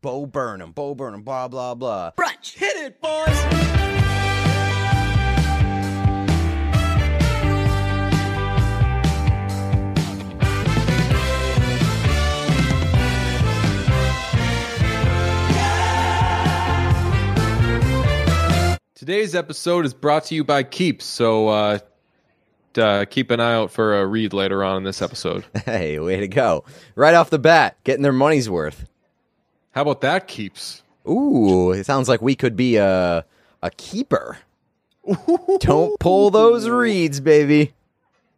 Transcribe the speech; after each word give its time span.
Bo 0.00 0.26
Burnham, 0.26 0.70
Bo 0.70 0.94
Burnham, 0.94 1.22
blah 1.22 1.48
blah 1.48 1.74
blah. 1.74 2.12
Brunch. 2.16 2.54
Hit 2.56 2.76
it, 2.76 3.00
boys. 3.00 3.26
Today's 18.94 19.34
episode 19.34 19.84
is 19.84 19.94
brought 19.94 20.24
to 20.26 20.36
you 20.36 20.44
by 20.44 20.62
Keeps, 20.62 21.06
so 21.06 21.48
uh, 21.48 21.78
uh, 22.76 23.04
keep 23.06 23.32
an 23.32 23.40
eye 23.40 23.54
out 23.54 23.72
for 23.72 24.00
a 24.00 24.06
read 24.06 24.32
later 24.32 24.62
on 24.62 24.76
in 24.76 24.84
this 24.84 25.02
episode. 25.02 25.44
Hey, 25.64 25.98
way 25.98 26.20
to 26.20 26.28
go! 26.28 26.64
Right 26.94 27.14
off 27.14 27.30
the 27.30 27.38
bat, 27.40 27.78
getting 27.82 28.02
their 28.02 28.12
money's 28.12 28.48
worth. 28.48 28.84
How 29.78 29.82
about 29.82 30.00
that, 30.00 30.26
Keeps? 30.26 30.82
Ooh, 31.08 31.70
it 31.70 31.86
sounds 31.86 32.08
like 32.08 32.20
we 32.20 32.34
could 32.34 32.56
be 32.56 32.74
a 32.78 33.24
a 33.62 33.70
keeper. 33.76 34.38
Don't 35.60 35.96
pull 36.00 36.32
those 36.32 36.68
reeds, 36.68 37.20
baby. 37.20 37.74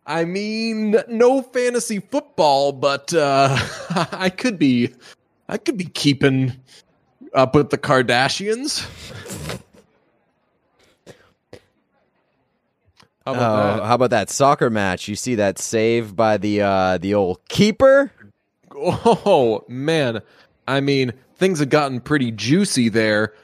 I 0.05 0.27
mean, 0.27 0.97
no 1.09 1.41
fantasy 1.41 2.00
football, 2.00 2.73
but 2.73 3.14
uh, 3.14 3.56
I 4.12 4.28
could 4.28 4.59
be, 4.59 4.92
I 5.48 5.56
could 5.56 5.78
be 5.78 5.87
keeping 5.87 6.52
up 7.33 7.55
with 7.55 7.70
the 7.70 7.78
Kardashians. 7.78 8.86
How 13.25 13.33
about 13.33 13.52
Oh, 13.52 13.77
that? 13.78 13.86
how 13.86 13.95
about 13.95 14.11
that 14.11 14.28
soccer 14.28 14.69
match? 14.69 15.09
You 15.09 15.16
see 15.16 15.36
that 15.36 15.59
save 15.59 16.14
by 16.14 16.36
the 16.36 16.61
uh 16.61 16.98
the 16.98 17.14
old 17.14 17.41
keeper? 17.48 18.12
Oh 18.77 19.64
man, 19.69 20.20
I 20.69 20.80
mean 20.80 21.14
things 21.40 21.58
had 21.58 21.70
gotten 21.70 22.00
pretty 22.00 22.30
juicy 22.30 22.88
there, 22.90 23.34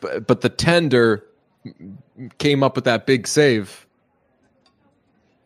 but, 0.00 0.26
but 0.26 0.40
the 0.40 0.48
tender 0.48 1.26
came 2.38 2.62
up 2.62 2.76
with 2.76 2.84
that 2.84 3.04
big 3.04 3.26
save. 3.26 3.86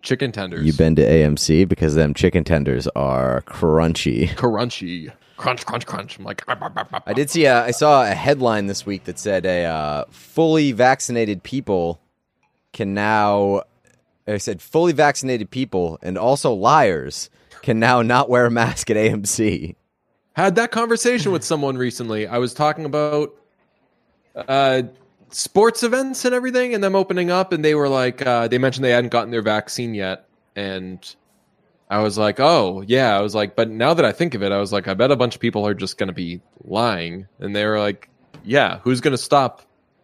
Chicken 0.02 0.32
tenders. 0.32 0.66
You've 0.66 0.76
been 0.76 0.94
to 0.96 1.02
AMC 1.02 1.66
because 1.66 1.94
them 1.94 2.12
chicken 2.12 2.44
tenders 2.44 2.86
are 2.88 3.40
crunchy. 3.46 4.28
crunchy, 4.36 5.10
crunch, 5.38 5.64
crunch, 5.64 5.86
crunch. 5.86 6.18
I'm 6.18 6.24
like, 6.24 6.44
"Ah, 6.46 6.54
bah, 6.54 6.68
bah, 6.68 6.84
bah, 6.90 7.00
I 7.06 7.14
did 7.14 7.30
see. 7.30 7.46
A, 7.46 7.64
I 7.64 7.70
saw 7.70 8.04
a 8.04 8.14
headline 8.14 8.66
this 8.66 8.84
week 8.84 9.04
that 9.04 9.18
said 9.18 9.46
a 9.46 9.64
uh, 9.64 10.04
fully 10.10 10.72
vaccinated 10.72 11.42
people 11.42 12.00
can 12.74 12.92
now. 12.92 13.62
I 14.26 14.36
said 14.36 14.60
fully 14.60 14.92
vaccinated 14.92 15.50
people 15.50 15.98
and 16.02 16.18
also 16.18 16.52
liars 16.52 17.30
can 17.62 17.78
now 17.78 18.02
not 18.02 18.28
wear 18.28 18.44
a 18.44 18.50
mask 18.50 18.90
at 18.90 18.98
AMC. 18.98 19.74
Had 20.34 20.56
that 20.56 20.70
conversation 20.70 21.32
with 21.32 21.44
someone 21.44 21.76
recently. 21.76 22.26
I 22.26 22.38
was 22.38 22.52
talking 22.52 22.84
about 22.84 23.34
uh, 24.34 24.82
sports 25.30 25.82
events 25.82 26.24
and 26.24 26.34
everything, 26.34 26.74
and 26.74 26.82
them 26.82 26.94
opening 26.94 27.30
up, 27.30 27.52
and 27.52 27.64
they 27.64 27.74
were 27.74 27.88
like, 27.88 28.24
uh, 28.26 28.48
they 28.48 28.58
mentioned 28.58 28.84
they 28.84 28.90
hadn't 28.90 29.10
gotten 29.10 29.30
their 29.30 29.42
vaccine 29.42 29.94
yet, 29.94 30.26
and 30.56 31.14
I 31.90 31.98
was 31.98 32.18
like, 32.18 32.40
oh 32.40 32.82
yeah, 32.86 33.16
I 33.16 33.20
was 33.20 33.34
like, 33.34 33.54
but 33.54 33.70
now 33.70 33.94
that 33.94 34.04
I 34.04 34.12
think 34.12 34.34
of 34.34 34.42
it, 34.42 34.52
I 34.52 34.58
was 34.58 34.72
like, 34.72 34.88
I 34.88 34.94
bet 34.94 35.10
a 35.10 35.16
bunch 35.16 35.34
of 35.34 35.40
people 35.40 35.66
are 35.66 35.74
just 35.74 35.98
going 35.98 36.08
to 36.08 36.14
be 36.14 36.40
lying, 36.64 37.26
and 37.38 37.54
they 37.54 37.64
were 37.64 37.78
like, 37.78 38.08
yeah, 38.44 38.78
who's 38.80 39.00
going 39.00 39.12
to 39.12 39.18
stop? 39.18 39.62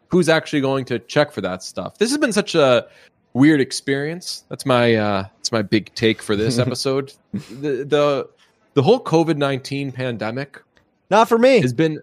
Who's 0.09 0.29
actually 0.29 0.61
going 0.61 0.85
to 0.87 0.99
check 0.99 1.33
for 1.33 1.41
that 1.41 1.63
stuff? 1.63 1.99
This 1.99 2.11
has 2.11 2.19
been 2.19 2.33
such 2.33 2.55
a 2.55 2.87
weird 3.33 3.61
experience. 3.61 4.45
That's 4.49 4.67
my 4.67 4.95
uh, 4.95 5.25
that's 5.37 5.53
my 5.53 5.63
big 5.63 5.95
take 5.95 6.23
for 6.23 6.37
this 6.37 6.59
episode. 6.65 7.13
the 7.33 7.85
the 7.85 8.29
the 8.75 8.83
whole 8.83 9.03
COVID 9.03 9.37
nineteen 9.37 9.93
pandemic 9.93 10.63
Not 11.11 11.29
for 11.29 11.39
me. 11.39 11.61
has 11.61 11.73
been 11.73 12.01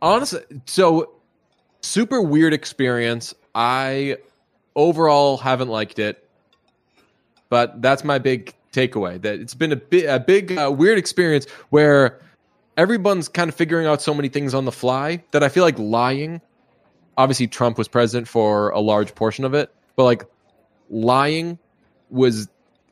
honestly 0.00 0.40
so 0.66 1.12
super 1.82 2.22
weird 2.22 2.52
experience. 2.52 3.34
I 3.54 4.18
overall 4.76 5.36
haven't 5.38 5.68
liked 5.68 5.98
it, 5.98 6.28
but 7.48 7.82
that's 7.82 8.04
my 8.04 8.18
big 8.18 8.54
takeaway. 8.72 9.20
That 9.20 9.40
it's 9.40 9.54
been 9.54 9.72
a 9.72 9.76
big 9.76 10.04
a 10.04 10.20
big 10.20 10.56
uh, 10.56 10.72
weird 10.76 10.98
experience 10.98 11.46
where 11.70 12.20
everyone's 12.76 13.28
kind 13.28 13.48
of 13.48 13.54
figuring 13.54 13.86
out 13.86 14.00
so 14.00 14.14
many 14.14 14.28
things 14.28 14.54
on 14.54 14.64
the 14.64 14.72
fly 14.72 15.22
that 15.32 15.42
I 15.42 15.48
feel 15.48 15.64
like 15.64 15.78
lying. 15.78 16.40
Obviously, 17.16 17.48
Trump 17.48 17.76
was 17.78 17.88
president 17.88 18.28
for 18.28 18.70
a 18.70 18.78
large 18.78 19.14
portion 19.16 19.44
of 19.44 19.52
it, 19.54 19.74
but 19.96 20.04
like 20.04 20.24
lying 20.88 21.58
was 22.10 22.48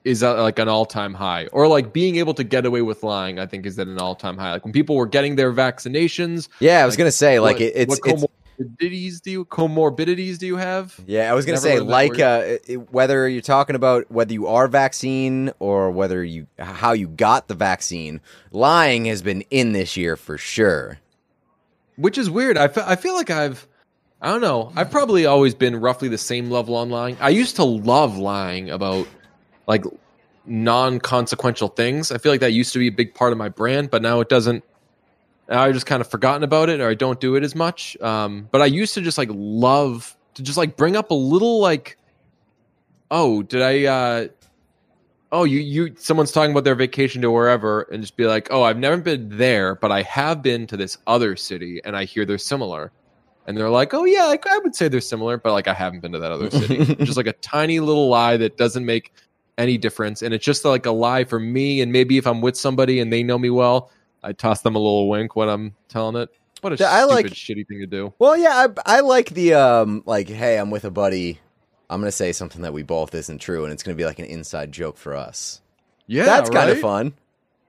is 0.06 0.22
at 0.22 0.38
like 0.38 0.58
an 0.58 0.68
all-time 0.68 1.12
high. 1.12 1.46
Or 1.52 1.68
like 1.68 1.92
being 1.92 2.16
able 2.16 2.34
to 2.34 2.44
get 2.44 2.64
away 2.64 2.82
with 2.82 3.02
lying 3.02 3.38
i 3.38 3.46
think 3.46 3.66
is 3.66 3.78
at 3.78 3.88
an 3.88 3.98
all-time 3.98 4.38
high. 4.38 4.52
Like 4.52 4.64
when 4.64 4.72
people 4.72 4.96
were 4.96 5.06
getting 5.06 5.36
their 5.36 5.52
vaccinations 5.52 6.48
yeah, 6.60 6.82
I 6.82 6.86
was 6.86 6.94
like, 6.94 6.98
gonna 6.98 7.10
say 7.10 7.40
like 7.40 7.56
what, 7.56 7.62
it, 7.62 7.72
it's, 7.76 7.90
what 7.90 8.30
comorbidities 8.58 9.20
do 9.20 9.30
you 9.30 9.44
comorbidities 9.44 10.38
do 10.38 10.46
you 10.46 10.56
have? 10.56 10.98
Yeah, 11.06 11.30
I 11.30 11.34
was 11.34 11.44
gonna 11.44 11.56
Never 11.56 11.62
say 11.62 11.72
heard 11.72 11.82
of 11.82 11.86
that 11.88 11.92
like 11.92 12.20
uh, 12.20 12.82
whether 12.90 13.28
you're 13.28 13.42
talking 13.42 13.76
about 13.76 14.10
whether 14.10 14.32
you 14.32 14.46
are 14.46 14.68
vaccine 14.68 15.50
or 15.58 15.90
whether 15.90 16.24
you 16.24 16.46
how 16.58 16.92
you 16.92 17.08
got 17.08 17.48
the 17.48 17.54
vaccine, 17.54 18.20
lying 18.52 19.04
has 19.06 19.22
been 19.22 19.42
in 19.50 19.72
this 19.72 19.96
year 19.96 20.16
for 20.16 20.38
sure. 20.38 20.98
which 21.96 22.18
is 22.18 22.30
weird. 22.30 22.56
I 22.56 22.68
fe- 22.68 22.84
I 22.86 22.96
feel 22.96 23.14
like 23.14 23.30
i've 23.30 23.66
i 24.22 24.28
don't 24.28 24.40
know. 24.40 24.72
I've 24.74 24.90
probably 24.90 25.26
always 25.26 25.54
been 25.54 25.76
roughly 25.76 26.08
the 26.08 26.18
same 26.18 26.50
level 26.50 26.74
on 26.76 26.88
lying. 26.90 27.16
I 27.20 27.28
used 27.28 27.56
to 27.56 27.64
love 27.64 28.16
lying 28.16 28.70
about 28.70 29.06
like 29.66 29.84
non-consequential 30.46 31.68
things. 31.68 32.12
I 32.12 32.18
feel 32.18 32.32
like 32.32 32.40
that 32.40 32.52
used 32.52 32.72
to 32.72 32.78
be 32.78 32.88
a 32.88 32.92
big 32.92 33.14
part 33.14 33.32
of 33.32 33.38
my 33.38 33.48
brand 33.48 33.90
but 33.90 34.02
now 34.02 34.20
it 34.20 34.28
doesn't. 34.28 34.64
Now 35.48 35.62
i've 35.62 35.74
just 35.74 35.86
kind 35.86 36.00
of 36.00 36.10
forgotten 36.10 36.42
about 36.42 36.68
it 36.68 36.80
or 36.80 36.88
i 36.88 36.94
don't 36.94 37.20
do 37.20 37.36
it 37.36 37.44
as 37.44 37.54
much. 37.54 37.96
Um, 38.00 38.48
but 38.50 38.60
i 38.62 38.66
used 38.66 38.94
to 38.94 39.00
just 39.00 39.18
like 39.18 39.28
love 39.32 40.16
to 40.34 40.42
just 40.42 40.58
like 40.58 40.76
bring 40.76 40.96
up 40.96 41.10
a 41.10 41.14
little 41.14 41.60
like 41.60 41.98
oh 43.10 43.42
did 43.42 43.62
i 43.62 43.84
uh 43.84 44.28
oh 45.32 45.44
you 45.44 45.58
you 45.60 45.94
someone's 45.96 46.30
talking 46.30 46.50
about 46.50 46.64
their 46.64 46.74
vacation 46.74 47.22
to 47.22 47.30
wherever 47.30 47.82
and 47.82 48.02
just 48.02 48.16
be 48.16 48.26
like 48.26 48.48
oh 48.50 48.62
i've 48.62 48.78
never 48.78 48.96
been 48.98 49.28
there 49.36 49.74
but 49.76 49.90
i 49.90 50.02
have 50.02 50.42
been 50.42 50.66
to 50.66 50.76
this 50.76 50.98
other 51.06 51.36
city 51.36 51.80
and 51.84 51.96
i 51.96 52.04
hear 52.04 52.24
they're 52.24 52.38
similar. 52.38 52.92
And 53.48 53.56
they're 53.56 53.70
like 53.70 53.94
oh 53.94 54.04
yeah 54.04 54.24
like, 54.24 54.44
i 54.48 54.58
would 54.58 54.74
say 54.74 54.88
they're 54.88 55.00
similar 55.00 55.38
but 55.38 55.52
like 55.52 55.68
i 55.68 55.72
haven't 55.72 56.00
been 56.00 56.12
to 56.12 56.18
that 56.18 56.32
other 56.32 56.50
city. 56.50 56.94
Just 57.04 57.16
like 57.16 57.28
a 57.28 57.32
tiny 57.34 57.78
little 57.78 58.08
lie 58.08 58.36
that 58.36 58.56
doesn't 58.56 58.84
make 58.84 59.12
any 59.58 59.78
difference 59.78 60.22
and 60.22 60.34
it's 60.34 60.44
just 60.44 60.64
like 60.64 60.86
a 60.86 60.90
lie 60.90 61.24
for 61.24 61.38
me 61.40 61.80
and 61.80 61.90
maybe 61.92 62.18
if 62.18 62.26
i'm 62.26 62.40
with 62.42 62.56
somebody 62.56 63.00
and 63.00 63.12
they 63.12 63.22
know 63.22 63.38
me 63.38 63.48
well 63.50 63.90
i 64.22 64.32
toss 64.32 64.60
them 64.62 64.74
a 64.76 64.78
little 64.78 65.08
wink 65.08 65.34
when 65.36 65.48
i'm 65.48 65.74
telling 65.88 66.14
it 66.16 66.28
what 66.60 66.72
a 66.72 66.76
Yeah, 66.76 66.90
I 66.92 67.00
stupid 67.06 67.14
like- 67.14 67.26
shitty 67.26 67.66
thing 67.68 67.78
to 67.80 67.86
do 67.86 68.12
Well, 68.18 68.36
yeah, 68.36 68.66
I, 68.86 68.96
I 68.96 69.00
like 69.00 69.30
the 69.30 69.54
um 69.54 70.02
like 70.06 70.28
hey, 70.28 70.58
I'm 70.58 70.70
with 70.70 70.84
a 70.84 70.90
buddy. 70.90 71.38
I'm 71.90 72.00
gonna 72.00 72.10
say 72.10 72.32
something 72.32 72.62
that 72.62 72.72
we 72.72 72.82
both 72.82 73.14
isn't 73.14 73.38
true, 73.38 73.64
and 73.64 73.72
it's 73.72 73.82
gonna 73.82 73.94
be 73.94 74.06
like 74.06 74.18
an 74.18 74.24
inside 74.24 74.72
joke 74.72 74.96
for 74.96 75.14
us. 75.14 75.60
yeah 76.06 76.24
That's 76.24 76.48
kind 76.50 76.70
of 76.70 76.80
fun. 76.80 77.12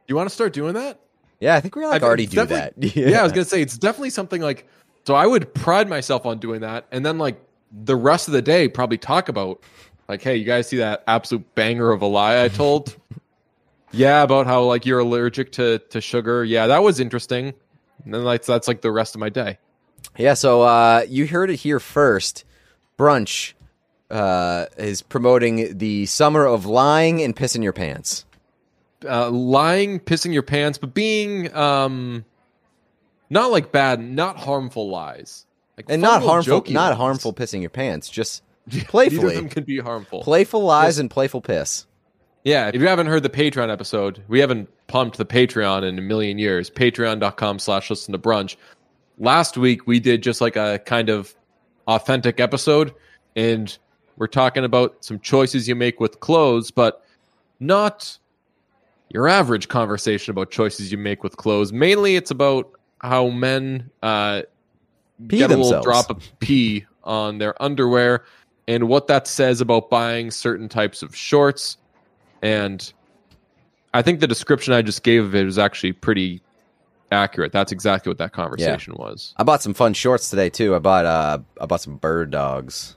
you 0.08 0.16
want 0.16 0.30
to 0.30 0.34
start 0.34 0.54
doing 0.54 0.74
that 0.76 1.00
Yeah, 1.42 1.56
I 1.56 1.60
think 1.62 1.76
we 1.76 1.86
like 1.86 1.96
I've- 1.98 2.06
already 2.06 2.26
do 2.28 2.46
that. 2.46 2.80
definitely- 2.80 3.12
yeah. 3.12 3.20
I 3.20 3.24
was 3.24 3.34
gonna 3.34 3.46
say 3.46 3.62
it's 3.62 3.78
definitely 3.78 4.10
something 4.10 4.42
like. 4.42 4.68
So 5.06 5.16
I 5.16 5.28
would 5.28 5.54
pride 5.54 5.88
myself 5.90 6.26
on 6.26 6.40
doing 6.40 6.62
that, 6.62 6.86
and 6.92 7.06
then 7.06 7.18
like 7.18 7.40
the 7.84 7.96
rest 7.96 8.28
of 8.30 8.34
the 8.34 8.42
day, 8.42 8.68
probably 8.70 8.98
talk 8.98 9.28
about 9.30 9.62
like, 10.08 10.22
hey, 10.22 10.36
you 10.36 10.46
guys 10.46 10.68
see 10.68 10.78
that 10.78 11.04
absolute 11.08 11.54
banger 11.56 11.92
of 11.92 12.02
a 12.02 12.06
lie 12.06 12.44
I 12.44 12.48
told? 12.48 12.96
yeah, 13.92 14.24
about 14.24 14.48
how 14.48 14.64
like 14.64 14.86
you're 14.86 15.00
allergic 15.00 15.52
to 15.54 15.80
to 15.80 16.02
sugar. 16.02 16.44
Yeah, 16.44 16.68
that 16.68 16.84
was 16.84 17.00
interesting. 17.00 17.54
And 18.06 18.14
then 18.14 18.24
like 18.24 18.46
that's 18.46 18.68
like 18.68 18.82
the 18.82 18.92
rest 18.92 19.16
of 19.16 19.20
my 19.20 19.30
day. 19.30 19.58
Yeah, 20.18 20.34
so 20.34 20.62
uh, 20.62 21.06
you 21.08 21.28
heard 21.28 21.50
it 21.50 21.58
here 21.58 21.80
first. 21.80 22.44
Brunch 22.98 23.54
uh, 24.10 24.66
is 24.78 25.02
promoting 25.02 25.78
the 25.78 26.06
summer 26.06 26.46
of 26.46 26.66
lying 26.66 27.22
and 27.22 27.36
pissing 27.36 27.64
your 27.64 27.74
pants. 27.74 28.26
Uh, 29.08 29.30
lying, 29.30 30.00
pissing 30.00 30.34
your 30.34 30.42
pants, 30.42 30.80
but 30.80 30.94
being 30.94 31.54
um, 31.56 32.26
not 33.30 33.52
like 33.52 33.72
bad, 33.72 34.00
not 34.02 34.38
harmful 34.38 34.90
lies, 34.90 35.46
like 35.76 35.86
And 35.90 36.02
not 36.02 36.24
harmful, 36.24 36.64
not 36.70 36.90
lies. 36.90 36.98
harmful 36.98 37.34
pissing 37.34 37.62
your 37.62 37.70
pants, 37.70 38.10
just 38.10 38.42
Neither 38.72 38.82
of 38.82 38.88
playfully. 38.90 39.36
them 39.36 39.50
can 39.50 39.64
be 39.64 39.80
harmful. 39.80 40.22
Playful 40.24 40.62
lies 40.64 40.96
Yes. 40.96 40.98
and 41.00 41.10
playful 41.12 41.42
piss. 41.42 41.86
Yeah, 42.44 42.68
if 42.74 42.76
you 42.76 42.88
haven't 42.88 43.08
heard 43.08 43.24
the 43.24 43.30
Patreon 43.30 43.72
episode, 43.72 44.24
we 44.28 44.40
haven't 44.40 44.70
pumped 44.88 45.18
the 45.18 45.26
Patreon 45.26 45.84
in 45.84 45.98
a 45.98 46.02
million 46.02 46.38
years. 46.38 46.70
Patreon.com 46.70 47.60
slash 47.60 47.90
listen 47.90 48.14
to 48.14 48.18
brunch. 48.20 48.56
Last 49.18 49.58
week 49.58 49.86
we 49.88 50.00
did 50.00 50.24
just 50.24 50.40
like 50.40 50.56
a 50.56 50.80
kind 50.86 51.10
of 51.10 51.34
authentic 51.88 52.40
episode, 52.40 52.94
and 53.36 53.78
we're 54.18 54.28
talking 54.28 54.64
about 54.64 55.04
some 55.04 55.20
choices 55.20 55.68
you 55.68 55.76
make 55.76 56.00
with 56.00 56.20
clothes, 56.22 56.72
but 56.72 57.04
not 57.60 58.18
your 59.10 59.28
average 59.28 59.68
conversation 59.68 60.32
about 60.32 60.52
choices 60.52 60.92
you 60.92 60.98
make 60.98 61.24
with 61.24 61.38
clothes. 61.38 61.74
Mainly 61.74 62.16
it's 62.16 62.32
about 62.32 62.72
how 63.00 63.30
men 63.30 63.90
uh 64.04 64.42
Pee 65.28 65.38
get 65.40 65.52
a 65.52 65.58
little 65.58 65.82
drop 65.82 66.10
of 66.10 66.24
pee 66.40 66.86
on 67.04 67.38
their 67.40 67.62
underwear 67.62 68.24
and 68.68 68.88
what 68.90 69.08
that 69.08 69.28
says 69.28 69.62
about 69.62 69.90
buying 69.90 70.32
certain 70.32 70.68
types 70.70 71.02
of 71.02 71.16
shorts. 71.16 71.78
And 72.42 72.92
I 73.94 74.02
think 74.02 74.20
the 74.20 74.28
description 74.28 74.74
I 74.74 74.82
just 74.82 75.04
gave 75.04 75.24
of 75.24 75.36
it 75.36 75.46
was 75.46 75.58
actually 75.58 75.94
pretty 75.94 76.42
accurate. 77.12 77.52
That's 77.52 77.72
exactly 77.72 78.10
what 78.10 78.18
that 78.18 78.34
conversation 78.34 78.94
was. 78.96 79.34
I 79.38 79.44
bought 79.44 79.64
some 79.64 79.74
fun 79.74 79.94
shorts 79.94 80.30
today 80.30 80.50
too. 80.50 80.76
I 80.76 80.80
bought 80.80 81.06
uh 81.06 81.40
I 81.60 81.66
bought 81.66 81.82
some 81.82 81.98
bird 81.98 82.32
dogs. 82.32 82.96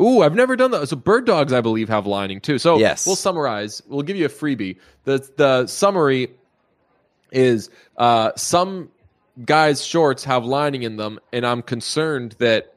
Ooh, 0.00 0.22
I've 0.22 0.34
never 0.34 0.56
done 0.56 0.70
that. 0.70 0.88
So 0.88 0.96
bird 0.96 1.26
dogs, 1.26 1.52
I 1.52 1.60
believe, 1.60 1.88
have 1.88 2.06
lining 2.06 2.40
too. 2.40 2.58
So 2.58 2.78
Yes. 2.78 3.06
we'll 3.06 3.16
summarize. 3.16 3.82
We'll 3.86 4.02
give 4.02 4.16
you 4.16 4.26
a 4.26 4.30
freebie. 4.30 4.76
The 5.04 5.26
the 5.36 5.66
summary 5.66 6.32
is 7.32 7.70
uh, 7.96 8.32
some 8.36 8.90
guys' 9.44 9.84
shorts 9.84 10.24
have 10.24 10.44
lining 10.44 10.82
in 10.82 10.96
them, 10.96 11.18
and 11.32 11.46
I'm 11.46 11.62
concerned 11.62 12.34
that 12.38 12.74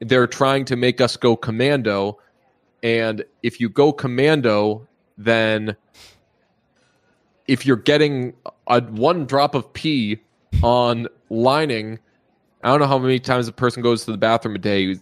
they're 0.00 0.26
trying 0.26 0.64
to 0.66 0.76
make 0.76 1.00
us 1.00 1.16
go 1.16 1.36
commando. 1.36 2.18
And 2.82 3.24
if 3.42 3.60
you 3.60 3.68
go 3.68 3.92
commando, 3.92 4.86
then 5.18 5.76
if 7.48 7.64
you're 7.64 7.76
getting 7.76 8.34
a 8.66 8.80
one 8.82 9.26
drop 9.26 9.54
of 9.54 9.72
pee 9.72 10.18
on 10.62 11.06
lining, 11.30 11.98
I 12.62 12.68
don't 12.68 12.80
know 12.80 12.86
how 12.86 12.98
many 12.98 13.18
times 13.18 13.48
a 13.48 13.52
person 13.52 13.82
goes 13.82 14.04
to 14.04 14.12
the 14.12 14.18
bathroom 14.18 14.54
a 14.56 14.58
day, 14.58 14.96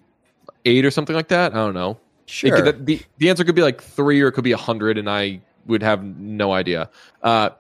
eight 0.65 0.85
or 0.85 0.91
something 0.91 1.17
like 1.17 1.29
that. 1.29 1.53
I 1.53 1.57
don't 1.57 1.75
know. 1.75 1.99
Sure. 2.27 2.63
could- 2.63 2.87
the, 2.87 3.03
the 3.19 3.29
answer 3.29 3.45
could 3.45 3.55
be 3.55 3.63
like 3.63 3.83
three 3.83 4.21
or 4.21 4.29
it 4.29 4.33
could 4.33 4.45
be 4.45 4.53
a 4.53 4.57
hundred, 4.57 4.99
and 4.99 5.09
I 5.11 5.41
would 5.67 5.83
have 5.83 6.05
no 6.05 6.53
idea. 6.53 6.91
Uh, 7.23 7.51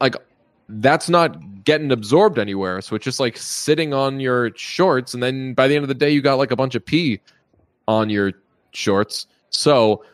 like 0.00 0.16
that's 0.68 1.08
not 1.08 1.64
getting 1.64 1.92
absorbed 1.92 2.38
anywhere, 2.38 2.80
so 2.80 2.96
it's 2.96 3.04
just 3.04 3.20
like 3.20 3.36
sitting 3.36 3.94
on 3.94 4.20
your 4.20 4.50
shorts, 4.56 5.14
and 5.14 5.22
then 5.22 5.54
by 5.54 5.68
the 5.68 5.74
end 5.74 5.82
of 5.84 5.88
the 5.88 5.94
day, 5.94 6.10
you 6.10 6.20
got 6.22 6.38
like 6.38 6.50
a 6.50 6.56
bunch 6.56 6.74
of 6.74 6.84
pee 6.84 7.20
on 7.88 8.10
your 8.10 8.32
shorts. 8.72 9.26
So 9.50 10.04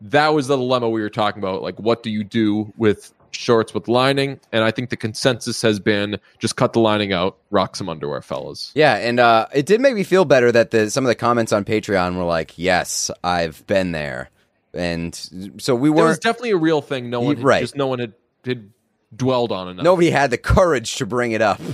that 0.00 0.28
was 0.28 0.46
the 0.48 0.56
dilemma 0.56 0.88
we 0.88 1.00
were 1.00 1.10
talking 1.10 1.42
about. 1.42 1.62
Like, 1.62 1.78
what 1.78 2.02
do 2.02 2.10
you 2.10 2.24
do 2.24 2.72
with 2.76 3.12
shorts 3.32 3.74
with 3.74 3.88
lining? 3.88 4.40
And 4.52 4.64
I 4.64 4.70
think 4.70 4.90
the 4.90 4.96
consensus 4.96 5.60
has 5.62 5.78
been 5.78 6.18
just 6.38 6.56
cut 6.56 6.72
the 6.72 6.80
lining 6.80 7.12
out, 7.12 7.36
rock 7.50 7.76
some 7.76 7.88
underwear, 7.88 8.22
fellas. 8.22 8.72
Yeah, 8.74 8.94
and 8.96 9.20
uh, 9.20 9.46
it 9.52 9.66
did 9.66 9.80
make 9.80 9.94
me 9.94 10.04
feel 10.04 10.24
better 10.24 10.50
that 10.52 10.70
the 10.70 10.90
some 10.90 11.04
of 11.04 11.08
the 11.08 11.14
comments 11.14 11.52
on 11.52 11.64
Patreon 11.64 12.16
were 12.16 12.24
like, 12.24 12.54
"Yes, 12.56 13.10
I've 13.22 13.66
been 13.66 13.92
there," 13.92 14.30
and 14.72 15.14
so 15.58 15.74
we 15.74 15.90
It 15.90 15.92
was 15.92 16.18
definitely 16.18 16.52
a 16.52 16.56
real 16.56 16.80
thing. 16.80 17.10
No 17.10 17.20
one, 17.20 17.36
had- 17.36 17.44
Right. 17.44 17.60
Just 17.60 17.76
no 17.76 17.86
one 17.88 17.98
had, 17.98 18.14
had 18.44 18.70
dwelled 19.14 19.52
on 19.52 19.68
enough. 19.68 19.84
Nobody 19.84 20.10
had 20.10 20.30
the 20.30 20.38
courage 20.38 20.96
to 20.96 21.06
bring 21.06 21.32
it 21.32 21.42
up. 21.42 21.60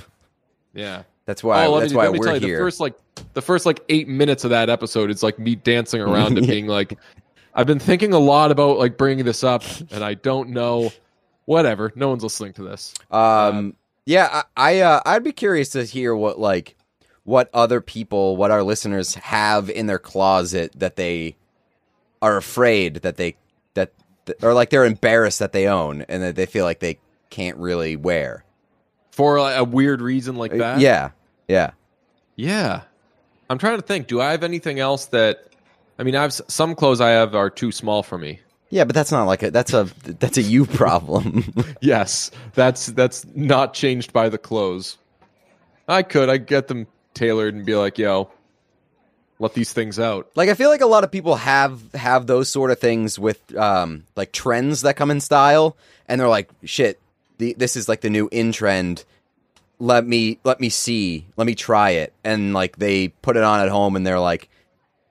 Yeah. 0.77 1.05
That's 1.27 1.45
why. 1.45 1.67
oh, 1.67 1.79
that's 1.79 1.93
me, 1.93 1.97
why 1.97 2.05
let 2.07 2.15
me 2.15 2.19
we're 2.19 2.27
tell 2.27 2.37
you, 2.37 2.47
here. 2.49 2.57
the 2.59 2.65
first 2.65 2.81
like 2.81 2.95
the 3.33 3.43
first 3.43 3.65
like 3.65 3.81
eight 3.89 4.09
minutes 4.09 4.43
of 4.43 4.51
that 4.51 4.69
episode, 4.69 5.11
it's 5.11 5.23
like 5.23 5.39
me 5.39 5.55
dancing 5.55 6.01
around 6.01 6.37
and 6.37 6.47
being 6.49 6.67
like, 6.67 6.99
I've 7.55 7.67
been 7.67 7.79
thinking 7.79 8.13
a 8.13 8.19
lot 8.19 8.51
about 8.51 8.79
like 8.79 8.99
bringing 8.99 9.25
this 9.25 9.45
up, 9.45 9.63
and 9.91 10.05
I 10.05 10.15
don't 10.15 10.51
know. 10.51 10.93
Whatever. 11.47 11.93
No 11.95 12.09
one's 12.09 12.23
listening 12.23 12.55
to 12.55 12.63
this. 12.63 12.95
Um, 13.11 13.77
yeah, 14.07 14.43
I, 14.57 14.79
I 14.79 14.81
uh, 14.81 15.01
I'd 15.07 15.23
be 15.23 15.33
curious 15.33 15.69
to 15.71 15.85
hear 15.85 16.15
what 16.17 16.39
like 16.39 16.75
what 17.25 17.49
other 17.55 17.81
people, 17.81 18.37
what 18.37 18.51
our 18.51 18.63
listeners 18.63 19.15
have 19.15 19.71
in 19.71 19.87
their 19.87 19.99
closet 19.99 20.73
that 20.77 20.97
they 20.97 21.37
are 22.21 22.37
afraid 22.37 22.97
that 22.97 23.17
they 23.17 23.37
that 23.75 23.93
or 24.43 24.55
like 24.55 24.71
they're 24.71 24.85
embarrassed 24.85 25.39
that 25.39 25.53
they 25.53 25.67
own 25.67 26.03
and 26.03 26.23
that 26.23 26.37
they 26.37 26.47
feel 26.47 26.65
like 26.65 26.81
they 26.81 26.99
can't 27.35 27.57
really 27.59 27.97
wear. 27.97 28.45
For 29.11 29.41
like, 29.41 29.57
a 29.59 29.65
weird 29.65 30.01
reason 30.01 30.37
like 30.37 30.53
that. 30.53 30.77
Uh, 30.77 30.79
Yeah, 30.79 31.11
yeah. 31.49 31.73
Yeah. 32.37 32.83
I'm 33.51 33.59
trying 33.59 33.77
to 33.79 33.83
think. 33.83 34.07
Do 34.07 34.21
I 34.21 34.31
have 34.31 34.45
anything 34.45 34.79
else 34.79 35.07
that? 35.07 35.47
I 35.99 36.05
mean, 36.05 36.15
I 36.17 36.23
have 36.23 36.33
some 36.33 36.75
clothes 36.75 37.01
I 37.01 37.11
have 37.11 37.35
are 37.35 37.51
too 37.51 37.73
small 37.73 38.03
for 38.03 38.17
me. 38.19 38.41
Yeah, 38.71 38.85
but 38.85 38.95
that's 38.95 39.13
not 39.13 39.25
like 39.25 39.43
a 39.43 39.51
that's 39.51 39.73
a 39.73 39.85
that's 40.05 40.39
a 40.39 40.43
you 40.43 40.65
problem. 40.81 41.53
Yes, 41.81 42.31
that's 42.55 42.87
that's 42.87 43.27
not 43.35 43.75
changed 43.75 44.13
by 44.13 44.29
the 44.29 44.39
clothes. 44.39 44.97
I 45.87 46.03
could. 46.03 46.29
I 46.31 46.39
get 46.39 46.69
them 46.69 46.87
tailored 47.15 47.55
and 47.55 47.67
be 47.67 47.75
like, 47.77 47.99
"Yo, 47.99 48.31
let 49.39 49.55
these 49.55 49.73
things 49.73 49.99
out." 49.99 50.31
like 50.35 50.49
I 50.49 50.55
feel 50.55 50.71
like 50.71 50.81
a 50.81 50.87
lot 50.87 51.05
of 51.05 51.13
people 51.13 51.37
have 51.37 51.93
have 51.95 52.27
those 52.27 52.49
sort 52.49 52.71
of 52.71 52.79
things 52.79 53.19
with 53.19 53.39
um 53.57 54.05
like 54.17 54.33
trends 54.33 54.83
that 54.83 54.97
come 54.97 55.11
in 55.11 55.21
style 55.21 55.77
and 56.09 56.21
they're 56.21 56.29
like 56.29 56.49
shit 56.65 56.99
the, 57.39 57.55
this 57.59 57.77
is 57.77 57.89
like 57.89 58.01
the 58.01 58.11
new 58.11 58.29
in 58.33 58.53
trend 58.53 59.05
let 59.79 60.07
me 60.07 60.39
let 60.45 60.61
me 60.61 60.69
see 60.69 61.27
let 61.37 61.47
me 61.47 61.55
try 61.55 61.91
it 61.91 62.13
and 62.25 62.55
like 62.55 62.77
they 62.79 63.09
put 63.09 63.37
it 63.37 63.43
on 63.43 63.61
at 63.61 63.69
home 63.69 63.97
and 63.97 64.07
they're 64.07 64.21
like 64.21 64.49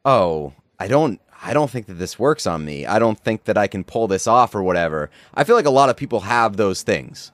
oh 0.05 0.53
I 0.79 0.87
don't 0.87 1.19
I 1.45 1.53
don't 1.53 1.69
think 1.69 1.87
that 1.87 1.95
this 1.95 2.17
works 2.17 2.47
on 2.47 2.63
me 2.63 2.85
I 2.85 2.99
don't 2.99 3.19
think 3.19 3.45
that 3.45 3.57
I 3.57 3.67
can 3.67 3.83
pull 3.83 4.07
this 4.07 4.27
off 4.27 4.55
or 4.55 4.63
whatever 4.63 5.09
I 5.33 5.43
feel 5.43 5.55
like 5.55 5.65
a 5.65 5.69
lot 5.71 5.89
of 5.89 5.97
people 5.97 6.21
have 6.21 6.55
those 6.57 6.81
things 6.83 7.31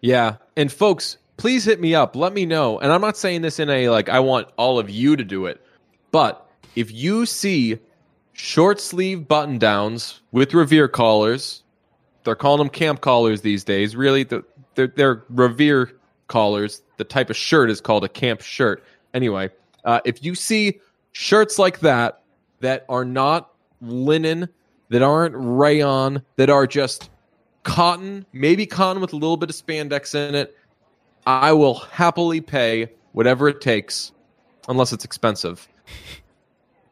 Yeah. 0.00 0.36
And 0.56 0.70
folks, 0.72 1.18
please 1.36 1.64
hit 1.64 1.80
me 1.80 1.94
up. 1.94 2.16
Let 2.16 2.32
me 2.32 2.46
know. 2.46 2.78
And 2.78 2.92
I'm 2.92 3.00
not 3.00 3.16
saying 3.16 3.42
this 3.42 3.58
in 3.58 3.68
a 3.70 3.88
like 3.90 4.08
I 4.08 4.20
want 4.20 4.48
all 4.56 4.78
of 4.78 4.90
you 4.90 5.16
to 5.16 5.24
do 5.24 5.46
it. 5.46 5.60
But 6.10 6.46
if 6.76 6.90
you 6.92 7.26
see 7.26 7.78
short 8.32 8.80
sleeve 8.80 9.26
button 9.28 9.58
downs 9.58 10.20
with 10.32 10.54
revere 10.54 10.88
collars, 10.88 11.62
they're 12.28 12.36
calling 12.36 12.58
them 12.58 12.68
camp 12.68 13.00
collars 13.00 13.40
these 13.40 13.64
days. 13.64 13.96
Really, 13.96 14.24
they're, 14.24 14.86
they're 14.86 15.24
revere 15.30 15.92
collars. 16.28 16.82
The 16.98 17.04
type 17.04 17.30
of 17.30 17.36
shirt 17.36 17.70
is 17.70 17.80
called 17.80 18.04
a 18.04 18.08
camp 18.08 18.42
shirt. 18.42 18.84
Anyway, 19.14 19.50
uh, 19.84 20.00
if 20.04 20.22
you 20.22 20.34
see 20.34 20.80
shirts 21.12 21.58
like 21.58 21.80
that 21.80 22.22
that 22.60 22.84
are 22.88 23.04
not 23.04 23.50
linen, 23.80 24.48
that 24.90 25.02
aren't 25.02 25.34
rayon, 25.36 26.22
that 26.36 26.50
are 26.50 26.66
just 26.66 27.10
cotton, 27.62 28.26
maybe 28.32 28.66
cotton 28.66 29.00
with 29.00 29.12
a 29.12 29.16
little 29.16 29.36
bit 29.36 29.50
of 29.50 29.56
spandex 29.56 30.14
in 30.14 30.34
it, 30.34 30.56
I 31.26 31.52
will 31.52 31.74
happily 31.74 32.40
pay 32.40 32.90
whatever 33.12 33.48
it 33.48 33.60
takes, 33.60 34.12
unless 34.68 34.92
it's 34.92 35.04
expensive. 35.04 35.68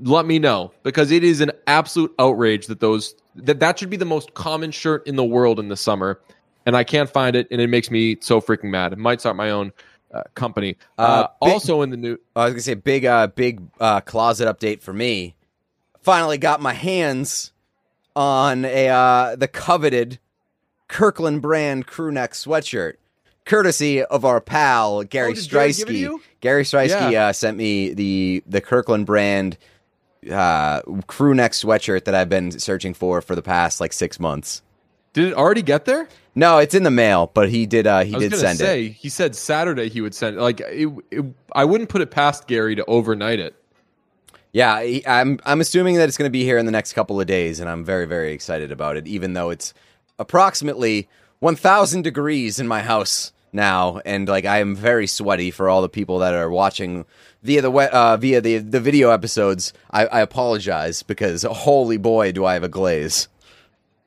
Let 0.01 0.27
me 0.27 0.39
know 0.39 0.73
because 0.83 1.11
it 1.11 1.25
is 1.25 1.41
an 1.41 1.53
absolute 1.67 2.15
outrage 2.19 2.67
that 2.67 2.81
those 2.81 3.15
that 3.37 3.61
that 3.61 3.79
should 3.79 3.91
be 3.91 3.97
the 3.97 4.05
most 4.05 4.35
common 4.35 4.71
shirt 4.71 5.07
in 5.07 5.17
the 5.17 5.25
world 5.25 5.59
in 5.59 5.69
the 5.69 5.77
summer, 5.77 6.21
and 6.67 6.77
I 6.77 6.85
can't 6.85 7.09
find 7.09 7.35
it, 7.37 7.49
and 7.51 7.61
it 7.61 7.69
makes 7.69 7.91
me 7.91 8.17
so 8.21 8.41
freaking 8.41 8.65
mad. 8.71 8.93
I 8.93 8.97
might 8.97 9.21
start 9.21 9.37
my 9.37 9.51
own 9.51 9.73
uh, 10.13 10.23
company. 10.35 10.77
Uh, 10.99 11.03
Uh, 11.03 11.29
big- 11.47 11.53
also 11.53 11.83
in 11.83 11.91
the 11.91 11.97
new, 11.97 12.19
I 12.35 12.45
was 12.45 12.53
gonna 12.53 12.63
say 12.63 12.75
big 12.75 13.05
uh 13.07 13.29
big 13.29 13.63
uh 13.81 14.01
closet 14.03 14.47
update 14.49 14.83
for 14.83 14.93
me. 14.93 15.35
Finally 16.03 16.39
got 16.39 16.61
my 16.61 16.73
hands 16.75 17.53
on 18.15 18.65
a 18.65 18.89
uh 18.89 19.37
the 19.37 19.49
coveted 19.49 20.19
Kirkland 20.89 21.43
brand 21.43 21.87
crew 21.87 22.13
neck 22.13 22.33
sweatshirt. 22.33 22.95
Courtesy 23.45 24.03
of 24.03 24.25
our 24.25 24.41
pal 24.41 25.05
Gary 25.05 25.33
Oh, 25.33 25.35
Gary 25.35 25.73
give 25.73 25.87
Streisky. 25.89 26.21
Gary 26.41 26.65
Streisky 26.65 27.13
Yeah. 27.13 27.29
uh, 27.29 27.33
sent 27.33 27.57
me 27.57 27.95
the 27.95 28.43
the 28.47 28.61
Kirkland 28.61 29.07
brand 29.07 29.57
uh 30.31 30.81
crew 31.07 31.35
neck 31.35 31.53
sweatshirt 31.53 32.05
that 32.05 32.15
I've 32.15 32.29
been 32.29 32.59
searching 32.59 32.95
for 32.95 33.21
for 33.21 33.35
the 33.35 33.43
past 33.43 33.81
like 33.81 33.93
six 33.93 34.19
months. 34.19 34.63
did 35.13 35.25
it 35.29 35.35
already 35.35 35.63
get 35.63 35.85
there? 35.85 36.09
No, 36.35 36.59
it's 36.59 36.75
in 36.75 36.83
the 36.83 36.91
mail, 36.91 37.31
but 37.33 37.49
he 37.49 37.65
did 37.67 37.87
uh 37.87 38.05
he 38.05 38.15
I 38.15 38.19
was 38.19 38.29
did 38.31 38.39
send 38.39 38.59
say 38.59 38.87
it. 38.87 38.93
he 38.93 39.09
said 39.09 39.35
Saturday 39.37 39.89
he 39.89 40.01
would 40.01 40.15
send 40.15 40.37
it. 40.37 40.41
Like 40.41 40.61
it, 40.61 40.89
it, 41.11 41.25
I 41.53 41.65
wouldn't 41.65 41.89
put 41.91 42.01
it 42.03 42.11
past 42.11 42.47
Gary 42.47 42.75
to 42.77 42.85
overnight 42.87 43.39
it. 43.39 43.55
Yeah, 44.53 44.83
he- 44.83 45.07
I'm 45.07 45.39
I'm 45.45 45.61
assuming 45.61 45.97
that 45.97 46.09
it's 46.09 46.17
going 46.19 46.29
to 46.29 46.33
be 46.33 46.45
here 46.45 46.59
in 46.59 46.67
the 46.67 46.73
next 46.73 46.93
couple 46.95 47.21
of 47.21 47.27
days, 47.27 47.61
and 47.61 47.69
I'm 47.69 47.85
very 47.85 48.07
very 48.07 48.33
excited 48.33 48.73
about 48.73 48.97
it. 48.97 49.07
Even 49.07 49.33
though 49.35 49.51
it's 49.51 49.73
approximately 50.19 51.09
1,000 51.41 52.03
degrees 52.03 52.59
in 52.59 52.67
my 52.67 52.81
house 52.83 53.33
now, 53.53 54.01
and 54.05 54.27
like 54.29 54.45
I 54.47 54.59
am 54.61 54.75
very 54.75 55.07
sweaty 55.07 55.51
for 55.51 55.69
all 55.69 55.83
the 55.83 55.89
people 55.89 56.19
that 56.21 56.35
are 56.35 56.51
watching 56.51 57.05
via 57.43 57.63
the 57.63 57.71
uh, 57.71 58.17
via 58.17 58.41
the 58.41 58.59
the 58.59 58.81
video 58.81 59.11
episodes. 59.11 59.73
I, 59.91 60.07
I 60.07 60.21
apologize 60.21 61.03
because 61.03 61.43
holy 61.43 61.97
boy, 61.97 62.33
do 62.33 62.45
I 62.45 62.55
have 62.55 62.65
a 62.65 62.69
glaze. 62.69 63.29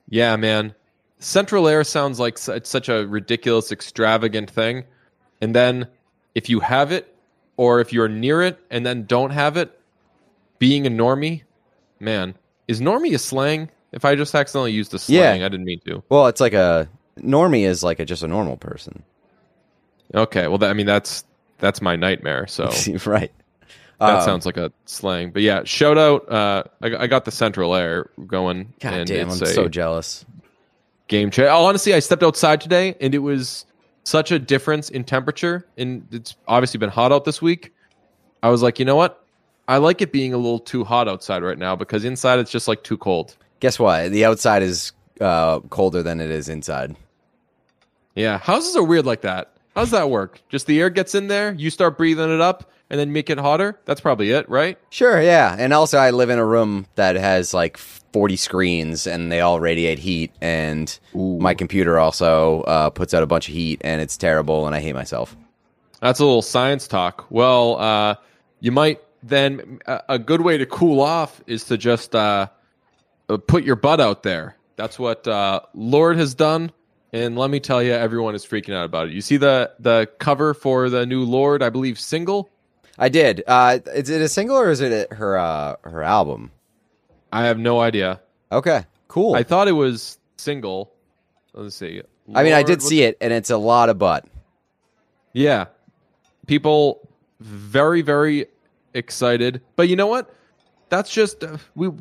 Yeah, 0.09 0.35
man. 0.35 0.73
Central 1.19 1.67
Air 1.67 1.83
sounds 1.83 2.19
like 2.19 2.37
su- 2.37 2.53
it's 2.53 2.69
such 2.69 2.89
a 2.89 3.05
ridiculous, 3.05 3.71
extravagant 3.71 4.49
thing. 4.49 4.85
And 5.41 5.53
then 5.53 5.87
if 6.33 6.49
you 6.49 6.61
have 6.61 6.91
it, 6.91 7.13
or 7.57 7.81
if 7.81 7.91
you're 7.91 8.07
near 8.07 8.41
it 8.41 8.57
and 8.69 8.85
then 8.85 9.05
don't 9.05 9.31
have 9.31 9.57
it, 9.57 9.77
being 10.59 10.87
a 10.87 10.89
normie, 10.89 11.43
man, 11.99 12.35
is 12.67 12.79
normie 12.79 13.13
a 13.13 13.19
slang? 13.19 13.69
If 13.91 14.05
I 14.05 14.15
just 14.15 14.33
accidentally 14.33 14.71
used 14.71 14.93
a 14.93 14.99
slang, 14.99 15.39
Yeah. 15.39 15.45
I 15.45 15.49
didn't 15.49 15.65
mean 15.65 15.81
to. 15.85 16.03
Well, 16.09 16.27
it's 16.27 16.39
like 16.39 16.53
a 16.53 16.87
normie 17.19 17.65
is 17.67 17.83
like 17.83 17.99
a, 17.99 18.05
just 18.05 18.23
a 18.23 18.27
normal 18.27 18.55
person, 18.57 19.03
Okay, 20.15 20.47
well, 20.47 20.57
that, 20.59 20.69
I 20.69 20.73
mean 20.73 20.85
that's 20.85 21.23
that's 21.59 21.81
my 21.81 21.95
nightmare. 21.95 22.47
So 22.47 22.71
right? 23.05 23.31
that 23.99 24.19
Um, 24.19 24.23
sounds 24.25 24.45
like 24.45 24.57
a 24.57 24.71
slang. 24.85 25.31
But 25.31 25.41
yeah, 25.41 25.63
shout 25.63 25.97
out. 25.97 26.29
Uh, 26.31 26.63
I, 26.81 26.95
I 27.03 27.07
got 27.07 27.25
the 27.25 27.31
Central 27.31 27.75
Air 27.75 28.09
going. 28.27 28.73
God 28.79 29.05
damn, 29.07 29.29
I'm 29.29 29.35
so 29.35 29.67
jealous. 29.67 30.25
game 31.07 31.29
change. 31.31 31.47
Oh, 31.49 31.65
honestly, 31.65 31.93
I 31.93 31.99
stepped 31.99 32.23
outside 32.23 32.61
today 32.61 32.95
and 33.01 33.13
it 33.13 33.19
was 33.19 33.65
such 34.03 34.31
a 34.31 34.39
difference 34.39 34.89
in 34.89 35.03
temperature. 35.03 35.65
And 35.77 36.07
it's 36.11 36.35
obviously 36.47 36.77
been 36.77 36.89
hot 36.89 37.11
out 37.11 37.25
this 37.25 37.41
week. 37.41 37.73
I 38.41 38.49
was 38.49 38.61
like, 38.63 38.79
you 38.79 38.85
know 38.85 38.95
what? 38.95 39.23
I 39.67 39.77
like 39.77 40.01
it 40.01 40.11
being 40.11 40.33
a 40.33 40.37
little 40.37 40.59
too 40.59 40.83
hot 40.83 41.07
outside 41.07 41.43
right 41.43 41.57
now 41.57 41.75
because 41.75 42.03
inside 42.05 42.39
it's 42.39 42.49
just 42.51 42.67
like 42.67 42.83
too 42.83 42.97
cold. 42.97 43.35
Guess 43.59 43.77
what? 43.77 44.11
The 44.11 44.25
outside 44.25 44.63
is 44.63 44.93
uh, 45.21 45.59
colder 45.69 46.01
than 46.01 46.21
it 46.21 46.31
is 46.31 46.47
inside. 46.49 46.95
Yeah, 48.15 48.37
houses 48.39 48.75
are 48.75 48.83
weird 48.83 49.05
like 49.05 49.21
that. 49.21 49.53
How's 49.79 49.91
that 49.91 50.09
work? 50.09 50.41
Just 50.49 50.67
the 50.67 50.77
air 50.81 50.89
gets 50.89 51.15
in 51.15 51.27
there, 51.27 51.53
you 51.53 51.69
start 51.69 51.97
breathing 51.97 52.29
it 52.29 52.41
up, 52.41 52.69
and 52.89 52.99
then 52.99 53.13
make 53.13 53.29
it 53.29 53.37
hotter. 53.37 53.79
That's 53.85 54.01
probably 54.01 54.29
it, 54.31 54.49
right? 54.49 54.77
Sure, 54.89 55.21
yeah. 55.21 55.55
And 55.57 55.71
also, 55.71 55.97
I 55.97 56.09
live 56.09 56.29
in 56.29 56.37
a 56.37 56.45
room 56.45 56.85
that 56.95 57.15
has 57.15 57.53
like 57.53 57.77
40 57.77 58.35
screens 58.35 59.07
and 59.07 59.31
they 59.31 59.39
all 59.39 59.61
radiate 59.61 59.97
heat. 59.97 60.33
And 60.41 60.99
my 61.13 61.53
computer 61.53 61.97
also 61.97 62.63
uh, 62.63 62.89
puts 62.89 63.13
out 63.13 63.23
a 63.23 63.25
bunch 63.25 63.47
of 63.47 63.55
heat 63.55 63.79
and 63.85 64.01
it's 64.01 64.17
terrible 64.17 64.67
and 64.67 64.75
I 64.75 64.81
hate 64.81 64.95
myself. 64.95 65.33
That's 66.01 66.19
a 66.19 66.25
little 66.25 66.41
science 66.41 66.85
talk. 66.85 67.25
Well, 67.29 67.79
uh, 67.79 68.15
you 68.59 68.73
might 68.73 68.99
then 69.23 69.79
a, 69.85 70.01
a 70.09 70.19
good 70.19 70.41
way 70.41 70.57
to 70.57 70.65
cool 70.65 70.99
off 70.99 71.41
is 71.47 71.63
to 71.65 71.77
just 71.77 72.13
uh, 72.15 72.47
uh, 73.29 73.37
put 73.37 73.63
your 73.63 73.77
butt 73.77 74.01
out 74.01 74.23
there. 74.23 74.57
That's 74.75 74.99
what 74.99 75.25
uh, 75.25 75.61
Lorde 75.73 76.17
has 76.17 76.33
done, 76.33 76.73
and 77.13 77.37
let 77.37 77.49
me 77.49 77.59
tell 77.59 77.81
you, 77.81 77.93
everyone 77.93 78.35
is 78.35 78.45
freaking 78.45 78.73
out 78.73 78.85
about 78.85 79.07
it. 79.07 79.13
You 79.13 79.21
see 79.21 79.37
the 79.37 79.71
the 79.79 80.09
cover 80.19 80.53
for 80.53 80.89
the 80.89 81.05
new 81.05 81.23
Lorde, 81.23 81.63
I 81.63 81.69
believe, 81.69 81.99
single. 81.99 82.49
I 82.97 83.09
did. 83.09 83.43
Uh, 83.47 83.79
is 83.87 84.09
it 84.09 84.21
a 84.21 84.27
single 84.27 84.57
or 84.57 84.69
is 84.69 84.81
it 84.81 85.11
her 85.13 85.37
uh, 85.37 85.75
her 85.83 86.03
album? 86.03 86.51
I 87.31 87.45
have 87.45 87.57
no 87.57 87.79
idea. 87.79 88.19
Okay, 88.51 88.83
cool. 89.07 89.35
I 89.35 89.43
thought 89.43 89.67
it 89.67 89.73
was 89.73 90.17
single. 90.37 90.91
Let's 91.53 91.75
see. 91.75 92.01
I 92.33 92.43
mean, 92.43 92.53
I 92.53 92.63
did 92.63 92.81
see 92.81 93.03
it 93.03 93.17
and 93.21 93.33
it's 93.33 93.49
a 93.49 93.57
lot 93.57 93.89
of 93.89 93.97
butt. 93.97 94.27
Yeah. 95.33 95.65
People 96.47 97.09
very, 97.39 98.01
very 98.01 98.47
excited. 98.93 99.61
But 99.75 99.87
you 99.89 99.95
know 99.95 100.07
what? 100.07 100.33
That's 100.89 101.11
just 101.11 101.43
uh, 101.43 101.57
we 101.75 101.91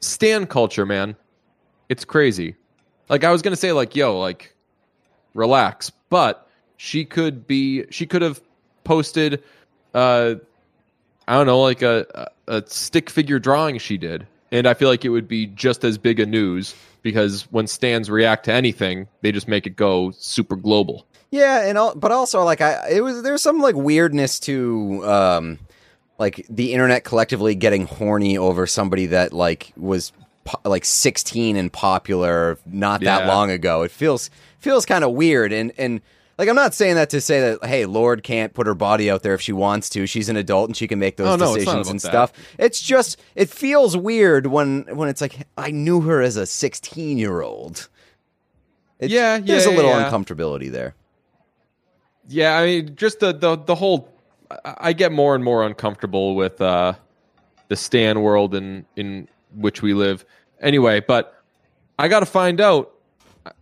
stan 0.00 0.46
culture, 0.46 0.86
man. 0.86 1.16
It's 1.88 2.04
crazy. 2.04 2.56
Like 3.08 3.24
I 3.24 3.30
was 3.30 3.42
gonna 3.42 3.56
say, 3.56 3.72
like, 3.72 3.94
yo, 3.94 4.18
like, 4.18 4.54
relax. 5.36 5.90
But 6.10 6.48
she 6.76 7.04
could 7.04 7.46
be 7.46 7.84
she 7.90 8.06
could 8.06 8.22
have 8.22 8.40
posted 8.84 9.42
uh 9.94 10.34
I 11.28 11.34
don't 11.34 11.46
know, 11.46 11.60
like 11.60 11.82
a, 11.82 12.30
a 12.46 12.62
stick 12.66 13.10
figure 13.10 13.38
drawing 13.40 13.78
she 13.78 13.96
did. 13.98 14.26
And 14.52 14.68
I 14.68 14.74
feel 14.74 14.88
like 14.88 15.04
it 15.04 15.08
would 15.08 15.26
be 15.26 15.46
just 15.46 15.82
as 15.84 15.98
big 15.98 16.20
a 16.20 16.26
news 16.26 16.72
because 17.02 17.42
when 17.50 17.66
stans 17.66 18.08
react 18.08 18.44
to 18.44 18.52
anything, 18.52 19.08
they 19.22 19.32
just 19.32 19.48
make 19.48 19.66
it 19.66 19.74
go 19.74 20.12
super 20.12 20.54
global. 20.54 21.04
Yeah, 21.32 21.66
and 21.66 21.76
all, 21.76 21.96
but 21.96 22.12
also 22.12 22.44
like 22.44 22.60
I 22.60 22.88
it 22.90 23.00
was 23.00 23.22
there's 23.22 23.42
some 23.42 23.58
like 23.60 23.74
weirdness 23.74 24.38
to 24.40 25.04
um 25.04 25.58
like 26.18 26.46
the 26.48 26.72
internet 26.72 27.02
collectively 27.04 27.54
getting 27.56 27.86
horny 27.86 28.38
over 28.38 28.66
somebody 28.66 29.06
that 29.06 29.32
like 29.32 29.72
was 29.76 30.12
po- 30.44 30.60
like 30.64 30.84
16 30.84 31.56
and 31.56 31.72
popular 31.72 32.58
not 32.64 33.00
that 33.00 33.22
Yeah. 33.26 33.28
long 33.34 33.50
ago. 33.50 33.82
It 33.82 33.90
feels 33.90 34.30
feels 34.66 34.84
kind 34.86 35.04
of 35.04 35.12
weird 35.12 35.52
and 35.52 35.72
and 35.78 36.00
like 36.38 36.48
I'm 36.50 36.54
not 36.54 36.74
saying 36.74 36.96
that 36.96 37.08
to 37.10 37.20
say 37.22 37.40
that 37.40 37.64
hey, 37.64 37.86
Lorde 37.86 38.22
can't 38.22 38.52
put 38.52 38.66
her 38.66 38.74
body 38.74 39.10
out 39.10 39.22
there 39.22 39.32
if 39.32 39.40
she 39.40 39.52
wants 39.52 39.88
to. 39.90 40.06
She's 40.06 40.28
an 40.28 40.36
adult 40.36 40.68
and 40.68 40.76
she 40.76 40.86
can 40.86 40.98
make 40.98 41.16
those 41.16 41.28
Oh, 41.28 41.36
no, 41.36 41.54
decisions 41.54 41.88
and 41.88 41.98
that. 42.00 42.08
stuff. 42.08 42.32
It's 42.58 42.80
just 42.82 43.18
it 43.34 43.48
feels 43.48 43.96
weird 43.96 44.46
when 44.46 44.82
when 44.94 45.08
it's 45.08 45.22
like 45.22 45.46
I 45.56 45.70
knew 45.70 46.02
her 46.02 46.20
as 46.20 46.36
a 46.36 46.42
16-year-old. 46.42 47.88
It- 48.98 49.10
Yeah, 49.10 49.38
There's 49.38 49.64
yeah, 49.66 49.72
a 49.72 49.76
little 49.76 49.90
yeah. 49.92 50.10
uncomfortability 50.10 50.70
there. 50.70 50.94
Yeah, 52.28 52.58
I 52.58 52.66
mean, 52.66 52.96
just 52.96 53.20
the 53.20 53.32
the 53.32 53.56
the 53.56 53.74
whole. 53.74 54.08
I 54.64 54.74
I 54.78 54.92
get 54.92 55.12
more 55.12 55.34
and 55.34 55.42
more 55.44 55.64
uncomfortable 55.64 56.34
with 56.34 56.60
uh, 56.60 56.94
the 57.68 57.76
Stan 57.76 58.20
world 58.20 58.54
in 58.54 58.84
in 58.96 59.28
which 59.54 59.80
we 59.80 59.94
live. 59.94 60.24
Anyway, 60.60 61.00
but 61.00 61.34
I 61.98 62.08
got 62.08 62.20
to 62.20 62.26
find 62.26 62.60
out 62.60 62.92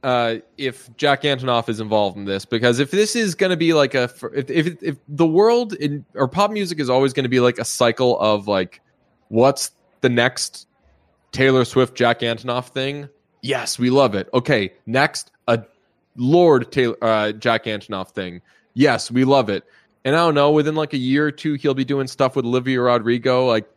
uh, 0.03 0.37
if 0.59 0.95
Jack 0.97 1.23
Antonoff 1.23 1.69
is 1.69 1.81
involved 1.81 2.17
in 2.17 2.25
this 2.25 2.45
because 2.45 2.79
if 2.79 2.91
this 2.91 3.17
is 3.17 3.35
going 3.35 3.51
to 3.51 3.57
be 3.57 3.73
like 3.73 3.95
a 3.95 4.05
if 4.35 4.51
if 4.51 4.83
if 4.83 4.97
the 5.09 5.27
world 5.27 5.75
in 5.75 6.05
or 6.15 6.29
pop 6.29 6.51
music 6.51 6.79
is 6.79 6.91
always 6.91 7.13
going 7.13 7.25
to 7.25 7.31
be 7.31 7.41
like 7.41 7.59
a 7.59 7.65
cycle 7.65 8.19
of 8.21 8.49
like 8.49 8.81
what's 9.29 9.73
the 10.01 10.09
next 10.09 10.67
Taylor 11.33 11.65
Swift 11.65 11.97
Jack 11.97 12.21
Antonoff 12.21 12.69
thing? 12.69 13.09
Yes, 13.43 13.79
we 13.79 13.91
love 13.91 14.15
it. 14.15 14.29
Okay, 14.33 14.73
next 14.87 15.33
a 15.49 15.63
Lorde 16.17 16.71
Taylor 16.71 16.97
uh, 17.03 17.33
Jack 17.33 17.65
Antonoff 17.65 18.11
thing. 18.11 18.41
Yes, 18.75 19.11
we 19.11 19.25
love 19.25 19.49
it. 19.49 19.65
And 20.05 20.15
I 20.15 20.19
don't 20.19 20.35
know, 20.35 20.51
within 20.51 20.75
like 20.75 20.93
a 20.93 20.99
year 20.99 21.27
or 21.27 21.33
two, 21.33 21.55
he'll 21.55 21.75
be 21.75 21.85
doing 21.85 22.07
stuff 22.07 22.37
with 22.37 22.45
Olivia 22.45 22.81
Rodrigo. 22.81 23.47
Like, 23.47 23.69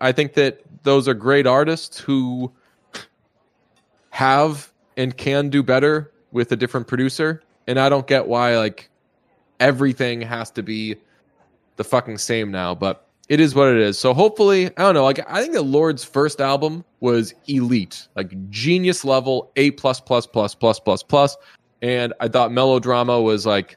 I 0.00 0.12
think 0.12 0.34
that 0.34 0.60
those 0.82 1.08
are 1.08 1.14
great 1.14 1.46
artists 1.46 1.98
who 1.98 2.52
have 4.10 4.71
and 4.96 5.16
can 5.16 5.48
do 5.48 5.62
better 5.62 6.12
with 6.32 6.52
a 6.52 6.56
different 6.56 6.86
producer. 6.86 7.42
And 7.66 7.78
I 7.78 7.88
don't 7.88 8.06
get 8.06 8.26
why 8.26 8.56
like 8.56 8.90
everything 9.60 10.20
has 10.22 10.50
to 10.52 10.62
be 10.62 10.96
the 11.76 11.84
fucking 11.84 12.18
same 12.18 12.50
now, 12.50 12.74
but 12.74 13.06
it 13.28 13.40
is 13.40 13.54
what 13.54 13.68
it 13.68 13.78
is. 13.78 13.98
So 13.98 14.12
hopefully, 14.12 14.66
I 14.66 14.82
don't 14.82 14.94
know. 14.94 15.04
Like 15.04 15.20
I 15.28 15.40
think 15.40 15.54
the 15.54 15.62
Lorde's 15.62 16.04
first 16.04 16.40
album 16.40 16.84
was 17.00 17.34
elite, 17.46 18.08
like 18.16 18.50
genius 18.50 19.04
level, 19.04 19.50
A 19.56 19.70
plus 19.72 20.00
plus 20.00 20.26
plus 20.26 20.54
plus 20.54 20.78
plus 20.80 21.02
plus. 21.02 21.36
And 21.80 22.12
I 22.20 22.28
thought 22.28 22.52
melodrama 22.52 23.20
was 23.20 23.46
like 23.46 23.76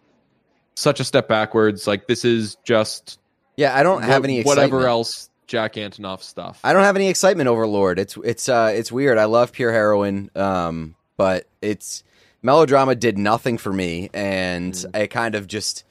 such 0.76 1.00
a 1.00 1.04
step 1.04 1.28
backwards. 1.28 1.88
Like 1.88 2.08
this 2.08 2.26
is 2.26 2.58
just 2.64 3.20
Yeah, 3.56 3.76
I 3.78 3.84
don't 3.84 4.02
have 4.02 4.24
what- 4.24 4.30
any 4.30 4.40
excitement. 4.40 4.72
whatever 4.74 4.88
else 4.90 5.30
Jack 5.48 5.76
Antonoff 5.76 6.22
stuff. 6.24 6.60
I 6.64 6.74
don't 6.74 6.84
have 6.84 6.96
any 6.96 7.08
excitement 7.08 7.48
over 7.48 7.66
Lord. 7.68 8.00
It's 8.00 8.18
it's 8.24 8.50
uh 8.50 8.72
it's 8.76 8.92
weird. 8.92 9.18
I 9.20 9.26
love 9.26 9.52
Pure 9.52 9.72
Heroine, 9.72 10.32
um, 10.36 10.96
but 11.18 11.48
it's 11.62 12.04
melodrama 12.42 12.96
did 12.96 13.18
nothing 13.18 13.58
for 13.58 13.74
me, 13.74 14.10
and 14.14 14.74
Mm. 14.74 15.00
I 15.02 15.08
kind 15.08 15.36
of 15.36 15.48
just 15.48 15.84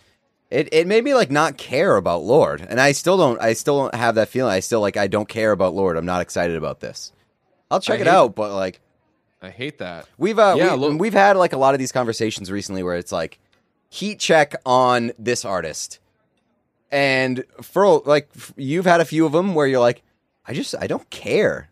it 0.51 0.69
it 0.73 0.87
made 0.87 1.03
me 1.05 1.15
like 1.15 1.31
not 1.31 1.57
care 1.57 1.97
about 1.97 2.23
Lorde, 2.23 2.61
and 2.69 2.81
I 2.81 2.93
still 2.93 3.17
don't 3.17 3.41
I 3.41 3.55
still 3.55 3.79
don't 3.79 3.95
have 3.95 4.15
that 4.17 4.29
feeling. 4.29 4.53
I 4.53 4.61
still 4.61 4.81
like 4.81 4.97
I 4.97 5.07
don't 5.07 5.29
care 5.29 5.53
about 5.53 5.75
Lorde. 5.75 5.97
I'm 5.97 6.07
not 6.07 6.21
excited 6.23 6.57
about 6.57 6.81
this. 6.81 7.13
I'll 7.71 7.81
check 7.81 7.99
I 7.99 8.03
it 8.03 8.07
hate- 8.07 8.13
out, 8.15 8.35
but 8.35 8.53
like 8.55 8.81
I 9.43 9.51
hate 9.51 9.79
that. 9.79 10.07
We've 10.17 10.39
uh, 10.39 10.55
Yeah, 10.57 10.75
we, 10.75 10.79
look- 10.81 11.01
we've 11.01 11.13
had 11.13 11.37
like 11.37 11.53
a 11.53 11.59
lot 11.59 11.75
of 11.75 11.79
these 11.79 11.93
conversations 11.93 12.51
recently 12.51 12.83
where 12.83 12.97
it's 12.97 13.13
like 13.13 13.39
heat 13.91 14.19
check 14.19 14.55
on 14.65 15.13
this 15.19 15.45
artist, 15.45 15.99
and 16.91 17.45
for 17.63 18.01
like 18.07 18.29
you've 18.57 18.85
had 18.87 19.01
a 19.01 19.05
few 19.05 19.27
of 19.27 19.33
them 19.33 19.55
where 19.55 19.67
you're 19.67 19.81
like, 19.81 20.03
I 20.47 20.53
just 20.55 20.75
I 20.79 20.87
don't 20.87 21.09
care. 21.11 21.69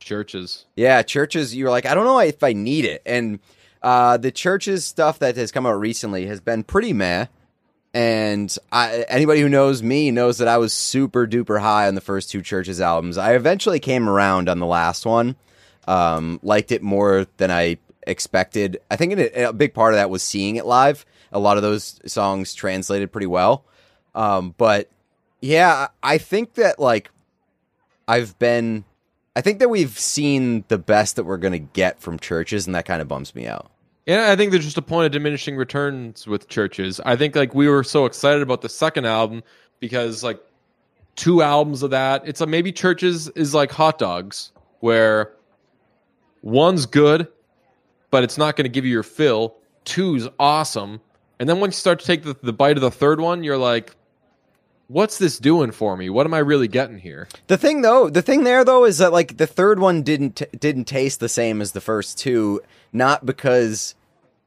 CHVRCHES. 0.00 0.64
Yeah, 0.76 1.02
CHVRCHES. 1.02 1.54
You're 1.54 1.70
like, 1.70 1.86
I 1.86 1.94
don't 1.94 2.04
know 2.04 2.18
if 2.20 2.42
I 2.42 2.52
need 2.52 2.84
it, 2.84 3.02
and 3.04 3.38
uh, 3.82 4.16
the 4.16 4.32
CHVRCHES 4.32 4.82
stuff 4.82 5.18
that 5.20 5.36
has 5.36 5.52
come 5.52 5.66
out 5.66 5.78
recently 5.78 6.26
has 6.26 6.40
been 6.40 6.64
pretty 6.64 6.92
meh. 6.92 7.26
And 7.94 8.54
I, 8.70 9.06
anybody 9.08 9.40
who 9.40 9.48
knows 9.48 9.82
me 9.82 10.10
knows 10.10 10.38
that 10.38 10.48
I 10.48 10.58
was 10.58 10.72
super 10.72 11.26
duper 11.26 11.60
high 11.60 11.88
on 11.88 11.94
the 11.94 12.00
first 12.00 12.30
two 12.30 12.42
CHVRCHES 12.42 12.80
albums. 12.80 13.18
I 13.18 13.34
eventually 13.34 13.80
came 13.80 14.08
around 14.08 14.48
on 14.48 14.58
the 14.58 14.66
last 14.66 15.06
one, 15.06 15.36
um, 15.86 16.38
liked 16.42 16.70
it 16.70 16.82
more 16.82 17.26
than 17.38 17.50
I 17.50 17.78
expected. 18.06 18.78
I 18.90 18.96
think 18.96 19.14
it, 19.14 19.32
a 19.36 19.52
big 19.52 19.74
part 19.74 19.94
of 19.94 19.98
that 19.98 20.10
was 20.10 20.22
seeing 20.22 20.56
it 20.56 20.66
live. 20.66 21.06
A 21.32 21.38
lot 21.38 21.56
of 21.56 21.62
those 21.62 22.00
songs 22.06 22.54
translated 22.54 23.10
pretty 23.10 23.26
well, 23.26 23.64
um, 24.14 24.54
but 24.56 24.90
yeah, 25.40 25.88
I 26.02 26.18
think 26.18 26.54
that 26.54 26.78
like 26.78 27.10
I've 28.06 28.38
been 28.38 28.84
I 29.38 29.40
think 29.40 29.60
that 29.60 29.70
we've 29.70 29.96
seen 29.96 30.64
the 30.66 30.78
best 30.78 31.14
that 31.14 31.22
we're 31.22 31.36
going 31.36 31.52
to 31.52 31.60
get 31.60 32.00
from 32.00 32.18
CHVRCHES, 32.18 32.66
and 32.66 32.74
that 32.74 32.86
kind 32.86 33.00
of 33.00 33.06
bums 33.06 33.36
me 33.36 33.46
out. 33.46 33.70
Yeah, 34.04 34.32
I 34.32 34.34
think 34.34 34.50
there's 34.50 34.64
just 34.64 34.78
a 34.78 34.82
point 34.82 35.06
of 35.06 35.12
diminishing 35.12 35.54
returns 35.54 36.26
with 36.26 36.48
CHVRCHES. 36.48 36.98
I 37.06 37.14
think 37.14 37.36
like 37.36 37.54
we 37.54 37.68
were 37.68 37.84
so 37.84 38.04
excited 38.04 38.42
about 38.42 38.62
the 38.62 38.68
second 38.68 39.04
album 39.04 39.44
because 39.78 40.24
like 40.24 40.40
two 41.14 41.40
albums 41.40 41.84
of 41.84 41.90
that, 41.90 42.26
it's 42.26 42.40
like 42.40 42.48
maybe 42.48 42.72
CHVRCHES 42.72 43.30
is 43.36 43.54
like 43.54 43.70
hot 43.70 43.96
dogs 43.96 44.50
where 44.80 45.34
one's 46.42 46.84
good, 46.84 47.28
but 48.10 48.24
it's 48.24 48.38
not 48.38 48.56
going 48.56 48.64
to 48.64 48.68
give 48.68 48.84
you 48.84 48.90
your 48.90 49.04
fill. 49.04 49.54
Two's 49.84 50.26
awesome, 50.40 51.00
and 51.38 51.48
then 51.48 51.60
once 51.60 51.76
you 51.76 51.78
start 51.78 52.00
to 52.00 52.06
take 52.06 52.24
the, 52.24 52.34
the 52.42 52.52
bite 52.52 52.76
of 52.76 52.80
the 52.80 52.90
third 52.90 53.20
one, 53.20 53.44
you're 53.44 53.56
like, 53.56 53.94
"What's 54.88 55.18
this 55.18 55.38
doing 55.38 55.70
for 55.70 55.96
me? 55.96 56.10
What 56.10 56.26
am 56.26 56.34
I 56.34 56.38
really 56.38 56.68
getting 56.68 56.98
here?" 56.98 57.28
The 57.46 57.56
thing 57.56 57.82
though, 57.82 58.10
the 58.10 58.22
thing 58.22 58.44
there 58.44 58.64
though 58.64 58.84
is 58.84 58.98
that 58.98 59.12
like 59.12 59.36
the 59.36 59.46
third 59.46 59.78
one 59.78 60.02
didn't 60.02 60.42
didn't 60.58 60.84
taste 60.86 61.20
the 61.20 61.28
same 61.28 61.60
as 61.60 61.72
the 61.72 61.80
first 61.80 62.18
two, 62.18 62.60
not 62.92 63.24
because 63.24 63.94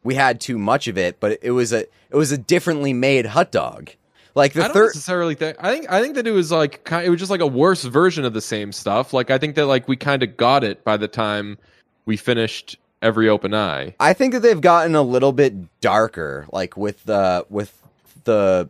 we 0.03 0.15
had 0.15 0.41
too 0.41 0.57
much 0.57 0.87
of 0.87 0.97
it, 0.97 1.19
but 1.19 1.39
it 1.41 1.51
was 1.51 1.71
a 1.71 1.81
it 1.81 2.15
was 2.15 2.31
a 2.31 2.37
differently 2.37 2.93
made 2.93 3.27
hot 3.27 3.51
dog. 3.51 3.91
Like 4.33 4.53
the 4.53 4.61
I 4.61 4.67
don't 4.67 4.73
third, 4.73 4.87
necessarily 4.87 5.35
think. 5.35 5.57
I 5.59 5.73
think 5.73 5.91
I 5.91 6.01
think 6.01 6.15
that 6.15 6.25
it 6.27 6.31
was 6.31 6.51
like 6.51 6.87
it 6.91 7.09
was 7.09 7.19
just 7.19 7.31
like 7.31 7.41
a 7.41 7.47
worse 7.47 7.83
version 7.83 8.25
of 8.25 8.33
the 8.33 8.41
same 8.41 8.71
stuff. 8.71 9.13
Like 9.13 9.29
I 9.29 9.37
think 9.37 9.55
that 9.55 9.65
like 9.65 9.87
we 9.87 9.95
kind 9.97 10.23
of 10.23 10.37
got 10.37 10.63
it 10.63 10.83
by 10.83 10.97
the 10.97 11.07
time 11.07 11.57
we 12.05 12.17
finished 12.17 12.77
every 13.01 13.27
open 13.27 13.53
eye. 13.53 13.95
I 13.99 14.13
think 14.13 14.33
that 14.33 14.39
they've 14.39 14.61
gotten 14.61 14.95
a 14.95 15.01
little 15.01 15.33
bit 15.33 15.81
darker, 15.81 16.47
like 16.51 16.77
with 16.77 17.03
the 17.03 17.45
with 17.49 17.77
the 18.23 18.69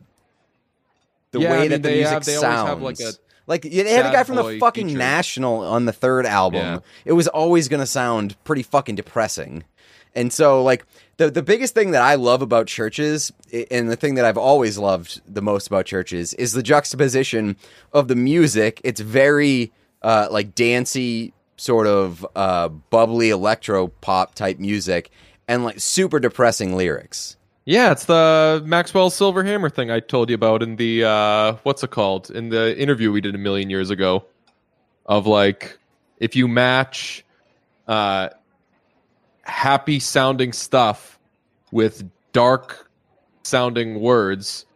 the 1.32 1.40
Yeah, 1.40 1.48
I 1.48 1.52
way 1.52 1.60
mean, 1.62 1.70
that 1.70 1.82
the 1.82 1.90
music 1.90 2.08
have- 2.12 2.24
sounds. 2.24 2.68
have, 2.68 2.80
like, 2.82 3.00
a 3.00 3.12
like 3.48 3.62
they 3.62 3.92
had 3.92 4.06
a 4.06 4.12
guy 4.12 4.22
from 4.22 4.36
the 4.36 4.58
fucking 4.60 4.86
feature. 4.86 4.98
National 4.98 5.58
on 5.60 5.84
the 5.84 5.92
third 5.92 6.26
album. 6.26 6.60
Yeah. 6.60 6.78
It 7.04 7.12
was 7.14 7.26
always 7.28 7.66
going 7.68 7.80
to 7.80 7.86
sound 7.86 8.36
pretty 8.44 8.62
fucking 8.62 8.94
depressing. 8.94 9.64
And 10.14 10.32
so, 10.32 10.62
like 10.62 10.84
the 11.16 11.30
the 11.30 11.42
biggest 11.42 11.74
thing 11.74 11.90
that 11.92 12.02
I 12.02 12.14
love 12.14 12.40
about 12.42 12.66
CHVRCHES, 12.66 13.32
and 13.70 13.90
the 13.90 13.96
thing 13.96 14.14
that 14.14 14.24
I've 14.24 14.36
always 14.38 14.78
loved 14.78 15.20
the 15.26 15.42
most 15.42 15.66
about 15.66 15.86
CHVRCHES, 15.86 16.34
is 16.38 16.52
the 16.52 16.62
juxtaposition 16.62 17.56
of 17.92 18.08
the 18.08 18.14
music. 18.14 18.80
It's 18.84 19.00
very 19.00 19.72
uh, 20.02 20.28
like 20.30 20.54
dancey, 20.54 21.32
sort 21.56 21.86
of 21.86 22.26
uh, 22.36 22.68
bubbly 22.68 23.30
electro 23.30 23.88
pop 23.88 24.34
type 24.34 24.58
music, 24.58 25.10
and 25.48 25.64
like 25.64 25.80
super 25.80 26.20
depressing 26.20 26.76
lyrics. 26.76 27.36
Yeah, 27.64 27.92
it's 27.92 28.06
the 28.06 28.62
Maxwell 28.64 29.10
Silver 29.10 29.44
Hammer 29.44 29.70
thing 29.70 29.90
I 29.90 30.00
told 30.00 30.28
you 30.28 30.34
about 30.34 30.62
in 30.62 30.76
the 30.76 31.04
uh 31.04 31.54
what's 31.62 31.82
it 31.84 31.90
called? 31.90 32.30
In 32.30 32.48
the 32.48 32.76
interview 32.78 33.12
we 33.12 33.20
did 33.20 33.34
a 33.34 33.38
million 33.38 33.70
years 33.70 33.90
ago 33.90 34.24
of 35.06 35.26
like 35.26 35.78
if 36.18 36.34
you 36.34 36.48
match 36.48 37.24
uh 37.86 38.30
happy 39.42 40.00
sounding 40.00 40.52
stuff 40.52 41.18
with 41.70 42.04
dark 42.32 42.90
sounding 43.44 44.00
words, 44.00 44.66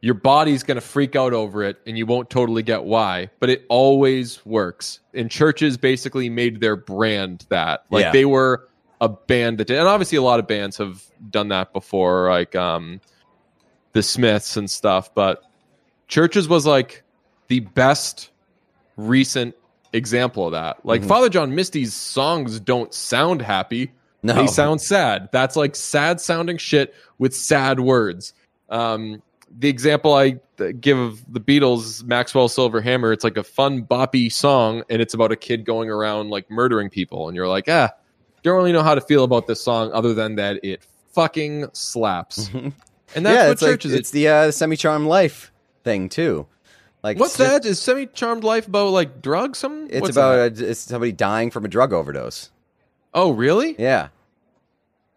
your 0.00 0.14
body's 0.14 0.62
going 0.62 0.76
to 0.76 0.80
freak 0.80 1.16
out 1.16 1.32
over 1.32 1.62
it 1.64 1.78
and 1.86 1.98
you 1.98 2.06
won't 2.06 2.30
totally 2.30 2.62
get 2.62 2.84
why, 2.84 3.30
but 3.40 3.50
it 3.50 3.64
always 3.68 4.44
works. 4.46 5.00
And 5.14 5.28
CHVRCHES 5.28 5.80
basically 5.80 6.28
made 6.30 6.60
their 6.60 6.76
brand 6.76 7.46
that. 7.48 7.84
Like 7.90 8.04
Yeah. 8.04 8.12
they 8.12 8.24
were 8.24 8.68
a 9.00 9.08
band 9.08 9.58
that 9.58 9.66
did, 9.66 9.78
and 9.78 9.88
obviously 9.88 10.18
a 10.18 10.22
lot 10.22 10.38
of 10.40 10.46
bands 10.46 10.76
have 10.76 11.02
done 11.30 11.48
that 11.48 11.72
before, 11.72 12.30
like 12.30 12.54
um, 12.56 13.00
the 13.92 14.02
Smiths 14.02 14.56
and 14.56 14.68
stuff. 14.70 15.14
But 15.14 15.42
CHVRCHES 16.08 16.48
was 16.48 16.66
like 16.66 17.02
the 17.48 17.60
best 17.60 18.30
recent 18.96 19.54
example 19.92 20.46
of 20.46 20.52
that. 20.52 20.84
Like 20.84 21.02
Mhm. 21.02 21.08
Father 21.08 21.28
John 21.28 21.54
Misty's 21.54 21.94
songs 21.94 22.60
don't 22.60 22.92
sound 22.92 23.40
happy; 23.40 23.92
No, 24.22 24.34
they 24.34 24.46
sound 24.46 24.80
sad. 24.80 25.28
That's 25.32 25.56
like 25.56 25.76
sad 25.76 26.20
sounding 26.20 26.58
shit 26.58 26.94
with 27.18 27.34
sad 27.34 27.80
words. 27.80 28.34
Um, 28.68 29.22
the 29.58 29.68
example 29.68 30.12
I 30.12 30.38
uh, 30.60 30.72
give 30.78 30.98
of 30.98 31.32
the 31.32 31.40
Beatles, 31.40 32.04
Maxwell 32.04 32.48
Silver 32.48 32.80
Hammer, 32.82 33.12
it's 33.12 33.24
like 33.24 33.36
a 33.38 33.44
fun 33.44 33.82
boppy 33.84 34.30
song, 34.30 34.82
and 34.90 35.00
it's 35.00 35.14
about 35.14 35.32
a 35.32 35.36
kid 35.36 35.64
going 35.64 35.88
around 35.88 36.28
like 36.30 36.50
murdering 36.50 36.90
people, 36.90 37.28
and 37.28 37.36
you're 37.36 37.48
like, 37.48 37.64
ah, 37.68 37.90
don't 38.48 38.56
really 38.56 38.72
know 38.72 38.82
how 38.82 38.94
to 38.94 39.00
feel 39.00 39.24
about 39.24 39.46
this 39.46 39.60
song 39.62 39.90
other 39.92 40.14
than 40.14 40.34
that 40.36 40.60
it 40.64 40.82
fucking 41.12 41.66
slaps. 41.72 42.48
And 43.14 43.24
that's 43.24 43.34
yeah, 43.34 43.44
what 43.44 43.52
it's 43.52 43.62
like, 43.62 43.80
CHVRCHES. 43.80 43.94
it's 43.94 44.10
the 44.10 44.28
uh, 44.28 44.50
semi-charmed 44.50 45.06
life 45.06 45.50
thing 45.84 46.08
too. 46.08 46.46
Like 47.02 47.18
What's 47.18 47.36
that? 47.38 47.64
Is 47.64 47.80
semi 47.80 48.06
charmed 48.06 48.44
life 48.44 48.66
about 48.68 48.90
like 48.90 49.22
drugs? 49.22 49.58
Some 49.60 49.86
It's 49.88 50.00
What's 50.00 50.16
about 50.16 50.54
that? 50.56 50.62
uh, 50.64 50.68
it's 50.70 50.80
somebody 50.80 51.12
dying 51.12 51.50
from 51.50 51.64
a 51.64 51.68
drug 51.68 51.92
overdose. 51.92 52.50
oh, 53.14 53.30
really? 53.30 53.76
Yeah, 53.78 54.08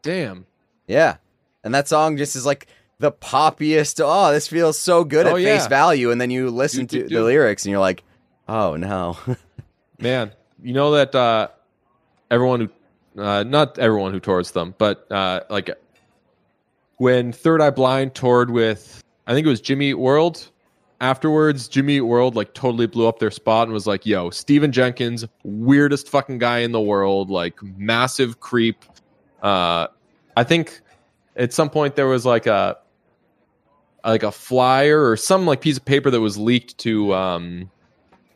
Damn. 0.04 0.46
yeah, 0.88 1.18
and 1.64 1.74
that 1.76 1.88
song 1.88 2.18
just 2.18 2.36
is 2.36 2.46
like 2.46 2.68
the 3.00 3.12
poppiest. 3.12 4.02
Oh, 4.04 4.32
this 4.32 4.48
feels 4.48 4.78
so 4.80 5.04
good 5.04 5.26
Oh, 5.28 5.36
at 5.36 5.42
yeah. 5.42 5.58
face 5.58 5.68
value, 5.68 6.12
and 6.12 6.20
then 6.22 6.30
you 6.32 6.50
listen 6.50 6.86
Do, 6.86 6.98
do, 6.98 7.04
to 7.04 7.10
do. 7.10 7.16
the 7.16 7.24
lyrics, 7.24 7.66
and 7.66 7.72
you're 7.72 7.80
like, 7.82 8.04
oh 8.48 8.76
no. 8.76 9.18
Man, 10.00 10.32
you 10.64 10.74
know 10.74 10.92
that 10.92 11.14
uh, 11.14 11.50
everyone 12.32 12.62
who, 12.62 12.70
uh, 13.18 13.44
not 13.44 13.78
everyone 13.80 14.12
who 14.12 14.20
tours 14.20 14.52
them, 14.52 14.76
but 14.78 15.12
uh, 15.12 15.42
like 15.50 15.70
when 16.98 17.32
Third 17.32 17.62
Eye 17.62 17.70
Blind 17.70 18.14
toured 18.16 18.52
with, 18.52 19.04
I 19.28 19.34
think 19.34 19.46
it 19.46 19.50
was 19.50 19.62
Jimmy 19.62 19.90
Eat 19.90 19.96
World. 19.96 20.50
Afterwards, 21.02 21.68
Jimmy 21.68 21.98
Eat 21.98 22.02
World 22.02 22.36
like 22.36 22.54
totally 22.54 22.86
blew 22.86 23.08
up 23.08 23.20
their 23.20 23.32
spot 23.32 23.68
and 23.68 23.74
was 23.74 23.88
like, 23.88 24.06
"Yo, 24.06 24.30
Stephan 24.30 24.72
Jenkins, 24.72 25.26
weirdest 25.44 26.10
fucking 26.10 26.38
guy 26.38 26.60
in 26.60 26.72
the 26.72 26.82
world, 26.82 27.30
like 27.30 27.62
massive 27.64 28.40
creep." 28.40 28.86
Uh, 29.42 29.88
I 30.38 30.44
think 30.44 30.82
at 31.36 31.54
some 31.54 31.70
point 31.70 31.96
there 31.96 32.08
was 32.08 32.26
like 32.26 32.46
a 32.46 32.78
like 34.06 34.24
a 34.24 34.32
flyer 34.32 35.10
or 35.10 35.18
some 35.18 35.46
like 35.46 35.62
piece 35.62 35.78
of 35.78 35.86
paper 35.86 36.12
that 36.12 36.22
was 36.22 36.38
leaked 36.38 36.78
to 36.80 37.14
um, 37.14 37.70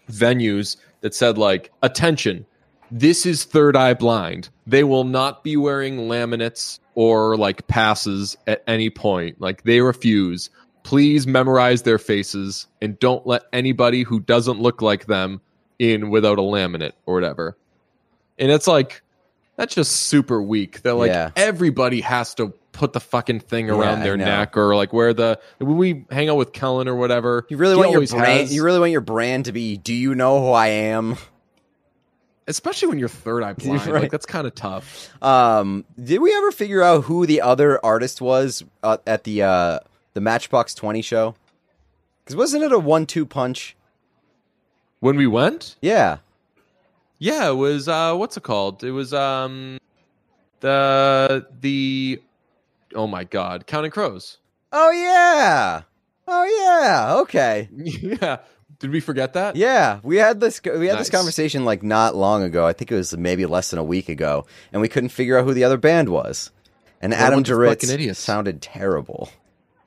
venues 0.09 0.77
that 1.01 1.13
said 1.13 1.37
like 1.37 1.71
attention 1.81 2.45
this 2.91 3.25
is 3.25 3.43
third 3.43 3.75
eye 3.75 3.93
blind 3.93 4.49
they 4.67 4.83
will 4.83 5.03
not 5.03 5.43
be 5.43 5.57
wearing 5.57 5.97
laminates 6.07 6.79
or 6.93 7.35
like 7.37 7.65
passes 7.67 8.37
at 8.47 8.63
any 8.67 8.89
point 8.89 9.39
like 9.41 9.63
they 9.63 9.81
refuse 9.81 10.49
please 10.83 11.25
memorize 11.25 11.81
their 11.81 11.97
faces 11.97 12.67
and 12.81 12.99
don't 12.99 13.25
let 13.25 13.43
anybody 13.51 14.03
who 14.03 14.19
doesn't 14.19 14.59
look 14.59 14.81
like 14.81 15.05
them 15.07 15.41
in 15.79 16.09
without 16.09 16.37
a 16.37 16.41
laminate 16.41 16.93
or 17.05 17.15
whatever 17.15 17.57
and 18.37 18.51
it's 18.51 18.67
like 18.67 19.01
that's 19.55 19.73
just 19.73 19.91
super 19.93 20.41
weak 20.41 20.81
they're 20.81 20.93
like 20.93 21.09
Yeah. 21.09 21.31
everybody 21.35 22.01
has 22.01 22.33
to 22.35 22.53
put 22.71 22.91
the 22.93 22.99
fucking 22.99 23.39
thing 23.39 23.69
around 23.69 24.01
I 24.01 24.03
their 24.03 24.17
neck 24.17 24.57
or 24.57 24.75
like 24.75 24.91
where 24.93 25.13
the 25.13 25.39
when 25.59 25.77
we 25.77 26.05
hang 26.11 26.29
out 26.29 26.35
with 26.37 26.51
kellen 26.53 26.87
or 26.89 26.95
whatever 26.95 27.45
You 27.49 27.55
really 27.57 27.75
want 27.77 27.91
your 27.91 28.05
brand. 28.05 28.39
has- 28.41 28.53
You 28.53 28.63
really 28.63 28.79
want 28.79 28.91
your 28.91 28.99
brand 29.01 29.45
to 29.45 29.53
be. 29.53 29.77
Do 29.77 29.93
you 29.93 30.13
know 30.13 30.41
who 30.41 30.51
I 30.51 30.67
am? 30.67 31.15
Especially 32.47 32.87
when 32.89 32.99
you're 32.99 33.09
third 33.09 33.43
eye 33.43 33.53
blind. 33.57 33.85
Right. 33.87 34.03
Like 34.03 34.11
that's 34.11 34.25
kind 34.25 34.45
of 34.47 34.55
tough. 34.55 35.09
Um, 35.23 35.85
did 36.01 36.19
we 36.19 36.33
ever 36.35 36.51
figure 36.51 36.81
out 36.81 37.05
who 37.05 37.25
the 37.25 37.41
other 37.41 37.83
artist 37.85 38.21
was 38.21 38.63
uh, 38.83 38.97
at 39.07 39.23
the 39.23 39.43
uh, 39.43 39.79
the 40.13 40.21
Matchbox 40.21 40.73
Twenty 40.73 41.01
show? 41.01 41.35
Because 42.23 42.35
wasn't 42.35 42.63
it 42.63 42.71
a 42.71 42.79
one-two 42.79 43.25
punch? 43.25 43.75
When 44.99 45.17
we 45.17 45.27
went, 45.27 45.75
Yeah. 45.81 46.17
yeah, 47.19 47.49
it 47.49 47.53
was 47.53 47.87
uh 47.87 48.15
what's 48.15 48.37
it 48.37 48.43
called? 48.43 48.83
It 48.83 48.91
was 48.91 49.13
um 49.13 49.77
the 50.61 51.45
the 51.61 52.21
oh 52.95 53.05
my 53.07 53.23
god, 53.25 53.67
Counting 53.67 53.91
Crows. 53.91 54.37
Oh 54.71 54.89
yeah. 54.91 55.81
Oh 56.27 56.43
yeah. 56.43 57.15
Okay. 57.21 57.69
yeah. 57.75 58.37
Did 58.79 58.91
we 58.91 58.99
forget 58.99 59.33
that? 59.33 59.55
Yeah, 59.55 59.99
we 60.03 60.17
had 60.17 60.39
this 60.39 60.61
we 60.63 60.87
had 60.87 60.99
this 60.99 61.09
conversation 61.09 61.65
like 61.65 61.81
not 61.81 62.15
long 62.15 62.43
ago. 62.43 62.65
I 62.65 62.73
think 62.73 62.91
it 62.91 62.95
was 62.95 63.15
maybe 63.17 63.45
less 63.45 63.69
than 63.69 63.79
a 63.79 63.83
week 63.83 64.09
ago, 64.09 64.45
and 64.73 64.81
we 64.81 64.89
couldn't 64.89 65.09
figure 65.09 65.37
out 65.37 65.45
who 65.45 65.53
the 65.53 65.63
other 65.63 65.77
band 65.77 66.09
was. 66.09 66.51
And 67.01 67.13
a 67.13 67.17
Adam 67.17 67.37
bunch 67.37 67.49
of 67.49 67.57
fucking 67.57 67.89
Duritz 67.89 68.15
sounded 68.15 68.61
terrible. 68.61 69.29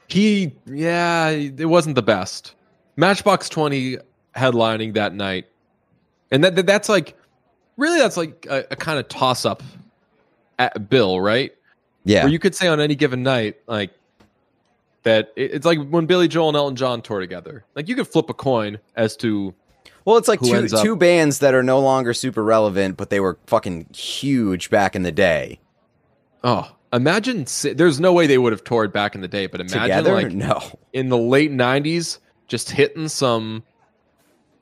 He 0.09 0.53
yeah, 0.66 1.29
it 1.29 1.68
wasn't 1.68 1.96
the 1.96 2.03
best. 2.03 2.55
Matchbox 2.96 3.48
20 3.48 3.98
headlining 4.35 4.94
that 4.94 5.14
night. 5.14 5.46
And 6.31 6.44
that, 6.44 6.57
that 6.57 6.66
that's 6.66 6.88
like 6.88 7.16
really 7.77 7.98
that's 7.98 8.16
like 8.16 8.46
a, 8.48 8.64
a 8.70 8.77
kind 8.77 8.98
of 8.98 9.09
toss 9.09 9.44
up 9.44 9.62
at 10.59 10.88
bill, 10.88 11.20
right? 11.20 11.55
Yeah, 12.05 12.24
Where 12.24 12.33
you 12.33 12.38
could 12.38 12.55
say 12.55 12.68
on 12.68 12.81
any 12.81 12.94
given 12.94 13.22
night, 13.22 13.57
like 13.66 13.90
that 15.09 15.33
it's 15.37 15.64
like 15.64 15.79
when 15.88 16.05
Billy 16.07 16.29
Joel 16.29 16.49
and 16.49 16.57
Elton 16.57 16.77
John 16.77 17.01
tour 17.03 17.18
together. 17.21 17.64
Like 17.75 17.88
you 17.88 17.94
could 17.94 18.07
flip 18.07 18.29
a 18.29 18.35
coin 18.35 18.79
as 18.94 19.16
to 19.18 19.55
well, 20.05 20.16
it's 20.18 20.29
like 20.29 20.40
two 20.40 20.68
two 20.68 20.97
bands 20.97 21.38
that 21.40 21.55
are 21.55 21.62
no 21.62 21.81
longer 21.81 22.12
super 22.14 22.42
relevant, 22.44 22.97
but 22.97 23.09
they 23.11 23.21
were 23.21 23.38
fucking 23.47 23.87
huge 23.94 24.71
back 24.71 24.94
in 24.94 25.03
the 25.03 25.12
day. 25.12 25.61
oh, 26.44 26.71
imagine 26.92 27.47
there's 27.75 27.99
no 28.01 28.12
way 28.12 28.27
they 28.27 28.38
would 28.38 28.53
have 28.53 28.64
toured 28.64 28.92
back 28.92 29.14
in 29.14 29.21
the 29.23 29.29
day, 29.29 29.47
but 29.47 29.61
imagine 29.61 29.83
Together, 29.83 30.12
like 30.14 30.33
no. 30.33 30.61
in 30.92 31.09
the 31.09 31.18
late 31.18 31.51
90s 31.53 32.18
just 32.47 32.71
hitting 32.71 33.09
some 33.09 33.62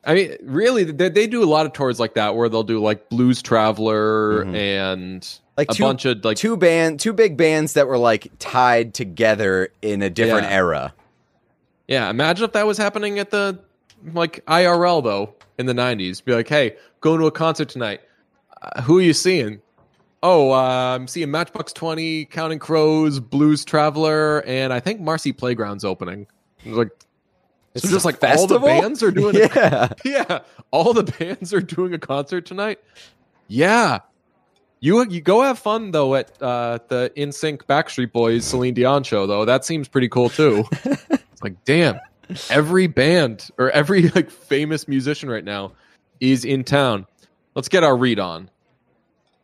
I 0.04 0.14
mean, 0.14 0.37
really, 0.42 0.85
they, 0.85 1.09
they 1.09 1.26
do 1.26 1.42
a 1.42 1.50
lot 1.50 1.66
of 1.66 1.72
tours 1.72 1.98
like 1.98 2.14
that 2.14 2.37
where 2.37 2.48
they'll 2.48 2.62
do 2.62 2.80
like 2.80 3.09
Blues 3.09 3.42
Traveler 3.42 4.44
Mhm. 4.44 4.54
and 4.56 5.38
Like 5.56 5.70
a 5.70 5.74
two- 5.74 5.84
bunch 5.84 6.04
of 6.04 6.24
like 6.24 6.36
two 6.36 6.56
band, 6.56 7.00
two 7.00 7.12
big 7.12 7.36
bands 7.36 7.72
that 7.74 7.86
were 7.88 7.98
like 7.98 8.28
tied 8.38 8.92
together 8.94 9.70
in 9.82 10.02
a 10.02 10.10
different 10.10 10.44
Yeah. 10.48 10.54
era. 10.56 10.94
Yeah, 11.88 12.10
imagine 12.10 12.44
if 12.44 12.52
that 12.52 12.66
was 12.66 12.76
happening 12.78 13.18
at 13.18 13.30
the 13.30 13.58
like 14.12 14.44
IRL 14.46 15.02
though 15.02 15.34
in 15.58 15.66
the 15.66 15.72
'90s. 15.72 16.22
Be 16.24 16.34
like, 16.34 16.48
hey, 16.48 16.76
going 17.00 17.20
to 17.20 17.26
a 17.26 17.30
concert 17.32 17.68
tonight. 17.68 18.00
Uh, 18.60 18.82
who 18.82 18.98
are 18.98 19.02
you 19.02 19.12
seeing? 19.12 19.60
Oh, 20.22 20.50
uh, 20.50 20.96
I'm 20.96 21.06
seeing 21.08 21.30
Matchbox 21.30 21.72
Twenty, 21.72 22.24
Counting 22.24 22.58
Crows, 22.58 23.20
Blues 23.20 23.64
Traveler, 23.64 24.40
and 24.46 24.72
I 24.72 24.80
think 24.80 25.00
Marcy 25.00 25.32
Playground's 25.32 25.84
opening. 25.84 26.26
Like, 26.64 26.88
It's 27.74 27.84
so 27.84 27.90
just 27.90 28.04
like 28.04 28.22
all 28.24 28.46
the 28.46 28.58
bands 28.58 29.02
are 29.02 29.10
doing. 29.12 29.36
Yeah, 29.54 29.88
yeah, 30.04 30.38
all 30.72 30.92
the 30.92 31.04
bands 31.18 31.54
are 31.54 31.60
doing 31.60 31.94
a 31.94 31.98
concert 31.98 32.44
tonight. 32.46 32.80
Yeah, 33.46 34.00
you 34.87 35.05
you 35.09 35.20
go 35.20 35.42
have 35.42 35.59
fun 35.59 35.90
though 35.90 36.14
at 36.14 36.40
uh, 36.40 36.79
the 36.88 37.12
NSYNC 37.16 37.62
Backstreet 37.64 38.12
Boys 38.12 38.44
Celine 38.44 38.75
Dion 38.75 39.03
show 39.03 39.27
though. 39.27 39.44
That 39.44 39.64
seems 39.64 39.88
pretty 39.88 40.09
cool 40.09 40.29
too. 40.29 40.64
it's 40.85 41.42
like 41.42 41.64
damn, 41.64 41.99
every 42.51 42.87
band 42.87 43.51
or 43.59 43.70
every 43.70 44.09
like 44.11 44.31
famous 44.31 44.87
musician 44.87 45.29
right 45.29 45.44
now 45.44 45.72
is 46.20 46.44
in 46.44 46.64
town. 46.64 47.07
Let's 47.55 47.68
get 47.68 47.85
our 47.85 47.96
read 47.96 48.20
on. 48.20 48.51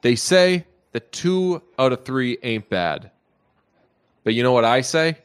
They 0.03 0.17
say 0.17 0.67
that 0.93 1.13
two 1.13 1.63
out 1.79 1.93
of 1.93 2.05
three 2.05 2.39
ain't 2.43 2.69
bad, 2.69 3.11
but 4.25 4.35
you 4.35 4.43
know 4.43 4.53
what 4.53 4.65
I 4.65 4.81
say? 4.81 5.17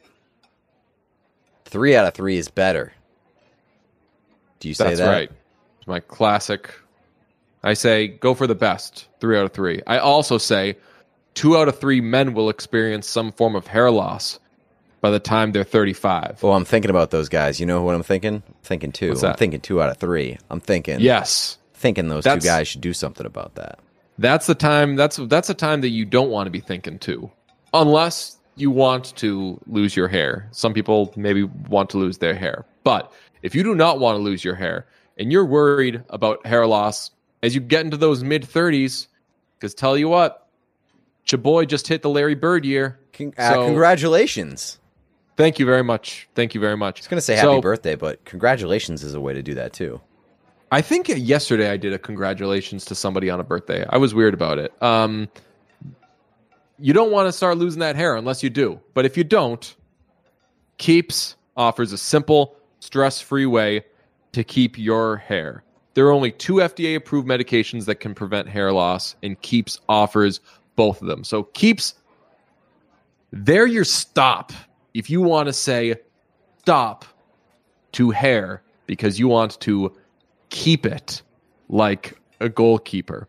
three 1.68 1.94
out 1.94 2.06
of 2.06 2.14
three 2.14 2.38
is 2.38 2.48
better. 2.48 2.92
Do 4.60 4.68
you 4.68 4.74
say 4.74 4.84
That's 4.84 5.00
that? 5.00 5.10
right. 5.10 5.30
It's 5.78 5.86
my 5.86 6.00
classic. 6.00 6.74
I 7.62 7.74
say 7.74 8.08
go 8.08 8.34
for 8.34 8.46
the 8.46 8.54
best. 8.54 9.08
Three 9.20 9.38
out 9.38 9.44
of 9.44 9.52
three. 9.52 9.82
I 9.86 9.98
also 9.98 10.38
say 10.38 10.76
two 11.34 11.56
out 11.56 11.68
of 11.68 11.78
three 11.78 12.00
men 12.00 12.34
will 12.34 12.50
experience 12.50 13.08
some 13.08 13.32
form 13.32 13.56
of 13.56 13.66
hair 13.66 13.90
loss 13.90 14.38
by 15.00 15.10
the 15.10 15.20
time 15.20 15.52
they're 15.52 15.64
35. 15.64 16.42
Well, 16.42 16.54
I'm 16.54 16.64
thinking 16.64 16.90
about 16.90 17.10
those 17.10 17.28
guys. 17.28 17.60
You 17.60 17.66
know 17.66 17.82
what 17.82 17.94
I'm 17.94 18.02
thinking? 18.02 18.42
I'm 18.46 18.54
thinking 18.62 18.92
two. 18.92 19.14
I'm 19.22 19.34
thinking 19.36 19.60
two 19.60 19.80
out 19.80 19.90
of 19.90 19.98
three. 19.98 20.38
I'm 20.50 20.60
thinking. 20.60 21.00
Yes. 21.00 21.58
Thinking 21.74 22.08
those 22.08 22.24
That's- 22.24 22.42
two 22.42 22.48
guys 22.48 22.68
should 22.68 22.80
do 22.80 22.92
something 22.92 23.26
about 23.26 23.54
that. 23.56 23.78
That's 24.20 24.46
the 24.48 24.56
time 24.56 24.96
that's 24.96 25.16
that's 25.16 25.48
a 25.48 25.54
time 25.54 25.80
that 25.82 25.90
you 25.90 26.04
don't 26.04 26.30
want 26.30 26.48
to 26.48 26.50
be 26.50 26.58
thinking 26.58 26.98
too. 26.98 27.30
Unless 27.72 28.38
you 28.56 28.70
want 28.72 29.14
to 29.16 29.60
lose 29.68 29.94
your 29.96 30.08
hair. 30.08 30.48
Some 30.50 30.74
people 30.74 31.12
maybe 31.16 31.44
want 31.44 31.90
to 31.90 31.98
lose 31.98 32.18
their 32.18 32.34
hair. 32.34 32.64
But 32.82 33.12
if 33.42 33.54
you 33.54 33.62
do 33.62 33.76
not 33.76 34.00
want 34.00 34.16
to 34.16 34.22
lose 34.22 34.44
your 34.44 34.56
hair 34.56 34.86
and 35.16 35.30
you're 35.30 35.46
worried 35.46 36.02
about 36.10 36.44
hair 36.44 36.66
loss 36.66 37.12
as 37.42 37.54
you 37.54 37.60
get 37.60 37.84
into 37.84 37.96
those 37.96 38.22
mid 38.24 38.42
30s, 38.42 39.06
because 39.58 39.74
tell 39.74 39.96
you 39.96 40.08
what, 40.08 40.46
your 41.30 41.38
boy 41.38 41.64
just 41.64 41.86
hit 41.88 42.02
the 42.02 42.10
Larry 42.10 42.34
Bird 42.34 42.64
year. 42.64 42.98
Con- 43.12 43.34
uh, 43.36 43.52
So- 43.52 43.66
congratulations. 43.66 44.78
Thank 45.36 45.58
you 45.58 45.66
very 45.66 45.84
much. 45.84 46.28
Thank 46.34 46.54
you 46.54 46.60
very 46.60 46.76
much. 46.76 46.98
I 46.98 47.00
was 47.00 47.08
gonna 47.08 47.20
say 47.20 47.36
So- 47.40 47.50
happy 47.52 47.60
birthday, 47.60 47.94
but 47.94 48.24
congratulations 48.24 49.04
is 49.04 49.14
a 49.14 49.20
way 49.20 49.34
to 49.34 49.42
do 49.42 49.54
that 49.54 49.72
too. 49.72 50.00
I 50.72 50.80
think 50.82 51.08
yesterday 51.08 51.70
I 51.70 51.76
did 51.76 51.92
a 51.92 51.98
congratulations 51.98 52.84
to 52.86 52.94
somebody 52.94 53.30
on 53.30 53.40
a 53.40 53.44
birthday. 53.44 53.86
I 53.88 53.96
was 53.98 54.14
weird 54.14 54.34
about 54.34 54.58
it. 54.58 54.72
Um, 54.82 55.28
you 56.78 56.92
don't 56.92 57.10
want 57.10 57.26
to 57.28 57.32
start 57.32 57.56
losing 57.56 57.80
that 57.80 57.96
hair 57.96 58.16
unless 58.16 58.42
you 58.42 58.50
do. 58.50 58.80
But 58.94 59.04
if 59.06 59.16
you 59.16 59.24
don't, 59.24 59.74
Keeps 60.76 61.34
offers 61.56 61.92
a 61.92 61.98
simple, 61.98 62.54
stress 62.78 63.20
free 63.20 63.46
way 63.46 63.84
to 64.30 64.44
keep 64.44 64.78
your 64.78 65.16
hair. 65.16 65.64
There 65.98 66.06
are 66.06 66.12
only 66.12 66.30
two 66.30 66.58
FDA 66.58 66.94
approved 66.94 67.26
medications 67.26 67.84
that 67.86 67.96
can 67.96 68.14
prevent 68.14 68.48
hair 68.48 68.70
loss, 68.70 69.16
and 69.24 69.40
Keeps 69.42 69.80
offers 69.88 70.38
both 70.76 71.02
of 71.02 71.08
them. 71.08 71.24
So, 71.24 71.42
Keeps, 71.54 71.94
they're 73.32 73.66
your 73.66 73.82
stop 73.82 74.52
if 74.94 75.10
you 75.10 75.20
want 75.20 75.48
to 75.48 75.52
say 75.52 75.96
stop 76.60 77.04
to 77.90 78.10
hair 78.10 78.62
because 78.86 79.18
you 79.18 79.26
want 79.26 79.58
to 79.58 79.92
keep 80.50 80.86
it 80.86 81.20
like 81.68 82.16
a 82.38 82.48
goalkeeper. 82.48 83.26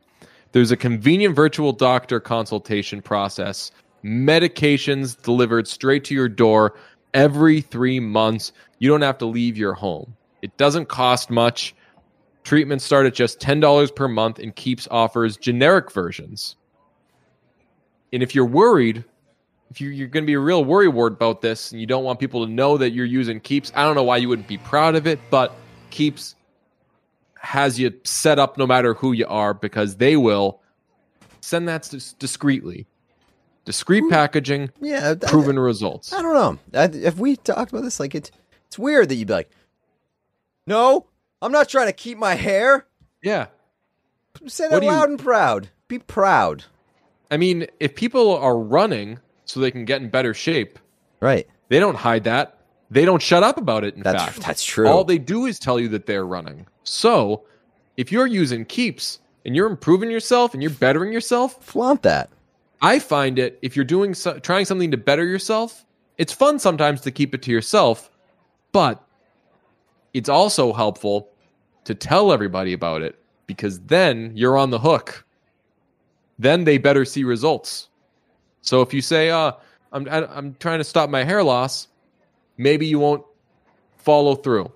There's 0.52 0.70
a 0.70 0.78
convenient 0.78 1.36
virtual 1.36 1.74
doctor 1.74 2.20
consultation 2.20 3.02
process, 3.02 3.72
medications 4.04 5.20
delivered 5.20 5.68
straight 5.68 6.04
to 6.04 6.14
your 6.14 6.30
door 6.30 6.76
every 7.16 7.62
three 7.62 8.00
months. 8.00 8.52
You 8.78 8.90
don't 8.90 9.02
have 9.02 9.18
to 9.18 9.26
leave 9.26 9.58
your 9.58 9.74
home. 9.74 10.16
It 10.44 10.56
doesn't 10.58 10.86
cost 10.86 11.32
much. 11.32 11.74
Treatments 12.44 12.86
start 12.86 13.06
at 13.06 13.14
just 13.14 13.40
$10 13.40 13.96
per 13.96 14.08
month 14.08 14.40
and 14.40 14.56
Keeps 14.56 14.88
offers 14.90 15.38
generic 15.38 15.92
versions. 15.92 16.56
And 18.12 18.24
if 18.24 18.34
you're 18.34 18.46
worried, 18.46 19.04
if 19.70 19.80
you, 19.80 19.90
you're 19.90 20.08
going 20.08 20.24
to 20.24 20.28
be 20.28 20.34
a 20.34 20.40
real 20.40 20.66
worrywart 20.66 21.12
about 21.12 21.42
this 21.42 21.72
and 21.72 21.80
you 21.80 21.86
don't 21.86 22.04
want 22.04 22.20
people 22.20 22.46
to 22.46 22.52
know 22.52 22.78
that 22.78 22.92
you're 22.92 23.06
using 23.06 23.40
Keeps, 23.40 23.72
I 23.76 23.84
don't 23.84 23.96
know 23.96 24.04
why 24.04 24.18
you 24.18 24.30
wouldn't 24.30 24.48
be 24.48 24.58
proud 24.58 24.96
of 24.96 25.06
it, 25.06 25.20
but 25.30 25.54
Keeps 25.92 26.36
has 27.40 27.80
you 27.80 27.94
set 28.04 28.40
up 28.40 28.58
no 28.58 28.68
matter 28.68 28.94
who 28.94 29.14
you 29.14 29.26
are 29.28 29.54
because 29.54 29.96
they 29.96 30.18
will 30.18 30.62
send 31.42 31.68
that 31.68 31.88
dis- 31.90 32.14
discreetly. 32.14 32.86
Discreet 33.66 34.02
hmm. 34.02 34.10
packaging, 34.10 34.72
Yeah, 34.82 35.12
I- 35.22 35.28
proven 35.28 35.60
results. 35.60 36.12
I 36.14 36.22
don't 36.22 36.34
know. 36.34 36.80
I, 36.80 36.86
if 36.86 37.18
we 37.18 37.36
talked 37.36 37.72
about 37.72 37.84
this, 37.84 38.00
like 38.00 38.16
it, 38.16 38.32
it's 38.68 38.80
weird 38.80 39.10
that 39.10 39.16
you'd 39.16 39.28
be 39.28 39.34
like, 39.34 39.52
"No, 40.66 41.06
I'm 41.42 41.52
not 41.52 41.70
trying 41.70 41.88
to 41.88 41.94
keep 41.94 42.18
my 42.18 42.36
hair." 42.36 42.86
Yeah. 43.22 43.48
Say 44.48 44.68
that 44.70 44.80
do 44.80 44.86
you- 44.86 44.92
loud 44.92 45.10
and 45.10 45.20
proud. 45.20 45.70
Be 45.88 46.00
proud. 46.00 46.66
I 47.32 47.38
mean, 47.38 47.68
if 47.80 47.96
people 47.96 48.36
are 48.38 48.58
running 48.58 49.20
so 49.46 49.60
they 49.60 49.72
can 49.72 49.86
get 49.86 50.02
in 50.02 50.10
better 50.10 50.34
shape, 50.34 50.80
Right. 51.20 51.48
they 51.70 51.80
don't 51.80 51.96
hide 51.96 52.24
that. 52.26 52.58
They 52.92 53.06
don't 53.06 53.22
shut 53.22 53.44
up 53.44 53.58
about 53.58 53.84
it. 53.84 53.96
In 53.96 54.02
That's 54.04 54.24
fact, 54.24 54.42
that's 54.42 54.64
true. 54.64 54.88
all 54.88 55.04
they 55.04 55.18
do 55.20 55.46
is 55.46 55.60
tell 55.60 55.80
you 55.80 55.88
that 55.90 56.06
they're 56.08 56.26
running. 56.26 56.66
So, 56.84 57.44
if 57.98 58.12
you're 58.12 58.26
using 58.28 58.66
Keeps 58.66 59.20
and 59.46 59.56
you're 59.56 59.68
improving 59.70 60.10
yourself 60.10 60.54
and 60.54 60.64
you're 60.64 60.72
bettering 60.72 61.12
yourself, 61.14 61.64
flaunt 61.64 62.02
that. 62.04 62.30
I 62.82 62.98
find 63.00 63.38
it 63.38 63.60
if 63.62 63.76
you're 63.76 63.86
doing 63.86 64.14
so, 64.16 64.40
trying 64.40 64.66
something 64.66 64.90
to 64.92 64.98
better 64.98 65.26
yourself, 65.26 65.86
it's 66.18 66.34
fun 66.34 66.58
sometimes 66.60 67.02
to 67.02 67.12
keep 67.12 67.36
it 67.36 67.42
to 67.44 67.52
yourself, 67.52 68.10
but 68.72 69.04
it's 70.14 70.30
also 70.30 70.74
helpful 70.74 71.29
to 71.90 71.96
tell 71.96 72.32
everybody 72.32 72.72
about 72.72 73.02
it 73.02 73.18
because 73.48 73.80
then 73.80 74.32
you're 74.36 74.56
on 74.56 74.70
the 74.70 74.78
hook. 74.78 75.26
Then 76.38 76.64
they 76.64 76.78
better 76.78 77.04
see 77.04 77.24
results. 77.24 77.90
So 78.62 78.84
if 78.84 78.94
you 78.94 79.02
say, 79.02 79.32
"Uh, 79.32 79.54
I'm 79.92 80.08
I'm 80.08 80.56
trying 80.60 80.78
to 80.78 80.84
stop 80.84 81.10
my 81.10 81.24
hair 81.24 81.44
loss," 81.44 81.88
maybe 82.58 82.86
you 82.86 83.00
won't 83.00 83.26
follow 83.98 84.36
through. 84.36 84.72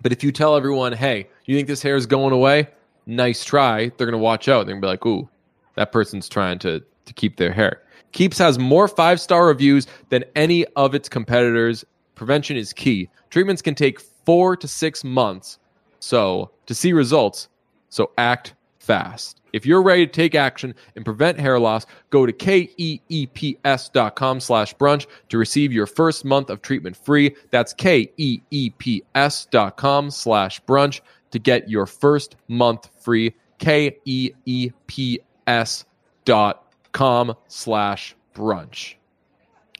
But 0.00 0.10
if 0.10 0.24
you 0.24 0.32
tell 0.32 0.56
everyone, 0.56 0.94
"Hey, 0.94 1.28
you 1.44 1.54
think 1.54 1.68
this 1.68 1.82
hair 1.82 1.96
is 1.96 2.06
going 2.06 2.32
away?" 2.32 2.68
Nice 3.04 3.44
try. 3.44 3.92
They're 3.98 4.06
gonna 4.06 4.16
watch 4.16 4.48
out. 4.48 4.64
They're 4.64 4.74
gonna 4.74 4.80
be 4.80 4.86
like, 4.86 5.04
"Ooh, 5.04 5.28
that 5.74 5.92
person's 5.92 6.30
trying 6.30 6.58
to 6.60 6.82
to 7.04 7.12
keep 7.12 7.36
their 7.36 7.52
hair. 7.52 7.82
Keeps 8.12 8.38
has 8.38 8.58
more 8.58 8.88
five 8.88 9.20
star 9.20 9.48
reviews 9.48 9.86
than 10.08 10.24
any 10.34 10.64
of 10.76 10.94
its 10.94 11.10
competitors. 11.10 11.84
Prevention 12.14 12.56
is 12.56 12.72
key. 12.72 13.10
Treatments 13.28 13.60
can 13.60 13.74
take 13.74 14.00
four 14.00 14.56
to 14.56 14.66
six 14.66 15.04
months. 15.04 15.58
So 16.02 16.50
to 16.66 16.74
see 16.74 16.92
results, 16.92 17.48
so 17.88 18.10
act 18.18 18.54
fast. 18.80 19.40
If 19.52 19.64
you're 19.64 19.82
ready 19.82 20.04
to 20.04 20.12
take 20.12 20.34
action 20.34 20.74
and 20.96 21.04
prevent 21.04 21.38
hair 21.38 21.60
loss, 21.60 21.86
go 22.10 22.26
to 22.26 22.32
E 22.76 22.98
keeps.com 23.08 24.40
slash 24.40 24.74
brunch 24.74 25.06
to 25.28 25.38
receive 25.38 25.72
your 25.72 25.86
first 25.86 26.24
month 26.24 26.50
of 26.50 26.60
treatment 26.60 26.96
free. 26.96 27.36
That's 27.50 27.72
E 27.78 28.40
keeps.com 28.48 30.10
slash 30.10 30.60
brunch 30.64 31.00
to 31.30 31.38
get 31.38 31.70
your 31.70 31.86
first 31.86 32.34
month 32.48 32.88
free. 33.00 33.26
E 33.26 33.34
K-E-E-P-S 33.64 35.84
dot 36.24 36.72
com 36.90 37.36
slash 37.46 38.16
brunch. 38.34 38.94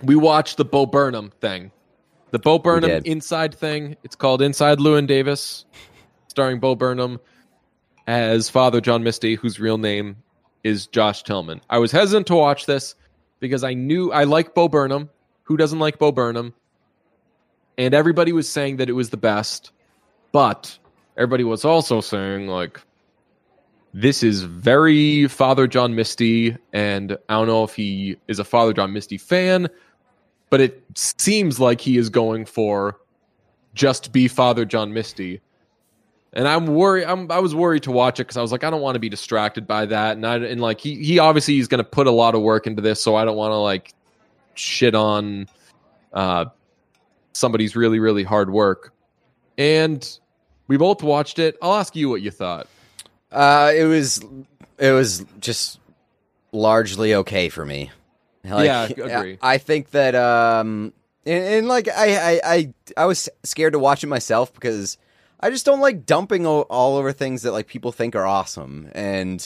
We 0.04 0.14
watched 0.14 0.56
the 0.56 0.64
Bo 0.64 0.86
Burnham 0.86 1.32
thing. 1.40 1.72
The 2.30 2.38
Bo 2.38 2.60
Burnham 2.60 3.02
inside 3.04 3.56
thing. 3.56 3.96
It's 4.04 4.14
called 4.14 4.40
Inside 4.40 4.78
Llewyn 4.78 5.08
Davis, 5.08 5.64
starring 6.32 6.58
Bo 6.58 6.74
Burnham 6.74 7.20
as 8.06 8.48
Father 8.48 8.80
John 8.80 9.02
Misty, 9.02 9.34
whose 9.34 9.60
real 9.60 9.76
name 9.76 10.16
is 10.64 10.86
Josh 10.86 11.22
Tillman. 11.22 11.60
I 11.68 11.78
was 11.78 11.92
hesitant 11.92 12.26
to 12.28 12.34
watch 12.34 12.64
this 12.64 12.94
because 13.38 13.62
I 13.62 13.74
knew 13.74 14.10
I 14.12 14.24
like 14.24 14.54
Bo 14.54 14.66
Burnham. 14.66 15.10
Who 15.44 15.58
doesn't 15.58 15.78
like 15.78 15.98
Bo 15.98 16.10
Burnham? 16.10 16.54
And 17.76 17.92
everybody 17.92 18.32
was 18.32 18.48
saying 18.48 18.78
that 18.78 18.88
it 18.88 18.94
was 18.94 19.10
the 19.10 19.18
best, 19.18 19.72
but 20.32 20.78
everybody 21.18 21.44
was 21.44 21.66
also 21.66 22.00
saying 22.00 22.46
like 22.46 22.80
this 23.92 24.22
is 24.22 24.42
very 24.42 25.28
Father 25.28 25.66
John 25.66 25.94
Misty, 25.94 26.56
and 26.72 27.18
I 27.28 27.34
don't 27.34 27.46
know 27.46 27.62
if 27.62 27.74
he 27.74 28.16
is 28.26 28.38
a 28.38 28.44
Father 28.44 28.72
John 28.72 28.94
Misty 28.94 29.18
fan, 29.18 29.68
but 30.48 30.62
it 30.62 30.82
seems 30.94 31.60
like 31.60 31.82
he 31.82 31.98
is 31.98 32.08
going 32.08 32.46
for 32.46 32.98
just 33.74 34.12
be 34.12 34.28
Father 34.28 34.64
John 34.64 34.92
Misty. 34.92 35.40
And 36.34 36.48
I'm 36.48 36.66
worried. 36.66 37.04
I'm, 37.04 37.30
I 37.30 37.40
was 37.40 37.54
worried 37.54 37.82
to 37.82 37.92
watch 37.92 38.18
it 38.18 38.24
because 38.24 38.38
I 38.38 38.42
was 38.42 38.52
like, 38.52 38.64
I 38.64 38.70
don't 38.70 38.80
want 38.80 38.94
to 38.94 39.00
be 39.00 39.10
distracted 39.10 39.66
by 39.66 39.86
that. 39.86 40.16
And 40.16 40.26
I 40.26 40.36
and 40.36 40.60
like 40.60 40.80
he 40.80 41.02
he 41.02 41.18
obviously 41.18 41.54
he's 41.54 41.68
going 41.68 41.82
to 41.82 41.88
put 41.88 42.06
a 42.06 42.10
lot 42.10 42.34
of 42.34 42.40
work 42.40 42.66
into 42.66 42.80
this, 42.80 43.02
so 43.02 43.16
I 43.16 43.24
don't 43.24 43.36
want 43.36 43.52
to 43.52 43.56
like 43.56 43.92
shit 44.54 44.94
on 44.94 45.46
uh, 46.12 46.46
somebody's 47.32 47.76
really 47.76 47.98
really 47.98 48.24
hard 48.24 48.50
work. 48.50 48.94
And 49.58 50.18
we 50.68 50.78
both 50.78 51.02
watched 51.02 51.38
it. 51.38 51.56
I'll 51.60 51.74
ask 51.74 51.94
you 51.94 52.08
what 52.08 52.22
you 52.22 52.30
thought. 52.30 52.66
Uh, 53.30 53.72
it 53.74 53.84
was 53.84 54.24
it 54.78 54.92
was 54.92 55.26
just 55.38 55.78
largely 56.52 57.14
okay 57.14 57.50
for 57.50 57.64
me. 57.64 57.90
Like, 58.44 58.64
Yeah, 58.64 58.84
agree. 58.84 59.38
I 59.40 59.58
think 59.58 59.90
that 59.90 60.14
um, 60.14 60.92
and, 61.26 61.44
and 61.44 61.68
like 61.68 61.88
I, 61.88 62.16
I 62.16 62.40
I 62.44 62.74
I 62.96 63.04
was 63.04 63.28
scared 63.44 63.74
to 63.74 63.78
watch 63.78 64.02
it 64.02 64.08
myself 64.08 64.52
because 64.52 64.98
I 65.42 65.50
just 65.50 65.66
don't 65.66 65.80
like 65.80 66.06
dumping 66.06 66.46
o- 66.46 66.62
all 66.62 66.96
over 66.96 67.12
things 67.12 67.42
that 67.42 67.52
like 67.52 67.66
people 67.66 67.92
think 67.92 68.14
are 68.16 68.26
awesome, 68.26 68.88
and 68.92 69.40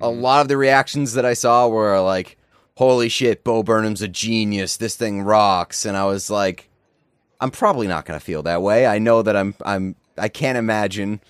a 0.00 0.06
Mm-hmm. 0.06 0.20
lot 0.22 0.40
of 0.40 0.48
the 0.48 0.56
reactions 0.56 1.12
that 1.14 1.24
I 1.26 1.34
saw 1.34 1.68
were 1.68 2.00
like, 2.00 2.38
"Holy 2.76 3.08
shit, 3.08 3.44
Bo 3.44 3.62
Burnham's 3.62 4.00
a 4.02 4.08
genius! 4.08 4.76
This 4.78 4.96
thing 4.96 5.22
rocks!" 5.22 5.84
And 5.84 5.96
I 5.96 6.04
was 6.06 6.30
like, 6.30 6.70
I'm 7.40 7.50
probably 7.50 7.86
not 7.88 8.04
going 8.06 8.18
to 8.18 8.24
feel 8.24 8.42
that 8.44 8.62
way. 8.62 8.86
I 8.86 8.98
know 8.98 9.20
that 9.22 9.36
I'm 9.36 9.54
I'm 9.64 9.96
I 10.16 10.28
can't 10.28 10.56
imagine 10.56 11.20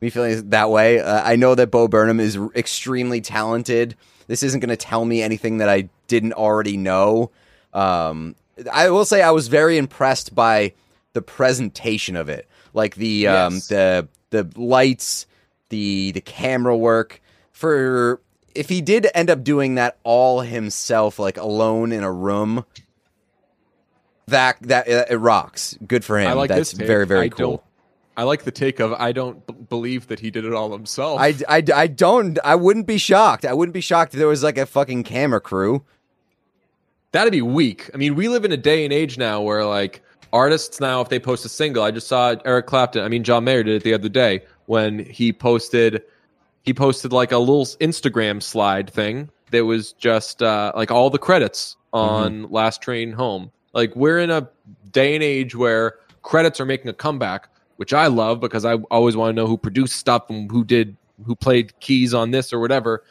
me 0.00 0.10
feeling 0.10 0.50
that 0.50 0.70
way. 0.70 1.00
Uh, 1.00 1.22
I 1.24 1.36
know 1.36 1.54
that 1.56 1.70
Bo 1.70 1.88
Burnham 1.88 2.20
is 2.20 2.36
r- 2.36 2.50
extremely 2.54 3.20
talented. 3.20 3.96
This 4.28 4.42
isn't 4.42 4.60
going 4.60 4.68
to 4.70 4.76
tell 4.76 5.04
me 5.04 5.22
anything 5.22 5.58
that 5.58 5.68
I 5.68 5.88
didn't 6.08 6.32
already 6.34 6.76
know. 6.76 7.30
Um, 7.72 8.34
I 8.72 8.90
will 8.90 9.04
say 9.04 9.22
I 9.22 9.30
was 9.30 9.48
very 9.48 9.76
impressed 9.78 10.34
by 10.34 10.72
the 11.12 11.22
presentation 11.22 12.16
of 12.16 12.28
it, 12.28 12.48
like 12.76 12.94
the 12.94 13.26
um, 13.26 13.54
the 13.68 14.06
the 14.30 14.48
lights, 14.54 15.26
the 15.70 16.12
the 16.12 16.20
camera 16.20 16.76
work. 16.76 17.20
For 17.52 18.20
if 18.54 18.68
he 18.68 18.80
did 18.80 19.08
end 19.14 19.30
up 19.30 19.42
doing 19.42 19.74
that 19.76 19.98
all 20.04 20.42
himself, 20.42 21.18
like 21.18 21.38
alone 21.38 21.90
in 21.90 22.04
a 22.04 22.12
room, 22.12 22.64
that 24.26 24.58
that 24.60 24.88
uh, 24.88 25.06
it 25.08 25.16
rocks. 25.16 25.76
Good 25.86 26.04
for 26.04 26.18
him. 26.18 26.28
I 26.28 26.32
like 26.34 26.48
That's 26.48 26.70
this 26.70 26.78
take. 26.78 26.86
very 26.86 27.06
very 27.06 27.26
I 27.26 27.28
cool. 27.30 27.50
Don't, 27.50 27.62
I 28.18 28.22
like 28.22 28.44
the 28.44 28.50
take 28.50 28.78
of 28.78 28.92
I 28.94 29.12
don't 29.12 29.46
b- 29.46 29.54
believe 29.68 30.06
that 30.08 30.20
he 30.20 30.30
did 30.30 30.44
it 30.44 30.52
all 30.52 30.72
himself. 30.72 31.20
I, 31.20 31.34
I, 31.48 31.62
I 31.74 31.86
don't 31.86 32.38
I 32.44 32.54
wouldn't 32.54 32.86
be 32.86 32.98
shocked. 32.98 33.44
I 33.44 33.52
wouldn't 33.54 33.74
be 33.74 33.80
shocked 33.80 34.14
if 34.14 34.18
there 34.18 34.28
was 34.28 34.42
like 34.42 34.58
a 34.58 34.66
fucking 34.66 35.04
camera 35.04 35.40
crew. 35.40 35.82
That'd 37.12 37.32
be 37.32 37.42
weak. 37.42 37.90
I 37.94 37.96
mean, 37.96 38.14
we 38.14 38.28
live 38.28 38.44
in 38.44 38.52
a 38.52 38.56
day 38.58 38.84
and 38.84 38.92
age 38.92 39.16
now 39.16 39.40
where 39.40 39.64
like 39.64 40.02
artists 40.36 40.80
now, 40.80 41.00
if 41.00 41.08
they 41.08 41.18
post 41.18 41.44
a 41.44 41.48
single, 41.48 41.82
I 41.82 41.90
just 41.90 42.06
saw 42.06 42.36
Eric 42.44 42.66
Clapton. 42.66 43.02
I 43.02 43.08
mean, 43.08 43.24
John 43.24 43.44
Mayer 43.44 43.62
did 43.62 43.76
it 43.76 43.82
the 43.82 43.94
other 43.94 44.08
day 44.08 44.42
when 44.66 44.98
he 44.98 45.32
posted 45.32 46.02
he 46.62 46.74
posted 46.74 47.12
like 47.12 47.32
a 47.32 47.38
little 47.38 47.64
Instagram 47.64 48.42
slide 48.42 48.90
thing 48.90 49.30
that 49.50 49.64
was 49.64 49.92
just 49.92 50.42
uh, 50.42 50.72
like 50.74 50.90
all 50.90 51.10
the 51.10 51.18
credits 51.18 51.76
on 51.92 52.50
Last 52.50 52.82
Train 52.82 53.12
Home. 53.12 53.50
Like 53.72 53.94
we're 53.96 54.18
in 54.18 54.30
a 54.30 54.48
day 54.90 55.14
and 55.14 55.22
age 55.22 55.54
where 55.54 55.98
credits 56.22 56.60
are 56.60 56.66
making 56.66 56.88
a 56.88 56.92
comeback, 56.92 57.48
which 57.76 57.92
I 57.92 58.08
love 58.08 58.40
because 58.40 58.64
I 58.64 58.74
always 58.90 59.16
want 59.16 59.30
to 59.30 59.40
know 59.40 59.46
who 59.46 59.56
produced 59.56 59.96
stuff 59.96 60.28
and 60.28 60.50
who 60.50 60.64
did 60.64 60.96
who 61.24 61.34
played 61.34 61.78
keys 61.80 62.12
on 62.12 62.30
this 62.30 62.52
or 62.52 62.58
whatever. 62.58 63.04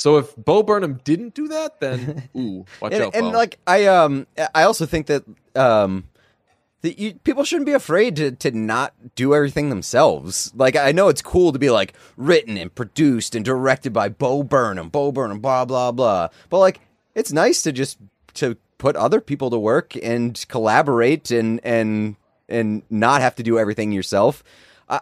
So 0.00 0.16
if 0.16 0.34
Bo 0.34 0.62
Burnham 0.62 0.98
didn't 1.04 1.34
do 1.34 1.48
that, 1.48 1.78
then 1.78 2.30
ooh, 2.36 2.64
watch 2.80 2.94
and, 2.94 3.02
out, 3.02 3.14
and 3.14 3.32
Bo. 3.32 3.38
like 3.38 3.58
I 3.66 3.84
um 3.84 4.26
I 4.54 4.62
also 4.62 4.86
think 4.86 5.08
that 5.08 5.24
um 5.54 6.04
that 6.80 6.98
you, 6.98 7.12
people 7.12 7.44
shouldn't 7.44 7.66
be 7.66 7.74
afraid 7.74 8.16
to 8.16 8.30
to 8.32 8.50
not 8.50 8.94
do 9.14 9.34
everything 9.34 9.68
themselves. 9.68 10.54
Like 10.56 10.74
I 10.74 10.92
know 10.92 11.08
it's 11.08 11.20
cool 11.20 11.52
to 11.52 11.58
be 11.58 11.68
like 11.68 11.92
written 12.16 12.56
and 12.56 12.74
produced 12.74 13.34
and 13.34 13.44
directed 13.44 13.92
by 13.92 14.08
Bo 14.08 14.42
Burnham, 14.42 14.88
Bo 14.88 15.12
Burnham, 15.12 15.38
blah 15.38 15.66
blah 15.66 15.92
blah. 15.92 16.28
But 16.48 16.60
like 16.60 16.80
it's 17.14 17.30
nice 17.30 17.60
to 17.62 17.70
just 17.70 17.98
to 18.34 18.56
put 18.78 18.96
other 18.96 19.20
people 19.20 19.50
to 19.50 19.58
work 19.58 19.94
and 20.02 20.42
collaborate 20.48 21.30
and 21.30 21.60
and 21.62 22.16
and 22.48 22.84
not 22.88 23.20
have 23.20 23.36
to 23.36 23.42
do 23.42 23.58
everything 23.58 23.92
yourself. 23.92 24.42
Uh, 24.88 25.00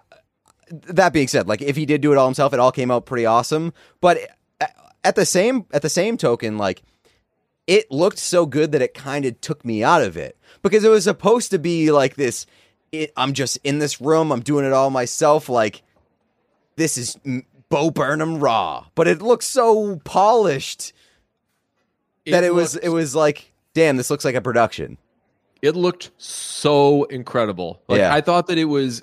that 0.71 1.13
being 1.13 1.29
said, 1.29 1.47
like 1.47 1.63
if 1.63 1.77
he 1.77 1.87
did 1.87 2.01
do 2.01 2.11
it 2.11 2.19
all 2.19 2.27
himself, 2.27 2.53
it 2.53 2.59
all 2.59 2.73
came 2.73 2.91
out 2.91 3.07
pretty 3.07 3.27
awesome. 3.27 3.73
But 4.01 4.19
at 5.05 5.15
the 5.15 5.27
same 5.27 5.67
at 5.73 5.83
the 5.83 5.89
same 5.89 6.17
token, 6.17 6.59
like 6.59 6.83
it 7.67 7.91
looked 7.91 8.19
so 8.19 8.47
good 8.47 8.73
that 8.73 8.83
it 8.83 8.95
kind 8.95 9.25
of 9.25 9.41
took 9.41 9.65
me 9.65 9.83
out 9.85 10.03
of 10.03 10.17
it 10.17 10.37
because 10.63 10.85
it 10.85 10.89
was 10.89 11.05
supposed 11.05 11.51
to 11.51 11.59
be 11.59 11.91
like 11.93 12.15
this. 12.17 12.47
It, 12.93 13.13
I'm 13.17 13.35
just 13.35 13.59
in 13.65 13.79
this 13.79 14.01
room. 14.01 14.33
I'm 14.33 14.41
doing 14.41 14.65
it 14.65 14.73
all 14.73 14.89
myself. 14.91 15.49
Like 15.49 15.83
this 16.77 16.97
is 16.97 17.17
Bo 17.69 17.91
Burnham 17.91 18.39
raw, 18.41 18.87
but 18.95 19.07
it 19.09 19.21
looks 19.21 19.47
so 19.47 19.97
polished 20.05 20.93
that 22.27 22.45
it 22.45 22.55
was 22.55 22.75
looked- 22.75 22.87
it 22.87 22.91
was 22.91 23.15
like, 23.15 23.53
damn, 23.75 23.97
this 23.99 24.11
looks 24.11 24.25
like 24.25 24.35
a 24.35 24.41
production. 24.41 24.97
it 25.61 25.75
looked 25.75 26.11
so 26.19 27.03
incredible. 27.05 27.83
Like 27.89 27.99
Yeah. 27.99 28.15
I 28.15 28.21
thought 28.21 28.47
that 28.47 28.59
it 28.59 28.65
was 28.67 29.03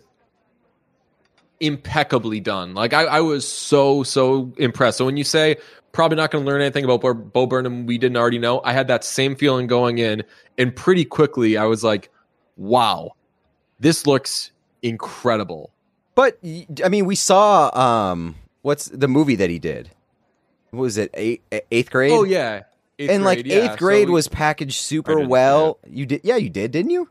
impeccably 1.59 2.39
done. 2.39 2.73
Like 2.73 2.93
I, 2.93 3.03
I 3.05 3.19
was 3.21 3.47
so 3.47 4.03
so 4.03 4.51
impressed. 4.57 4.97
So 4.97 5.05
when 5.05 5.17
you 5.17 5.23
say 5.23 5.57
probably 5.95 6.17
not 6.17 6.29
going 6.29 6.43
to 6.43 6.51
learn 6.51 6.61
anything 6.61 6.85
about 6.85 7.01
Bo, 7.01 7.47
Burnham 7.47 7.87
we 7.87 7.97
didn't 7.97 8.17
already 8.17 8.37
know, 8.37 8.61
I 8.63 8.73
had 8.73 8.87
that 8.89 9.03
same 9.03 9.35
feeling 9.35 9.65
going 9.65 9.97
in, 9.97 10.23
and 10.57 10.75
pretty 10.75 11.05
quickly 11.05 11.57
I 11.57 11.65
was 11.65 11.83
like, 11.83 12.11
"Wow, 12.57 13.13
this 13.79 14.05
looks 14.05 14.51
incredible." 14.83 15.71
But 16.13 16.37
I 16.83 16.89
mean, 16.89 17.05
we 17.05 17.15
saw 17.15 17.71
um, 17.75 18.35
what's 18.61 18.85
the 18.85 19.07
movie 19.07 19.35
that 19.35 19.49
he 19.49 19.57
did? 19.57 19.89
What 20.71 20.81
was 20.81 20.97
it 20.97 21.09
eight, 21.13 21.41
eighth 21.71 21.89
grade? 21.89 22.11
Oh 22.11 22.23
yeah, 22.23 22.63
Eighth 22.99 23.09
and 23.11 23.23
like 23.23 23.43
grade, 23.43 23.47
yeah. 23.47 23.71
eighth 23.71 23.79
grade 23.79 24.07
So 24.07 24.13
was 24.13 24.27
packaged 24.27 24.79
super 24.79 25.19
well. 25.27 25.79
You 25.87 26.05
did, 26.05 26.21
yeah, 26.23 26.35
you 26.35 26.49
did, 26.49 26.71
didn't 26.71 26.91
you? 26.91 27.09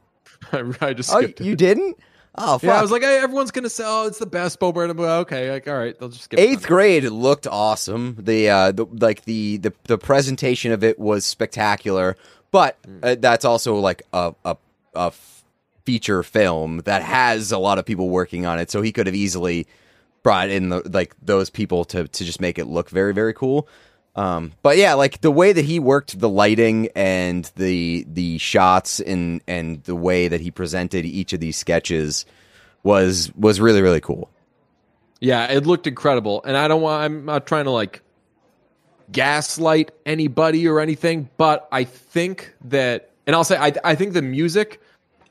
I 0.80 0.92
just 0.92 1.12
Oh, 1.12 1.18
it. 1.18 1.40
you 1.40 1.56
didn't? 1.56 1.98
Oh, 2.36 2.58
fuck. 2.58 2.62
Yeah, 2.64 2.78
I 2.78 2.82
was 2.82 2.90
like, 2.90 3.02
hey, 3.02 3.18
everyone's 3.18 3.52
gonna 3.52 3.70
say, 3.70 3.84
"Oh, 3.86 4.06
it's 4.06 4.18
the 4.18 4.26
best 4.26 4.58
Bo 4.58 4.72
Burnham." 4.72 4.98
Okay, 4.98 5.50
like, 5.52 5.68
all 5.68 5.78
right, 5.78 5.96
they'll 5.98 6.08
just 6.08 6.24
skip 6.24 6.40
eighth 6.40 6.66
grade 6.66 7.04
looked 7.04 7.46
awesome. 7.46 8.16
The 8.18 8.50
uh, 8.50 8.72
the 8.72 8.86
like 8.86 9.24
the 9.24 9.58
the 9.58 9.72
the 9.84 9.98
presentation 9.98 10.72
of 10.72 10.82
it 10.82 10.98
was 10.98 11.24
spectacular. 11.24 12.16
But 12.50 12.78
uh, 13.02 13.16
that's 13.18 13.44
also 13.44 13.76
like 13.76 14.02
a 14.12 14.34
a, 14.44 14.56
a 14.94 15.12
feature 15.84 16.22
film 16.22 16.82
that 16.84 17.02
has 17.02 17.52
a 17.52 17.58
lot 17.58 17.78
of 17.78 17.84
people 17.84 18.08
working 18.08 18.46
on 18.46 18.58
it, 18.58 18.70
so 18.70 18.82
he 18.82 18.90
could 18.92 19.06
have 19.06 19.14
easily 19.14 19.66
brought 20.22 20.48
in 20.48 20.70
the 20.70 20.82
like 20.92 21.14
those 21.22 21.50
people 21.50 21.84
to 21.86 22.08
to 22.08 22.24
just 22.24 22.40
make 22.40 22.58
it 22.58 22.66
look 22.66 22.90
very 22.90 23.12
very 23.14 23.34
cool. 23.34 23.68
Um, 24.16 24.52
but 24.62 24.76
yeah, 24.76 24.94
like 24.94 25.20
the 25.22 25.30
way 25.30 25.52
that 25.52 25.64
he 25.64 25.80
worked 25.80 26.18
the 26.18 26.28
lighting 26.28 26.88
and 26.94 27.50
the 27.56 28.06
the 28.08 28.38
shots 28.38 29.00
and 29.00 29.40
and 29.48 29.82
the 29.84 29.96
way 29.96 30.28
that 30.28 30.40
he 30.40 30.50
presented 30.50 31.04
each 31.04 31.32
of 31.32 31.40
these 31.40 31.56
sketches 31.56 32.24
was 32.84 33.32
was 33.34 33.60
really 33.60 33.82
really 33.82 34.00
cool. 34.00 34.30
Yeah, 35.20 35.50
it 35.50 35.66
looked 35.66 35.86
incredible, 35.86 36.42
and 36.44 36.56
I 36.56 36.68
don't 36.68 36.82
want. 36.82 37.02
I'm 37.02 37.24
not 37.24 37.46
trying 37.46 37.64
to 37.64 37.70
like 37.70 38.02
gaslight 39.10 39.90
anybody 40.06 40.68
or 40.68 40.80
anything, 40.80 41.28
but 41.36 41.68
I 41.72 41.84
think 41.84 42.54
that, 42.64 43.10
and 43.26 43.34
I'll 43.34 43.44
say, 43.44 43.56
I 43.56 43.72
I 43.84 43.94
think 43.94 44.12
the 44.12 44.22
music 44.22 44.80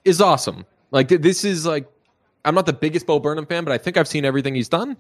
is 0.04 0.19
awesome. 0.19 0.65
Like 0.91 1.10
th- 1.10 1.22
this 1.22 1.43
is 1.46 1.65
like, 1.65 1.88
I'm 2.43 2.56
not 2.56 2.65
the 2.65 2.74
biggest 2.74 3.06
Bo 3.06 3.19
Burnham 3.19 3.46
fan, 3.46 3.63
but 3.63 3.72
I 3.72 3.78
think 3.78 3.98
I've 3.98 4.08
seen 4.08 4.26
everything 4.26 4.56
he's 4.56 4.69
done. 4.69 4.98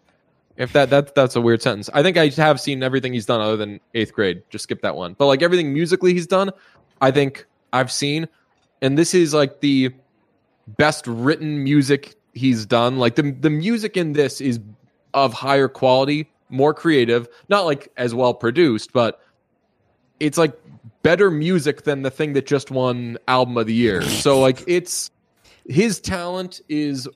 If 0.55 0.73
that 0.73 0.89
that 0.91 1.15
that's 1.15 1.35
a 1.35 1.41
weird 1.41 1.61
sentence, 1.61 1.89
I 1.93 2.03
think 2.03 2.17
I 2.17 2.27
have 2.29 2.59
seen 2.59 2.83
everything 2.83 3.13
he's 3.13 3.25
done 3.25 3.41
other 3.41 3.57
than 3.57 3.79
eighth 3.93 4.13
grade. 4.13 4.43
Just 4.49 4.63
skip 4.63 4.81
that 4.81 4.95
one. 4.95 5.15
But 5.17 5.25
like 5.25 5.41
everything 5.41 5.73
musically 5.73 6.13
he's 6.13 6.27
done, 6.27 6.51
I 7.01 7.11
think 7.11 7.45
I've 7.71 7.91
seen, 7.91 8.27
and 8.81 8.97
this 8.97 9.13
is 9.13 9.33
like 9.33 9.61
the 9.61 9.93
best 10.67 11.07
written 11.07 11.63
music 11.63 12.15
he's 12.33 12.65
done. 12.65 12.97
Like 12.97 13.15
the 13.15 13.31
the 13.31 13.49
music 13.49 13.97
in 13.97 14.13
this 14.13 14.41
is 14.41 14.59
of 15.13 15.33
higher 15.33 15.67
quality, 15.67 16.29
more 16.49 16.73
creative, 16.73 17.27
not 17.49 17.65
like 17.65 17.91
as 17.97 18.13
well 18.13 18.33
produced, 18.33 18.93
but 18.93 19.19
it's 20.19 20.37
like 20.37 20.53
better 21.01 21.31
music 21.31 21.83
than 21.83 22.03
the 22.03 22.11
thing 22.11 22.33
that 22.33 22.45
just 22.45 22.71
won 22.71 23.17
album 23.27 23.57
of 23.57 23.65
the 23.65 23.73
year. 23.73 24.01
So 24.03 24.39
like 24.39 24.63
it's 24.67 25.09
his 25.67 25.99
talent 25.99 26.61
is 26.69 27.07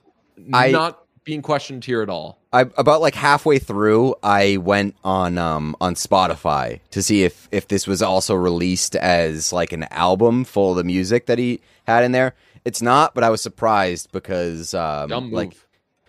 I- 0.52 0.70
not 0.70 1.04
being 1.24 1.42
questioned 1.42 1.84
here 1.84 2.02
at 2.02 2.08
all. 2.08 2.37
I 2.52 2.62
about 2.78 3.00
like 3.02 3.14
halfway 3.14 3.58
through, 3.58 4.14
I 4.22 4.56
went 4.56 4.94
on 5.04 5.36
um 5.38 5.76
on 5.80 5.94
Spotify 5.94 6.80
to 6.92 7.02
see 7.02 7.24
if 7.24 7.48
if 7.52 7.68
this 7.68 7.86
was 7.86 8.00
also 8.02 8.34
released 8.34 8.96
as 8.96 9.52
like 9.52 9.72
an 9.72 9.84
album 9.90 10.44
full 10.44 10.70
of 10.70 10.76
the 10.78 10.84
music 10.84 11.26
that 11.26 11.38
he 11.38 11.60
had 11.86 12.04
in 12.04 12.12
there. 12.12 12.34
It's 12.64 12.80
not, 12.82 13.14
but 13.14 13.22
I 13.24 13.30
was 13.30 13.42
surprised 13.42 14.10
because 14.12 14.72
um 14.74 15.10
Dumb 15.10 15.24
move. 15.24 15.32
like 15.34 15.52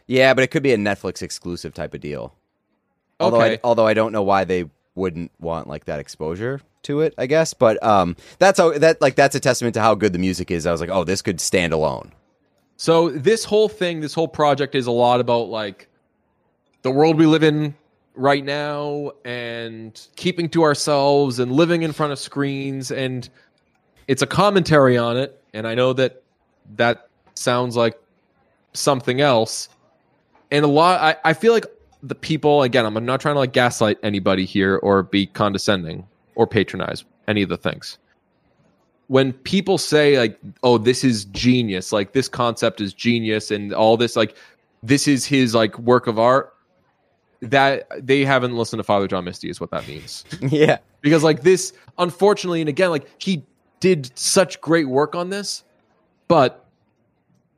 yeah, 0.08 0.34
but 0.34 0.44
it 0.44 0.48
could 0.48 0.64
be 0.64 0.72
a 0.74 0.78
Netflix 0.78 1.22
exclusive 1.22 1.74
type 1.74 1.94
of 1.94 2.00
deal. 2.02 2.34
Although 3.20 3.42
I, 3.42 3.46
Okay. 3.50 3.60
although 3.64 3.86
I 3.86 3.94
don't 3.94 4.12
know 4.14 4.24
why 4.24 4.46
they 4.46 4.66
wouldn't 4.96 5.32
want 5.40 5.68
like 5.68 5.86
that 5.86 6.00
exposure 6.00 6.62
to 6.84 7.02
it, 7.02 7.14
I 7.18 7.26
guess. 7.26 7.54
But 7.54 7.84
um 7.84 8.16
that's 8.38 8.58
how 8.60 8.72
that 8.78 9.02
like 9.02 9.16
that's 9.16 9.36
a 9.36 9.42
testament 9.42 9.74
to 9.74 9.82
how 9.82 9.94
good 9.94 10.14
the 10.14 10.20
music 10.20 10.52
is. 10.52 10.66
I 10.66 10.72
was 10.72 10.80
like, 10.80 10.90
"Oh, 10.90 11.04
this 11.04 11.22
could 11.22 11.42
stand 11.42 11.74
alone." 11.74 12.14
So 12.78 13.10
this 13.10 13.44
whole 13.44 13.68
thing, 13.68 14.00
this 14.00 14.14
whole 14.14 14.30
project 14.30 14.74
is 14.74 14.88
a 14.88 14.92
lot 14.92 15.20
about 15.20 15.50
like 15.50 15.88
the 16.82 16.92
world 16.92 17.18
we 17.18 17.26
live 17.26 17.44
in 17.44 17.76
right 18.16 18.44
now 18.44 19.12
and 19.26 20.08
keeping 20.16 20.50
to 20.50 20.64
ourselves 20.64 21.40
and 21.40 21.52
living 21.52 21.84
in 21.84 21.94
front 21.94 22.12
of 22.12 22.20
screens 22.20 22.92
and 22.92 23.30
it's 24.08 24.22
a 24.22 24.28
commentary 24.28 24.98
on 24.98 25.18
it 25.18 25.42
and 25.54 25.68
I 25.68 25.76
know 25.76 25.94
that 25.94 26.22
that 26.76 27.08
sounds 27.36 27.76
like 27.76 28.00
something 28.74 29.22
else. 29.22 29.70
And 30.52 30.66
a 30.66 30.68
lot 30.68 31.00
I, 31.00 31.30
I 31.30 31.34
feel 31.34 31.54
like 31.54 31.66
the 32.02 32.16
people 32.16 32.64
again 32.64 32.86
I'm 32.86 33.06
not 33.06 33.22
trying 33.22 33.36
to 33.36 33.40
like 33.40 33.54
gaslight 33.54 33.98
anybody 34.04 34.46
here 34.46 34.78
or 34.78 35.04
be 35.04 35.26
condescending 35.26 36.08
or 36.36 36.48
patronize 36.48 37.04
any 37.28 37.42
of 37.42 37.50
the 37.50 37.58
things. 37.58 37.98
When 39.08 39.34
people 39.34 39.78
say 39.78 40.20
like 40.20 40.40
oh 40.64 40.78
this 40.78 41.04
is 41.04 41.26
genius 41.26 41.92
like 41.92 42.14
this 42.14 42.28
concept 42.28 42.82
is 42.82 42.94
genius 42.94 43.52
and 43.52 43.74
all 43.74 43.98
this 43.98 44.16
like 44.16 44.36
this 44.84 45.08
is 45.08 45.26
his 45.26 45.54
like 45.56 45.78
work 45.80 46.08
of 46.08 46.20
art 46.20 46.54
that 47.42 47.88
they 48.06 48.26
haven't 48.26 48.56
listened 48.56 48.80
to 48.80 48.84
father 48.84 49.08
john 49.08 49.24
misty 49.24 49.50
is 49.50 49.60
what 49.62 49.72
that 49.72 49.88
means 49.88 50.26
yeah. 50.42 50.78
because 51.02 51.24
like 51.24 51.42
this 51.44 51.74
unfortunately 51.98 52.60
and 52.62 52.70
again 52.70 52.90
like 52.90 53.08
he 53.18 53.44
did 53.80 54.12
such 54.18 54.60
great 54.62 54.88
work 54.90 55.16
on 55.16 55.30
this 55.30 55.64
but 56.28 56.66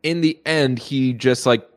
in 0.04 0.22
the 0.22 0.39
end 0.46 0.78
he 0.80 1.13
just 1.13 1.46
like 1.46 1.67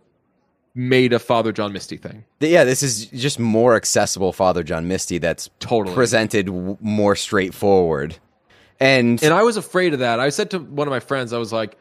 made 0.74 1.12
a 1.12 1.18
father 1.18 1.52
john 1.52 1.72
misty 1.72 1.96
thing 1.96 2.24
Yeah, 2.40 2.64
this 2.64 2.82
is 2.82 3.06
just 3.06 3.38
more 3.38 3.74
accessible 3.74 4.32
Father 4.32 4.62
John 4.62 4.86
Misty 4.86 5.16
that's 5.18 5.48
Totally. 5.60 5.94
presented 5.94 6.46
w- 6.46 6.76
more 6.80 7.16
straightforward. 7.16 8.16
And, 8.80 9.22
And 9.22 9.32
I 9.32 9.44
was 9.44 9.56
afraid 9.56 9.94
of 9.94 10.00
that. 10.00 10.20
I 10.20 10.28
said 10.28 10.50
to 10.50 10.58
one 10.58 10.86
of 10.86 10.90
my 10.90 11.00
friends, 11.00 11.32
I 11.32 11.38
was 11.38 11.52
like, 11.54 11.78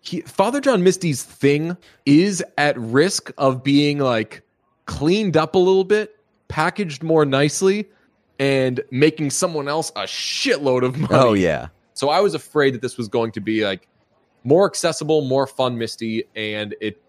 he, 0.00 0.22
Father 0.22 0.60
John 0.60 0.82
Misty's 0.82 1.22
thing 1.22 1.76
is 2.06 2.42
at 2.56 2.76
risk 2.78 3.30
of 3.38 3.62
being 3.62 3.98
like 3.98 4.42
cleaned 4.88 5.36
up 5.36 5.54
a 5.54 5.58
little 5.58 5.84
bit 5.84 6.18
packaged 6.48 7.02
more 7.02 7.24
nicely 7.24 7.86
and 8.40 8.80
making 8.90 9.30
someone 9.30 9.68
else 9.68 9.90
a 9.90 10.02
shitload 10.02 10.82
of 10.82 10.98
money. 10.98 11.14
Oh 11.14 11.34
yeah. 11.34 11.68
So 11.94 12.08
I 12.08 12.20
was 12.20 12.34
afraid 12.34 12.74
that 12.74 12.82
this 12.82 12.96
was 12.96 13.06
going 13.06 13.32
to 13.32 13.40
be 13.40 13.64
like 13.64 13.86
more 14.44 14.66
accessible, 14.66 15.20
more 15.22 15.46
fun 15.46 15.78
Misty, 15.78 16.24
and 16.34 16.74
it 16.80 17.00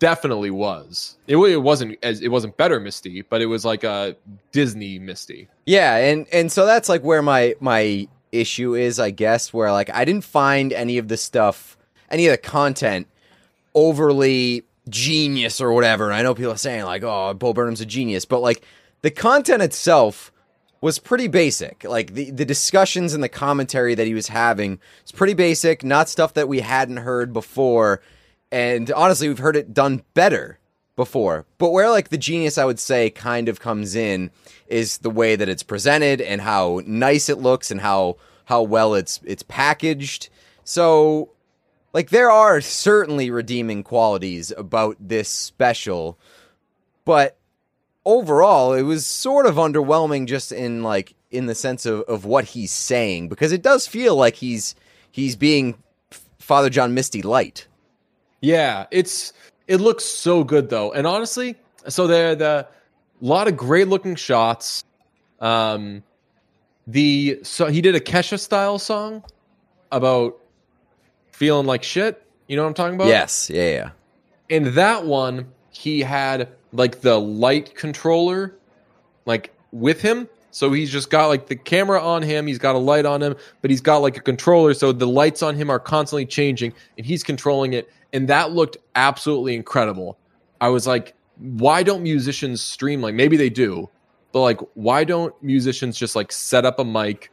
definitely 0.00 0.50
was. 0.50 1.18
It, 1.28 1.36
it 1.36 1.58
wasn't 1.58 1.98
as 2.02 2.20
it 2.20 2.28
wasn't 2.28 2.56
better 2.56 2.80
Misty, 2.80 3.22
but 3.22 3.40
it 3.40 3.46
was 3.46 3.64
like 3.64 3.84
a 3.84 4.16
Disney 4.50 4.98
Misty. 4.98 5.48
Yeah, 5.66 5.96
and 5.96 6.26
and 6.32 6.50
so 6.50 6.66
that's 6.66 6.88
like 6.88 7.02
where 7.02 7.22
my 7.22 7.54
my 7.60 8.08
issue 8.32 8.74
is, 8.74 8.98
I 8.98 9.10
guess, 9.10 9.52
where 9.52 9.70
like 9.70 9.88
I 9.90 10.04
didn't 10.04 10.24
find 10.24 10.72
any 10.72 10.98
of 10.98 11.06
the 11.08 11.16
stuff, 11.16 11.78
any 12.10 12.26
of 12.26 12.32
the 12.32 12.38
content 12.38 13.06
overly 13.74 14.64
genius 14.90 15.60
or 15.60 15.72
whatever. 15.72 16.12
I 16.12 16.22
know 16.22 16.34
people 16.34 16.52
are 16.52 16.58
saying 16.58 16.84
like, 16.84 17.02
"Oh, 17.02 17.34
Bo 17.34 17.52
Burnham's 17.52 17.80
a 17.80 17.86
genius," 17.86 18.24
but 18.24 18.40
like 18.40 18.62
the 19.02 19.10
content 19.10 19.62
itself 19.62 20.32
was 20.80 20.98
pretty 20.98 21.28
basic. 21.28 21.84
Like 21.84 22.14
the 22.14 22.30
the 22.30 22.44
discussions 22.44 23.14
and 23.14 23.22
the 23.22 23.28
commentary 23.28 23.94
that 23.94 24.06
he 24.06 24.14
was 24.14 24.28
having 24.28 24.78
is 25.04 25.12
pretty 25.12 25.34
basic, 25.34 25.84
not 25.84 26.08
stuff 26.08 26.34
that 26.34 26.48
we 26.48 26.60
hadn't 26.60 26.98
heard 26.98 27.32
before. 27.32 28.00
And 28.52 28.90
honestly, 28.92 29.28
we've 29.28 29.38
heard 29.38 29.56
it 29.56 29.74
done 29.74 30.02
better 30.14 30.58
before. 30.96 31.46
But 31.58 31.70
where 31.70 31.90
like 31.90 32.08
the 32.08 32.18
genius 32.18 32.58
I 32.58 32.64
would 32.64 32.78
say 32.78 33.10
kind 33.10 33.48
of 33.48 33.60
comes 33.60 33.94
in 33.94 34.30
is 34.66 34.98
the 34.98 35.10
way 35.10 35.36
that 35.36 35.48
it's 35.48 35.62
presented 35.62 36.20
and 36.20 36.40
how 36.40 36.82
nice 36.86 37.28
it 37.28 37.38
looks 37.38 37.70
and 37.70 37.80
how 37.80 38.16
how 38.46 38.62
well 38.62 38.94
it's 38.94 39.20
it's 39.24 39.42
packaged. 39.42 40.28
So 40.64 41.30
like 41.92 42.10
there 42.10 42.30
are 42.30 42.60
certainly 42.60 43.30
redeeming 43.30 43.82
qualities 43.82 44.52
about 44.56 44.96
this 45.00 45.28
special, 45.28 46.18
but 47.04 47.36
overall 48.04 48.72
it 48.72 48.82
was 48.82 49.06
sort 49.06 49.46
of 49.46 49.56
underwhelming 49.56 50.26
just 50.26 50.52
in 50.52 50.82
like 50.82 51.14
in 51.30 51.46
the 51.46 51.54
sense 51.54 51.86
of, 51.86 52.00
of 52.02 52.24
what 52.24 52.44
he's 52.44 52.72
saying 52.72 53.28
because 53.28 53.52
it 53.52 53.62
does 53.62 53.86
feel 53.86 54.16
like 54.16 54.34
he's 54.34 54.74
he's 55.10 55.36
being 55.36 55.76
Father 56.38 56.70
John 56.70 56.94
Misty 56.94 57.22
light. 57.22 57.66
Yeah, 58.40 58.86
it's 58.90 59.32
it 59.66 59.76
looks 59.76 60.04
so 60.04 60.44
good 60.44 60.70
though, 60.70 60.92
and 60.92 61.06
honestly, 61.06 61.56
so 61.88 62.06
there 62.06 62.34
the 62.34 62.66
lot 63.20 63.48
of 63.48 63.56
great 63.56 63.88
looking 63.88 64.16
shots. 64.16 64.84
Um, 65.40 66.02
the 66.86 67.40
so 67.42 67.66
he 67.66 67.80
did 67.80 67.94
a 67.94 68.00
Kesha 68.00 68.38
style 68.38 68.78
song 68.78 69.22
about 69.92 70.39
feeling 71.40 71.66
like 71.66 71.82
shit. 71.82 72.22
You 72.48 72.56
know 72.56 72.62
what 72.62 72.68
I'm 72.68 72.74
talking 72.74 72.94
about? 72.96 73.08
Yes, 73.08 73.48
yeah, 73.48 73.70
yeah. 73.70 73.90
In 74.50 74.74
that 74.74 75.06
one, 75.06 75.50
he 75.70 76.00
had 76.00 76.50
like 76.72 77.00
the 77.00 77.18
light 77.18 77.74
controller, 77.74 78.58
like 79.24 79.54
with 79.72 80.02
him. 80.02 80.28
So 80.50 80.70
he's 80.70 80.92
just 80.92 81.08
got 81.08 81.28
like 81.28 81.46
the 81.46 81.56
camera 81.56 82.02
on 82.02 82.22
him. 82.22 82.46
He's 82.46 82.58
got 82.58 82.74
a 82.74 82.78
light 82.78 83.06
on 83.06 83.22
him, 83.22 83.36
but 83.62 83.70
he's 83.70 83.80
got 83.80 83.98
like 83.98 84.18
a 84.18 84.20
controller. 84.20 84.74
So 84.74 84.92
the 84.92 85.06
lights 85.06 85.42
on 85.42 85.56
him 85.56 85.70
are 85.70 85.78
constantly 85.78 86.26
changing, 86.26 86.74
and 86.98 87.06
he's 87.06 87.22
controlling 87.22 87.72
it. 87.72 87.90
And 88.12 88.28
that 88.28 88.52
looked 88.52 88.76
absolutely 88.94 89.54
incredible. 89.54 90.18
I 90.60 90.68
was 90.68 90.86
like, 90.86 91.14
why 91.38 91.82
don't 91.82 92.02
musicians 92.02 92.60
stream 92.60 93.00
like 93.00 93.14
maybe 93.14 93.38
they 93.38 93.48
do, 93.48 93.88
but 94.32 94.42
like 94.42 94.60
why 94.74 95.04
don't 95.04 95.32
musicians 95.42 95.96
just 95.96 96.14
like 96.14 96.32
set 96.32 96.66
up 96.66 96.78
a 96.78 96.84
mic 96.84 97.32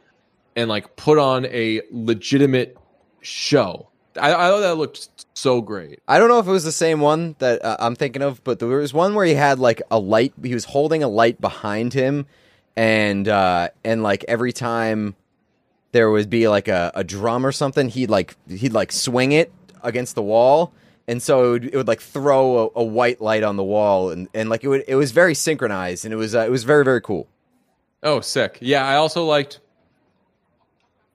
and 0.56 0.70
like 0.70 0.96
put 0.96 1.18
on 1.18 1.44
a 1.46 1.82
legitimate 1.90 2.78
show? 3.20 3.90
I, 4.16 4.32
I 4.32 4.48
thought 4.48 4.60
that 4.60 4.76
looked 4.76 5.08
so 5.34 5.60
great. 5.60 6.00
I 6.08 6.18
don't 6.18 6.28
know 6.28 6.38
if 6.38 6.46
it 6.46 6.50
was 6.50 6.64
the 6.64 6.72
same 6.72 7.00
one 7.00 7.36
that 7.38 7.64
uh, 7.64 7.76
I'm 7.78 7.94
thinking 7.94 8.22
of, 8.22 8.42
but 8.44 8.58
there 8.58 8.68
was 8.68 8.92
one 8.94 9.14
where 9.14 9.26
he 9.26 9.34
had 9.34 9.58
like 9.58 9.82
a 9.90 9.98
light. 9.98 10.32
He 10.42 10.54
was 10.54 10.64
holding 10.64 11.02
a 11.02 11.08
light 11.08 11.40
behind 11.40 11.92
him, 11.92 12.26
and 12.76 13.28
uh, 13.28 13.68
and 13.84 14.02
like 14.02 14.24
every 14.28 14.52
time 14.52 15.14
there 15.92 16.10
would 16.10 16.30
be 16.30 16.48
like 16.48 16.68
a, 16.68 16.92
a 16.94 17.04
drum 17.04 17.44
or 17.46 17.52
something, 17.52 17.88
he'd 17.88 18.10
like 18.10 18.36
he'd 18.48 18.72
like 18.72 18.92
swing 18.92 19.32
it 19.32 19.52
against 19.82 20.14
the 20.14 20.22
wall, 20.22 20.72
and 21.06 21.22
so 21.22 21.44
it 21.44 21.50
would, 21.50 21.64
it 21.66 21.76
would 21.76 21.88
like 21.88 22.00
throw 22.00 22.58
a, 22.58 22.80
a 22.80 22.84
white 22.84 23.20
light 23.20 23.42
on 23.42 23.56
the 23.56 23.64
wall, 23.64 24.10
and, 24.10 24.28
and 24.34 24.48
like 24.48 24.64
it 24.64 24.68
would 24.68 24.84
it 24.88 24.96
was 24.96 25.12
very 25.12 25.34
synchronized, 25.34 26.04
and 26.04 26.12
it 26.12 26.16
was 26.16 26.34
uh, 26.34 26.40
it 26.40 26.50
was 26.50 26.64
very 26.64 26.84
very 26.84 27.00
cool. 27.00 27.28
Oh, 28.02 28.20
sick. 28.20 28.58
Yeah, 28.60 28.86
I 28.86 28.94
also 28.94 29.24
liked 29.24 29.60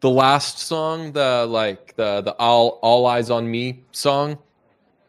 the 0.04 0.10
last 0.10 0.60
song, 0.60 1.14
the 1.14 1.46
like 1.50 1.96
the 1.96 2.20
the 2.20 2.34
all 2.34 2.78
all 2.82 3.06
eyes 3.06 3.30
on 3.30 3.50
me 3.50 3.86
song. 3.94 4.38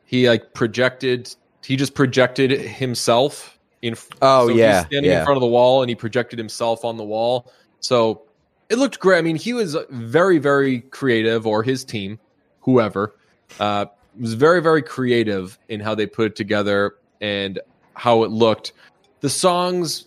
He 0.05 0.29
like 0.29 0.55
projected. 0.55 1.35
He 1.65 1.75
just 1.75 1.97
projected 1.97 2.53
himself 2.53 3.59
in. 3.83 3.97
Oh, 4.23 4.47
so 4.47 4.49
he's 4.51 4.59
yeah, 4.59 4.85
standing 4.85 5.11
yeah. 5.11 5.19
in 5.19 5.25
front 5.25 5.37
of 5.37 5.41
the 5.41 5.49
wall, 5.49 5.83
and 5.83 5.89
he 5.89 5.97
projected 5.97 6.39
himself 6.39 6.85
on 6.85 6.97
the 6.97 7.03
wall. 7.03 7.53
So 7.81 8.23
it 8.69 8.79
looked 8.79 9.01
great. 9.01 9.19
I 9.19 9.23
mean, 9.23 9.35
he 9.35 9.53
was 9.53 9.77
very 9.91 10.39
very 10.39 10.83
creative, 10.83 11.45
or 11.45 11.65
his 11.65 11.85
team, 11.85 12.21
whoever, 12.61 13.17
uh, 13.59 13.87
was 14.21 14.35
very 14.35 14.63
very 14.63 14.81
creative 14.81 15.59
in 15.69 15.81
how 15.81 15.97
they 15.97 16.07
put 16.07 16.27
it 16.27 16.37
together 16.37 16.95
and 17.21 17.59
how 17.95 18.23
it 18.23 18.31
looked. 18.31 18.75
The 19.23 19.31
songs 19.31 20.07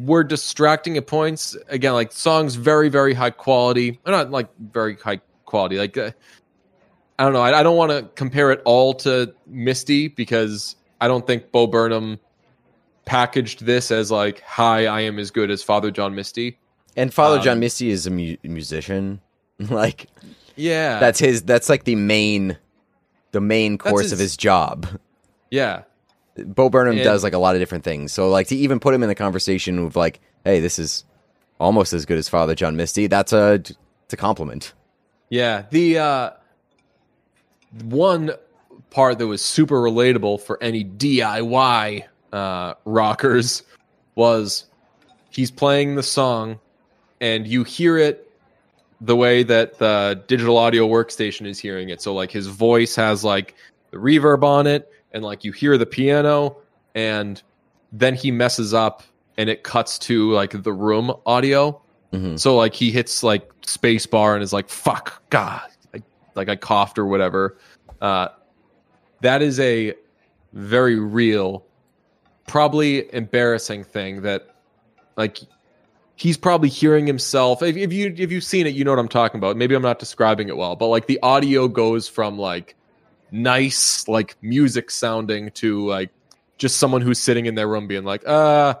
were 0.00 0.24
distracting 0.24 0.96
at 0.96 1.06
points. 1.06 1.56
Again, 1.68 1.92
like 1.92 2.12
songs 2.12 2.54
very 2.54 2.88
very 2.88 3.14
high 3.14 3.30
quality. 3.30 3.98
Or 4.06 4.12
not 4.12 4.30
like 4.30 4.48
very 4.72 4.96
high 4.96 5.20
quality. 5.44 5.78
Like 5.78 5.96
uh, 5.96 6.10
I 7.18 7.24
don't 7.24 7.32
know. 7.32 7.40
I, 7.42 7.60
I 7.60 7.62
don't 7.62 7.76
want 7.76 7.92
to 7.92 8.02
compare 8.14 8.50
it 8.50 8.60
all 8.64 8.94
to 8.94 9.32
Misty 9.46 10.08
because 10.08 10.76
I 11.00 11.08
don't 11.08 11.26
think 11.26 11.52
Bo 11.52 11.66
Burnham 11.66 12.18
packaged 13.04 13.64
this 13.66 13.90
as 13.90 14.10
like, 14.10 14.40
"Hi, 14.42 14.86
I 14.86 15.00
am 15.02 15.18
as 15.18 15.30
good 15.30 15.50
as 15.50 15.62
Father 15.62 15.90
John 15.90 16.14
Misty." 16.14 16.58
And 16.96 17.12
Father 17.12 17.38
Um, 17.38 17.42
John 17.44 17.60
Misty 17.60 17.90
is 17.90 18.06
a 18.06 18.10
mu- 18.10 18.36
musician, 18.44 19.20
like 19.58 20.06
Yeah, 20.56 20.98
that's 21.00 21.18
his. 21.18 21.42
That's 21.42 21.68
like 21.68 21.84
the 21.84 21.96
main, 21.96 22.56
the 23.32 23.40
main 23.40 23.78
course 23.78 24.06
of 24.06 24.18
his- 24.18 24.20
his 24.32 24.36
job. 24.36 24.86
yeah. 25.50 25.82
Bo 26.36 26.68
Burnham 26.68 26.96
And- 26.96 27.04
does 27.04 27.22
like 27.22 27.32
a 27.32 27.38
lot 27.38 27.54
of 27.54 27.60
different 27.60 27.84
things. 27.84 28.12
So 28.12 28.28
like 28.28 28.48
to 28.48 28.56
even 28.56 28.80
put 28.80 28.94
him 28.94 29.02
in 29.02 29.08
the 29.08 29.14
conversation 29.14 29.84
with 29.84 29.96
like, 29.96 30.20
hey, 30.44 30.60
this 30.60 30.78
is 30.78 31.04
almost 31.60 31.92
as 31.92 32.04
good 32.04 32.18
as 32.18 32.28
Father 32.28 32.54
John 32.54 32.76
Misty. 32.76 33.06
That's 33.06 33.32
a 33.32 33.54
it's 33.54 34.12
a 34.12 34.16
compliment. 34.16 34.72
Yeah, 35.30 35.64
the 35.70 35.98
uh, 35.98 36.30
one 37.84 38.32
part 38.90 39.18
that 39.18 39.26
was 39.26 39.42
super 39.42 39.76
relatable 39.76 40.40
for 40.42 40.62
any 40.62 40.84
DIY 40.84 42.04
uh, 42.32 42.74
rockers 42.84 43.62
was 44.14 44.66
he's 45.30 45.50
playing 45.50 45.96
the 45.96 46.02
song, 46.02 46.60
and 47.20 47.46
you 47.46 47.64
hear 47.64 47.98
it 47.98 48.30
the 49.00 49.16
way 49.16 49.42
that 49.42 49.78
the 49.78 50.22
digital 50.28 50.56
audio 50.56 50.86
workstation 50.86 51.46
is 51.46 51.58
hearing 51.58 51.88
it. 51.88 52.00
So 52.00 52.14
like 52.14 52.30
his 52.30 52.46
voice 52.46 52.94
has 52.96 53.24
like 53.24 53.54
the 53.90 53.96
reverb 53.96 54.42
on 54.44 54.66
it, 54.66 54.90
and 55.14 55.24
like 55.24 55.44
you 55.44 55.52
hear 55.52 55.78
the 55.78 55.86
piano, 55.86 56.58
and 56.94 57.42
then 57.92 58.14
he 58.14 58.30
messes 58.30 58.74
up, 58.74 59.02
and 59.38 59.48
it 59.48 59.62
cuts 59.62 59.98
to 60.00 60.30
like 60.32 60.62
the 60.62 60.72
room 60.72 61.14
audio. 61.24 61.80
Mhm. 62.12 62.38
So 62.38 62.56
like 62.56 62.74
he 62.74 62.90
hits 62.90 63.22
like 63.22 63.50
space 63.66 64.04
bar 64.04 64.34
and 64.34 64.42
is 64.42 64.52
like, 64.52 64.68
fuck, 64.68 65.22
God. 65.30 65.62
Like, 65.92 66.02
like 66.34 66.48
I 66.48 66.56
coughed 66.56 66.98
or 66.98 67.06
whatever. 67.06 67.56
Uh, 68.00 68.28
that 69.22 69.40
is 69.40 69.58
a 69.58 69.94
very 70.52 70.98
real, 70.98 71.64
probably 72.46 73.12
embarrassing 73.14 73.84
thing 73.84 74.22
that 74.22 74.54
like 75.16 75.38
he's 76.16 76.36
probably 76.36 76.68
hearing 76.68 77.06
himself. 77.06 77.62
If, 77.62 77.76
if 77.76 77.92
you 77.92 78.14
if 78.16 78.30
you've 78.30 78.44
seen 78.44 78.66
it, 78.66 78.74
you 78.74 78.84
know 78.84 78.92
what 78.92 78.98
I'm 78.98 79.08
talking 79.08 79.38
about. 79.38 79.56
Maybe 79.56 79.74
I'm 79.74 79.82
not 79.82 79.98
describing 79.98 80.48
it 80.48 80.56
well, 80.56 80.76
but 80.76 80.88
like 80.88 81.06
the 81.06 81.18
audio 81.22 81.68
goes 81.68 82.08
from 82.08 82.38
like 82.38 82.76
nice 83.34 84.06
like 84.06 84.36
music 84.40 84.90
sounding 84.92 85.50
to 85.50 85.84
like 85.86 86.10
just 86.56 86.76
someone 86.76 87.00
who's 87.00 87.18
sitting 87.18 87.46
in 87.46 87.56
their 87.56 87.66
room 87.66 87.88
being 87.88 88.04
like, 88.04 88.22
uh, 88.28 88.74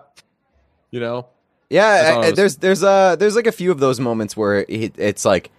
you 0.92 1.00
know, 1.00 1.26
Yeah, 1.70 1.86
I- 1.86 2.12
I- 2.12 2.18
was- 2.30 2.34
there's 2.36 2.56
there's 2.58 2.82
uh 2.84 3.16
there's 3.16 3.34
like 3.34 3.48
a 3.48 3.52
few 3.52 3.72
of 3.72 3.80
those 3.80 3.98
moments 3.98 4.36
where 4.36 4.64
he, 4.68 4.92
it's 4.96 5.24
like 5.24 5.50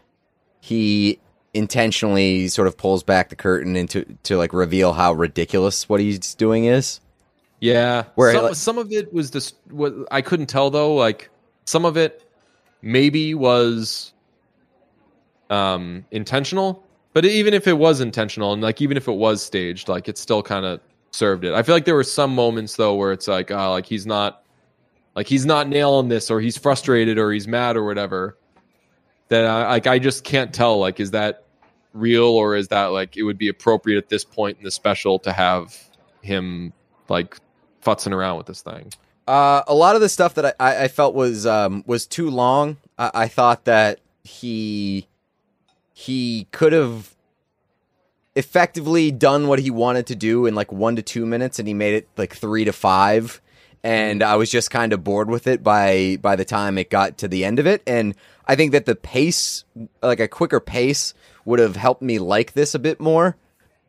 he 0.62 1.20
intentionally 1.54 2.48
sort 2.48 2.68
of 2.70 2.78
pulls 2.78 3.04
back 3.04 3.30
the 3.30 3.36
curtain 3.36 3.76
into 3.76 4.06
to 4.24 4.38
like 4.38 4.54
reveal 4.54 4.94
how 4.94 5.12
ridiculous 5.14 5.90
what 5.90 6.00
he's 6.00 6.34
doing 6.36 6.64
is. 6.66 7.02
Yeah, 7.60 8.04
Where, 8.16 8.34
some, 8.34 8.44
like- 8.46 8.56
some 8.56 8.78
of 8.78 8.92
it 8.94 9.14
was 9.14 9.30
just 9.30 9.56
what 9.70 9.94
I 10.10 10.22
couldn't 10.22 10.48
tell 10.48 10.70
though. 10.70 10.96
Like 10.96 11.30
some 11.66 11.84
of 11.84 11.98
it 11.98 12.24
maybe 12.82 13.34
was 13.34 14.14
um 15.50 16.06
intentional, 16.12 16.84
but 17.16 17.24
even 17.24 17.54
if 17.54 17.66
it 17.66 17.78
was 17.78 18.02
intentional, 18.02 18.52
and 18.52 18.62
like 18.62 18.82
even 18.82 18.98
if 18.98 19.08
it 19.08 19.14
was 19.14 19.42
staged, 19.42 19.88
like 19.88 20.10
it 20.10 20.18
still 20.18 20.44
kind 20.44 20.66
of 20.66 20.82
served 21.12 21.46
it. 21.46 21.54
I 21.54 21.64
feel 21.64 21.74
like 21.74 21.86
there 21.86 21.96
were 21.96 22.04
some 22.04 22.36
moments 22.36 22.76
though 22.76 22.94
where 22.94 23.14
it's 23.14 23.30
like, 23.30 23.52
oh, 23.52 23.72
like 23.72 23.86
he's 23.86 24.06
not, 24.06 24.44
like 25.16 25.26
he's 25.26 25.46
not 25.46 25.70
nailing 25.70 26.10
this, 26.10 26.30
or 26.30 26.42
he's 26.42 26.58
frustrated, 26.58 27.18
or 27.18 27.32
he's 27.32 27.48
mad, 27.48 27.78
or 27.78 27.86
whatever. 27.86 28.38
That 29.30 29.46
I 29.46 29.70
like, 29.70 29.88
I 29.88 29.98
just 29.98 30.26
can't 30.26 30.54
tell. 30.54 30.78
Like, 30.78 31.00
is 31.00 31.12
that 31.12 31.46
real, 31.94 32.26
or 32.26 32.54
is 32.54 32.68
that 32.68 32.88
like 32.88 33.16
it 33.16 33.24
would 33.24 33.38
be 33.38 33.48
appropriate 33.48 33.98
at 33.98 34.10
this 34.10 34.26
point 34.26 34.58
in 34.58 34.66
the 34.66 34.72
special 34.72 35.18
to 35.20 35.32
have 35.32 35.74
him 36.22 36.74
like 37.08 37.38
futzing 37.82 38.12
around 38.12 38.36
with 38.36 38.48
this 38.48 38.62
thing. 38.62 38.92
Uh, 39.26 39.62
a 39.68 39.74
lot 39.74 39.96
of 39.96 40.02
the 40.02 40.10
stuff 40.10 40.34
that 40.34 40.46
I, 40.46 40.54
I, 40.60 40.84
I 40.84 40.88
felt 40.90 41.16
was 41.16 41.46
um, 41.46 41.86
was 41.88 42.08
too 42.08 42.30
long. 42.30 42.76
I, 42.98 43.12
I 43.14 43.28
thought 43.30 43.64
that 43.64 44.02
he 44.26 45.08
he 45.98 46.46
could 46.52 46.74
have 46.74 47.16
effectively 48.36 49.12
done 49.12 49.48
what 49.48 49.60
he 49.60 49.72
wanted 49.72 50.06
to 50.08 50.14
do 50.14 50.46
in 50.46 50.54
like 50.54 50.70
one 50.70 50.98
to 50.98 51.02
two 51.02 51.26
minutes, 51.26 51.58
and 51.58 51.70
he 51.70 51.74
made 51.74 51.94
it 51.94 52.10
like 52.18 52.36
three 52.36 52.66
to 52.66 52.74
five. 52.74 53.42
And 53.82 54.22
I 54.22 54.36
was 54.36 54.52
just 54.52 54.70
kind 54.70 54.92
of 54.92 55.06
bored 55.06 55.30
with 55.30 55.48
it 55.48 55.64
by 55.64 56.18
by 56.22 56.36
the 56.36 56.44
time 56.44 56.78
it 56.78 56.90
got 56.90 57.18
to 57.20 57.30
the 57.30 57.46
end 57.46 57.60
of 57.60 57.66
it. 57.66 57.82
And 57.88 58.14
I 58.46 58.58
think 58.58 58.74
that 58.74 58.86
the 58.86 58.96
pace, 58.96 59.64
like 60.04 60.20
a 60.20 60.28
quicker 60.28 60.60
pace, 60.60 61.14
would 61.46 61.60
have 61.60 61.78
helped 61.78 62.02
me 62.02 62.20
like 62.20 62.52
this 62.52 62.76
a 62.76 62.80
bit 62.80 63.00
more. 63.00 63.38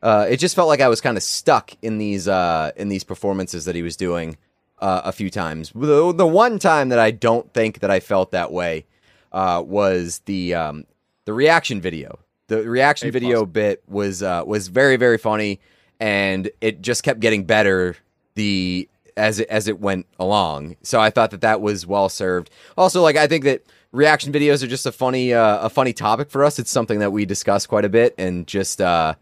Uh, 0.00 0.26
it 0.30 0.36
just 0.36 0.54
felt 0.54 0.68
like 0.68 0.80
I 0.80 0.88
was 0.88 1.00
kind 1.00 1.16
of 1.16 1.24
stuck 1.24 1.72
in 1.82 1.98
these 1.98 2.28
uh, 2.28 2.70
in 2.76 2.88
these 2.88 3.02
performances 3.02 3.64
that 3.64 3.74
he 3.74 3.82
was 3.82 3.96
doing 3.96 4.36
uh, 4.78 5.02
a 5.04 5.10
few 5.10 5.28
times. 5.28 5.72
The, 5.74 6.12
the 6.12 6.26
one 6.26 6.60
time 6.60 6.90
that 6.90 7.00
I 7.00 7.10
don't 7.10 7.52
think 7.52 7.80
that 7.80 7.90
I 7.90 7.98
felt 7.98 8.30
that 8.30 8.52
way 8.52 8.86
uh, 9.32 9.60
was 9.66 10.20
the 10.26 10.54
um, 10.54 10.84
the 11.26 11.34
reaction 11.34 11.80
video. 11.80 12.18
The 12.48 12.68
reaction 12.68 13.08
A 13.08 13.12
plus. 13.12 13.20
video 13.20 13.44
bit 13.44 13.82
was 13.86 14.22
uh, 14.22 14.42
was 14.46 14.68
very 14.68 14.96
very 14.96 15.18
funny, 15.18 15.60
and 16.00 16.50
it 16.60 16.80
just 16.80 17.02
kept 17.02 17.20
getting 17.20 17.44
better 17.44 17.96
the 18.34 18.88
as 19.16 19.40
it, 19.40 19.48
as 19.48 19.68
it 19.68 19.80
went 19.80 20.06
along. 20.18 20.76
So 20.82 21.00
I 21.00 21.10
thought 21.10 21.30
that 21.32 21.42
that 21.42 21.60
was 21.60 21.86
well 21.86 22.08
served. 22.08 22.50
Also, 22.76 23.02
like 23.02 23.16
I 23.16 23.26
think 23.26 23.44
that 23.44 23.62
reaction 23.92 24.32
videos 24.32 24.62
are 24.62 24.68
just 24.68 24.86
a 24.86 24.92
funny 24.92 25.34
uh, 25.34 25.66
a 25.66 25.68
funny 25.68 25.92
topic 25.92 26.30
for 26.30 26.44
us. 26.44 26.58
It's 26.58 26.70
something 26.70 27.00
that 27.00 27.10
we 27.10 27.26
discuss 27.26 27.66
quite 27.66 27.84
a 27.84 27.88
bit, 27.88 28.14
and 28.16 28.46
just 28.46 28.80
uh, 28.80 29.14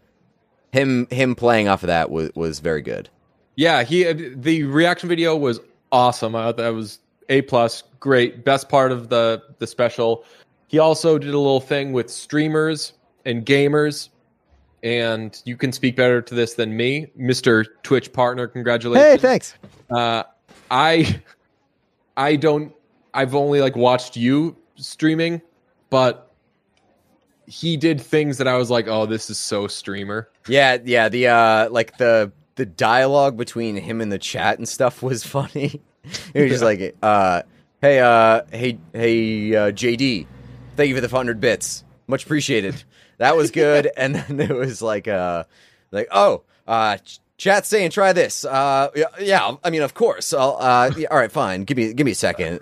him 0.71 1.07
him 1.09 1.35
playing 1.35 1.67
off 1.67 1.83
of 1.83 1.87
that 1.87 2.11
was 2.11 2.29
was 2.35 2.59
very 2.59 2.81
good. 2.81 3.09
Yeah, 3.55 3.83
he 3.83 4.11
the 4.13 4.63
reaction 4.63 5.09
video 5.09 5.35
was 5.35 5.59
awesome. 5.91 6.35
I 6.35 6.45
thought 6.45 6.57
that 6.57 6.69
was 6.69 6.99
a 7.29 7.41
plus, 7.43 7.83
great, 7.99 8.45
best 8.45 8.69
part 8.69 8.91
of 8.91 9.09
the 9.09 9.41
the 9.57 9.65
special. 9.65 10.25
He 10.75 10.79
also 10.79 11.17
did 11.17 11.33
a 11.33 11.37
little 11.39 11.61
thing 11.61 11.93
with 11.93 12.09
streamers 12.09 12.91
and 13.23 13.45
gamers, 13.45 14.09
and 14.83 15.41
you 15.45 15.55
can 15.55 15.71
speak 15.71 15.95
better 15.95 16.21
to 16.21 16.35
this 16.35 16.55
than 16.55 16.75
me, 16.75 17.07
Mister 17.15 17.63
Twitch 17.83 18.11
partner. 18.11 18.45
Congratulations! 18.45 19.09
Hey, 19.09 19.17
thanks. 19.17 19.55
Uh, 19.89 20.23
I 20.69 21.21
I 22.17 22.35
don't. 22.35 22.73
I've 23.13 23.35
only 23.35 23.61
like 23.61 23.77
watched 23.77 24.17
you 24.17 24.57
streaming, 24.75 25.41
but 25.89 26.33
he 27.47 27.77
did 27.77 28.01
things 28.01 28.37
that 28.39 28.47
I 28.49 28.57
was 28.57 28.69
like, 28.69 28.89
oh, 28.89 29.05
this 29.05 29.29
is 29.29 29.39
so 29.39 29.67
streamer. 29.67 30.27
Yeah, 30.45 30.79
yeah. 30.83 31.07
The 31.07 31.27
uh, 31.29 31.69
like 31.69 31.97
the 31.97 32.33
the 32.55 32.65
dialogue 32.65 33.37
between 33.37 33.77
him 33.77 34.01
and 34.01 34.11
the 34.11 34.19
chat 34.19 34.57
and 34.57 34.67
stuff 34.67 35.01
was 35.01 35.23
funny. 35.35 35.79
it 36.33 36.41
was 36.41 36.51
just 36.51 36.63
like, 36.63 36.97
uh, 37.01 37.43
hey, 37.79 38.01
uh, 38.01 38.41
hey, 38.51 38.77
hey, 38.91 39.55
uh, 39.55 39.71
JD, 39.71 40.27
thank 40.75 40.89
you 40.89 40.95
for 40.95 41.01
the 41.01 41.09
hundred 41.09 41.39
bits, 41.39 41.83
much 42.07 42.25
appreciated. 42.25 42.83
That 43.17 43.35
was 43.37 43.51
good. 43.51 43.89
and 43.97 44.15
then 44.15 44.39
it 44.39 44.55
was 44.55 44.81
like, 44.81 45.07
uh, 45.07 45.45
like, 45.91 46.07
oh, 46.11 46.43
uh, 46.67 46.97
ch- 46.97 47.19
chat 47.37 47.65
saying 47.65 47.91
try 47.91 48.13
this. 48.13 48.45
Uh, 48.45 48.89
yeah, 48.95 49.05
yeah. 49.19 49.55
I 49.63 49.69
mean, 49.69 49.81
of 49.81 49.93
course. 49.93 50.33
I'll, 50.33 50.57
uh, 50.59 50.91
yeah, 50.97 51.07
all 51.09 51.17
right, 51.17 51.31
fine. 51.31 51.63
Give 51.63 51.77
me, 51.77 51.93
give 51.93 52.05
me 52.05 52.11
a 52.11 52.15
second. 52.15 52.59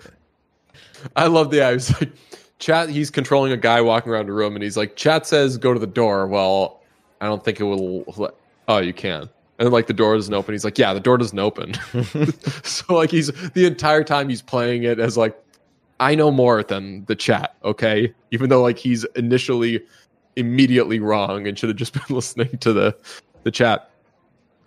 I 1.16 1.26
love 1.26 1.50
the. 1.50 1.62
I 1.62 1.72
was 1.72 1.92
like, 2.00 2.12
chat. 2.58 2.88
He's 2.88 3.10
controlling 3.10 3.52
a 3.52 3.56
guy 3.56 3.80
walking 3.80 4.12
around 4.12 4.28
a 4.28 4.32
room, 4.32 4.54
and 4.54 4.62
he's 4.62 4.76
like, 4.76 4.96
chat 4.96 5.26
says 5.26 5.58
go 5.58 5.72
to 5.74 5.80
the 5.80 5.86
door. 5.86 6.26
Well, 6.26 6.80
I 7.20 7.26
don't 7.26 7.44
think 7.44 7.60
it 7.60 7.64
will. 7.64 8.04
let- 8.16 8.34
Oh, 8.66 8.78
you 8.78 8.94
can. 8.94 9.28
And 9.58 9.70
like 9.70 9.86
the 9.86 9.92
door 9.92 10.14
doesn't 10.14 10.32
open. 10.32 10.54
He's 10.54 10.64
like, 10.64 10.78
yeah, 10.78 10.94
the 10.94 11.00
door 11.00 11.18
doesn't 11.18 11.38
open. 11.38 11.74
so 12.64 12.94
like 12.94 13.10
he's 13.10 13.28
the 13.50 13.66
entire 13.66 14.02
time 14.02 14.28
he's 14.28 14.42
playing 14.42 14.84
it 14.84 14.98
as 14.98 15.16
like, 15.16 15.38
I 16.00 16.14
know 16.14 16.30
more 16.30 16.62
than 16.62 17.04
the 17.06 17.14
chat. 17.14 17.56
Okay, 17.64 18.12
even 18.30 18.50
though 18.50 18.62
like 18.62 18.78
he's 18.78 19.04
initially 19.16 19.82
immediately 20.36 20.98
wrong 20.98 21.46
and 21.46 21.58
should 21.58 21.68
have 21.68 21.78
just 21.78 21.92
been 22.08 22.14
listening 22.14 22.58
to 22.58 22.72
the 22.72 22.96
the 23.42 23.50
chat. 23.50 23.90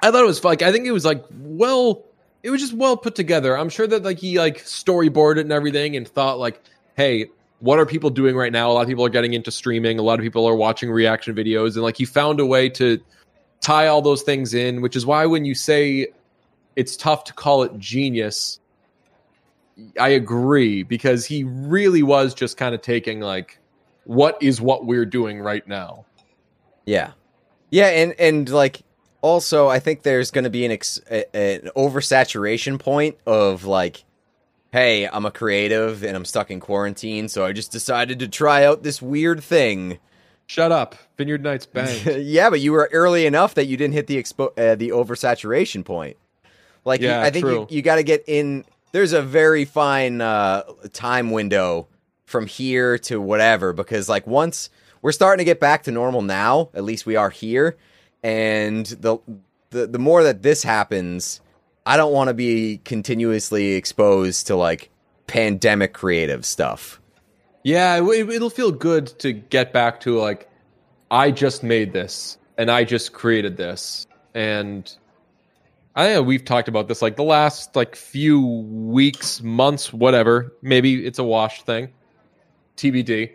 I 0.01 0.11
thought 0.11 0.23
it 0.23 0.27
was 0.27 0.43
like 0.43 0.61
I 0.61 0.71
think 0.71 0.85
it 0.85 0.91
was 0.91 1.05
like 1.05 1.23
well 1.31 2.03
it 2.43 2.49
was 2.49 2.61
just 2.61 2.73
well 2.73 2.95
put 2.95 3.15
together. 3.15 3.57
I'm 3.57 3.69
sure 3.69 3.87
that 3.87 4.03
like 4.03 4.19
he 4.19 4.39
like 4.39 4.59
storyboarded 4.63 5.41
and 5.41 5.51
everything 5.51 5.95
and 5.95 6.07
thought 6.07 6.39
like, 6.39 6.61
hey, 6.95 7.27
what 7.59 7.79
are 7.79 7.85
people 7.85 8.09
doing 8.09 8.35
right 8.35 8.51
now? 8.51 8.69
A 8.69 8.73
lot 8.73 8.81
of 8.81 8.87
people 8.87 9.05
are 9.05 9.09
getting 9.09 9.33
into 9.33 9.51
streaming. 9.51 9.99
A 9.99 10.01
lot 10.01 10.19
of 10.19 10.23
people 10.23 10.45
are 10.45 10.55
watching 10.55 10.91
reaction 10.91 11.35
videos, 11.35 11.73
and 11.73 11.83
like 11.83 11.97
he 11.97 12.05
found 12.05 12.39
a 12.39 12.45
way 12.45 12.69
to 12.69 13.01
tie 13.59 13.87
all 13.87 14.01
those 14.01 14.21
things 14.21 14.53
in, 14.53 14.81
which 14.81 14.95
is 14.95 15.05
why 15.05 15.25
when 15.25 15.43
you 15.43 15.55
say 15.55 16.07
it's 16.75 16.95
tough 16.95 17.23
to 17.25 17.33
call 17.33 17.63
it 17.63 17.77
genius, 17.79 18.59
I 19.99 20.09
agree 20.09 20.83
because 20.83 21.25
he 21.25 21.43
really 21.43 22.03
was 22.03 22.33
just 22.33 22.57
kind 22.57 22.73
of 22.73 22.81
taking 22.81 23.19
like 23.19 23.59
what 24.05 24.37
is 24.41 24.59
what 24.61 24.85
we're 24.85 25.05
doing 25.05 25.39
right 25.39 25.67
now. 25.67 26.05
Yeah, 26.85 27.11
yeah, 27.69 27.87
and 27.87 28.13
and 28.19 28.49
like 28.49 28.81
also, 29.21 29.67
I 29.67 29.79
think 29.79 30.03
there's 30.03 30.31
going 30.31 30.43
to 30.45 30.49
be 30.49 30.65
an 30.65 30.71
ex- 30.71 31.01
a, 31.11 31.25
an 31.35 31.69
oversaturation 31.75 32.79
point 32.79 33.17
of 33.25 33.65
like, 33.65 34.03
hey, 34.71 35.07
I'm 35.07 35.25
a 35.25 35.31
creative 35.31 36.03
and 36.03 36.15
I'm 36.15 36.23
stuck 36.25 36.49
in 36.51 36.59
quarantine, 36.59 37.27
so 37.27 37.45
I 37.45 37.51
just 37.51 37.71
decided 37.71 38.19
to 38.19 38.27
try 38.27 38.63
out 38.65 38.83
this 38.83 39.01
weird 39.01 39.43
thing. 39.43 39.99
Shut 40.45 40.71
up, 40.71 40.95
Vineyard 41.17 41.43
Nights 41.43 41.65
bang. 41.73 41.99
yeah, 42.21 42.49
but 42.49 42.61
you 42.61 42.71
were 42.71 42.89
early 42.93 43.25
enough 43.25 43.53
that 43.55 43.65
you 43.65 43.75
didn't 43.75 43.95
hit 43.95 44.07
the 44.07 44.17
expo- 44.21 44.57
uh, 44.57 44.75
the 44.75 44.89
oversaturation 44.89 45.83
point. 45.83 46.15
Like, 46.85 47.01
you- 47.01 47.07
Yeah, 47.09 47.21
I 47.21 47.29
think 47.31 47.43
true. 47.43 47.67
you, 47.69 47.77
you 47.77 47.81
got 47.81 47.97
to 47.97 48.03
get 48.03 48.23
in. 48.27 48.63
There's 48.91 49.13
a 49.13 49.21
very 49.21 49.65
fine 49.65 50.21
uh, 50.21 50.63
time 50.93 51.31
window 51.31 51.87
from 52.25 52.47
here 52.47 52.97
to 52.99 53.21
whatever 53.21 53.73
because, 53.73 54.09
like, 54.09 54.25
once 54.27 54.69
we're 55.01 55.11
starting 55.11 55.39
to 55.39 55.45
get 55.45 55.59
back 55.59 55.83
to 55.83 55.91
normal 55.91 56.21
now, 56.21 56.69
at 56.73 56.83
least 56.83 57.05
we 57.05 57.15
are 57.15 57.29
here, 57.29 57.77
and 58.23 58.85
the 58.85 59.17
the 59.69 59.87
the 59.87 59.99
more 59.99 60.23
that 60.23 60.41
this 60.41 60.63
happens, 60.63 61.41
I 61.85 61.97
don't 61.97 62.13
want 62.13 62.29
to 62.29 62.33
be 62.33 62.79
continuously 62.83 63.73
exposed 63.73 64.47
to 64.47 64.55
like 64.55 64.89
pandemic 65.27 65.93
creative 65.93 66.45
stuff. 66.45 67.01
Yeah, 67.63 68.01
it, 68.01 68.29
it'll 68.29 68.49
feel 68.49 68.71
good 68.71 69.07
to 69.19 69.33
get 69.33 69.73
back 69.73 69.99
to 70.01 70.17
like, 70.17 70.49
I 71.11 71.31
just 71.31 71.63
made 71.63 71.91
this 71.93 72.37
and 72.57 72.71
I 72.71 72.83
just 72.85 73.13
created 73.13 73.57
this, 73.57 74.07
and 74.33 74.91
I 75.97 76.13
know 76.13 76.21
we've 76.21 76.45
talked 76.45 76.67
about 76.67 76.87
this 76.87 77.01
like 77.01 77.15
the 77.15 77.23
last 77.23 77.75
like 77.75 77.95
few 77.95 78.39
weeks, 78.39 79.41
months, 79.41 79.91
whatever. 79.91 80.53
Maybe 80.61 81.03
it's 81.03 81.17
a 81.17 81.23
wash 81.23 81.63
thing, 81.63 81.89
TBD. 82.77 83.31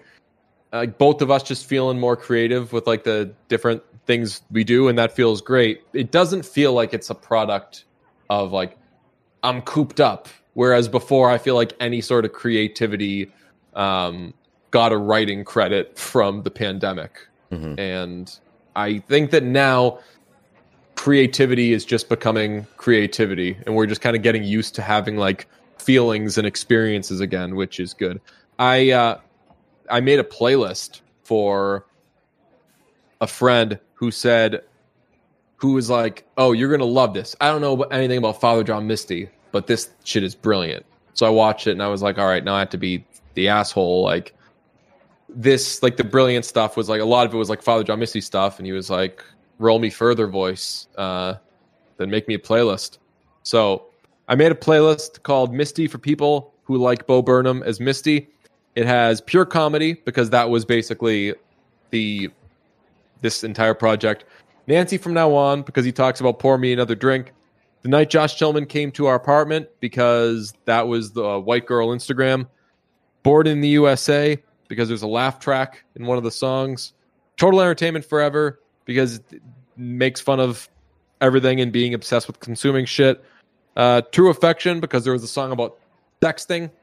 Like 0.73 0.97
both 0.97 1.23
of 1.23 1.31
us 1.31 1.43
just 1.43 1.67
feeling 1.67 1.99
more 1.99 2.17
creative 2.17 2.73
with 2.73 2.87
like 2.87 3.03
the 3.03 3.35
different 3.49 3.83
things 4.07 4.43
we 4.53 4.63
do, 4.63 4.87
and 4.87 4.97
that 4.97 5.11
feels 5.11 5.41
great. 5.41 5.83
It 5.93 6.13
doesn't 6.13 6.47
feel 6.47 6.73
like 6.73 6.95
it's 6.95 7.11
a 7.11 7.17
product 7.17 7.85
of 8.31 8.53
like 8.53 8.79
I'm 9.43 9.61
cooped 9.63 9.99
up. 9.99 10.29
Whereas 10.55 10.87
before, 10.87 11.31
I 11.31 11.39
feel 11.39 11.57
like 11.57 11.73
any 11.81 12.01
sort 12.01 12.25
of 12.25 12.33
creativity 12.33 13.33
um, 13.75 14.35
got 14.71 14.93
a 14.93 14.97
writing 14.99 15.45
credit 15.45 15.99
from 15.99 16.45
the 16.45 16.51
pandemic. 16.51 17.27
Mhm. 17.51 17.77
And 17.77 18.39
I 18.77 19.01
think 19.01 19.33
that 19.33 19.43
now 19.43 19.99
creativity 21.03 21.73
is 21.73 21.85
just 21.85 22.09
becoming 22.09 22.65
creativity. 22.77 23.59
And 23.67 23.75
we're 23.75 23.87
just 23.87 24.01
kind 24.01 24.15
of 24.15 24.23
getting 24.23 24.45
used 24.45 24.77
to 24.77 24.83
having 24.83 25.17
like 25.17 25.49
feelings 25.77 26.39
and 26.39 26.47
experiences 26.47 27.19
again, 27.19 27.57
which 27.57 27.81
is 27.81 27.93
good. 27.93 28.21
I, 28.61 28.93
uh, 28.93 29.19
I 29.91 29.99
made 29.99 30.21
a 30.21 30.23
playlist 30.23 31.01
for 31.25 31.87
a 33.21 33.27
friend 33.27 33.81
who 33.95 34.13
said, 34.13 34.63
who 35.57 35.73
was 35.73 35.91
like, 35.91 36.25
"Oh, 36.37 36.53
you're 36.53 36.71
gonna 36.71 36.85
love 36.85 37.15
this." 37.15 37.35
I 37.41 37.49
don't 37.49 37.61
know 37.61 37.83
anything 37.83 38.19
about 38.19 38.41
Father 38.41 38.63
John 38.63 38.87
Misty, 38.87 39.29
but 39.51 39.67
this 39.67 39.91
shit 40.05 40.23
is 40.23 40.37
brilliant. 40.37 40.87
So 41.15 41.27
I 41.27 41.31
watched 41.31 41.67
it 41.67 41.73
and 41.73 41.83
I 41.83 41.89
was 41.89 42.01
like, 42.01 42.17
"All 42.17 42.27
right, 42.27 42.45
now 42.45 42.55
I 42.55 42.61
have 42.61 42.71
to 42.71 42.79
be 42.79 43.05
the 43.35 43.49
asshole." 43.49 44.05
Like 44.05 44.37
this, 45.29 45.83
like 45.83 45.97
the 45.97 46.05
brilliant 46.05 46.45
stuff 46.45 46.77
was 46.77 46.89
like 46.89 47.01
a 47.01 47.05
lot 47.05 47.27
of 47.27 47.35
it 47.35 47.37
was 47.37 47.51
like 47.51 47.61
Father 47.61 47.83
John 47.83 47.99
Misty 47.99 48.21
stuff, 48.21 48.59
and 48.59 48.67
he 48.67 48.73
was 48.73 48.89
like, 48.89 49.25
"Roll 49.59 49.79
me 49.79 49.91
further, 49.91 50.27
voice, 50.27 50.89
uh, 50.97 51.35
then 51.97 52.11
make 52.11 52.29
me 52.29 52.35
a 52.35 52.39
playlist." 52.39 52.99
So 53.43 53.87
I 54.29 54.35
made 54.35 54.53
a 54.53 54.57
playlist 54.57 55.23
called 55.23 55.53
Misty 55.53 55.87
for 55.87 55.99
people 55.99 56.55
who 56.65 56.77
like 56.77 57.07
Bo 57.07 57.23
Burnham 57.23 57.63
as 57.65 57.81
Misty. 57.81 58.29
It 58.77 58.87
has 58.87 59.21
pure 59.21 59.45
comedy 59.45 59.95
because 60.05 60.31
that 60.31 60.49
was 60.49 60.65
basically 60.65 61.35
the 61.91 62.31
this 63.21 63.45
entire 63.45 63.75
project. 63.75 64.25
Nancy 64.67 64.97
from 64.97 65.15
now 65.15 65.35
on 65.35 65.63
because 65.63 65.85
he 65.85 65.93
talks 65.93 66.21
about 66.21 66.39
pour 66.39 66.59
me 66.59 66.73
another 66.73 66.95
drink. 66.95 67.33
The 67.83 67.89
night 67.89 68.11
Josh 68.11 68.39
Tillman 68.39 68.67
came 68.67 68.93
to 68.93 69.07
our 69.07 69.17
apartment 69.17 69.69
because 69.81 70.55
that 70.67 70.87
was 70.87 71.13
the 71.13 71.41
white 71.41 71.67
girl 71.67 71.89
Instagram. 71.89 72.47
Bored 73.23 73.47
in 73.47 73.61
the 73.61 73.69
USA 73.69 74.39
because 74.69 74.89
there's 74.89 75.03
a 75.03 75.09
laugh 75.09 75.39
track 75.39 75.85
in 75.97 76.07
one 76.07 76.17
of 76.17 76.25
the 76.25 76.31
songs. 76.31 76.93
Total 77.37 77.61
Entertainment 77.61 78.05
Forever 78.05 78.61
because 78.85 79.17
it 79.17 79.43
makes 79.77 80.21
fun 80.21 80.41
of 80.41 80.69
everything 81.21 81.61
and 81.61 81.73
being 81.73 81.95
obsessed 81.95 82.27
with 82.27 82.41
consuming 82.41 82.85
shit. 82.85 83.25
Uh, 83.77 84.03
True 84.13 84.31
Affection 84.31 84.81
because 84.81 85.05
there 85.05 85.13
was 85.13 85.23
a 85.23 85.29
song 85.29 85.53
about 85.53 85.79
sexting. 86.21 86.71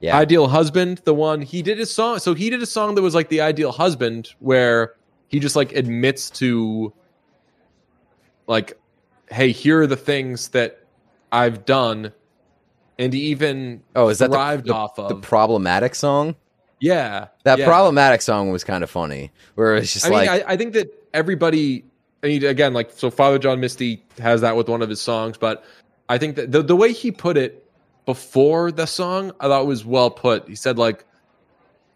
Yeah. 0.00 0.16
Ideal 0.16 0.48
Husband, 0.48 0.98
the 1.04 1.14
one 1.14 1.42
he 1.42 1.60
did 1.60 1.78
a 1.78 1.84
song. 1.84 2.20
So 2.20 2.32
he 2.32 2.48
did 2.48 2.62
a 2.62 2.66
song 2.66 2.94
that 2.94 3.02
was 3.02 3.14
like 3.14 3.28
the 3.28 3.42
Ideal 3.42 3.70
Husband, 3.70 4.30
where 4.38 4.94
he 5.28 5.38
just 5.38 5.56
like 5.56 5.72
admits 5.72 6.30
to, 6.30 6.92
like, 8.46 8.78
hey, 9.30 9.52
here 9.52 9.82
are 9.82 9.86
the 9.86 9.98
things 9.98 10.48
that 10.48 10.86
I've 11.32 11.66
done, 11.66 12.12
and 12.98 13.12
he 13.12 13.20
even 13.24 13.82
oh, 13.94 14.08
is 14.08 14.20
that 14.20 14.30
thrived 14.30 14.64
the, 14.64 14.68
the, 14.68 14.74
off 14.74 14.98
of 14.98 15.08
the 15.10 15.16
problematic 15.16 15.94
song? 15.94 16.34
Yeah 16.80 17.28
That 17.44 17.58
yeah. 17.58 17.66
problematic 17.66 18.22
song 18.22 18.50
was 18.50 18.64
kind 18.64 18.82
of 18.82 18.90
funny. 18.90 19.30
Where 19.54 19.76
it's 19.76 19.92
just 19.92 20.06
I 20.06 20.08
like, 20.10 20.30
mean, 20.30 20.42
I, 20.46 20.52
I 20.52 20.56
think 20.56 20.72
that 20.74 20.92
everybody. 21.14 21.84
I 22.22 22.26
mean, 22.26 22.44
again, 22.44 22.74
like 22.74 22.90
so, 22.92 23.10
Father 23.10 23.38
John 23.38 23.60
Misty 23.60 24.02
has 24.18 24.42
that 24.42 24.54
with 24.56 24.68
one 24.68 24.82
of 24.82 24.90
his 24.90 25.00
songs, 25.00 25.38
but 25.38 25.64
I 26.10 26.18
think 26.18 26.36
that 26.36 26.52
the 26.52 26.62
the 26.62 26.76
way 26.76 26.92
he 26.92 27.10
put 27.10 27.36
it 27.36 27.66
before 28.04 28.72
the 28.72 28.86
song, 28.86 29.32
I 29.40 29.48
thought 29.48 29.66
was 29.66 29.84
well 29.84 30.10
put. 30.10 30.46
He 30.48 30.54
said 30.54 30.76
like, 30.78 31.04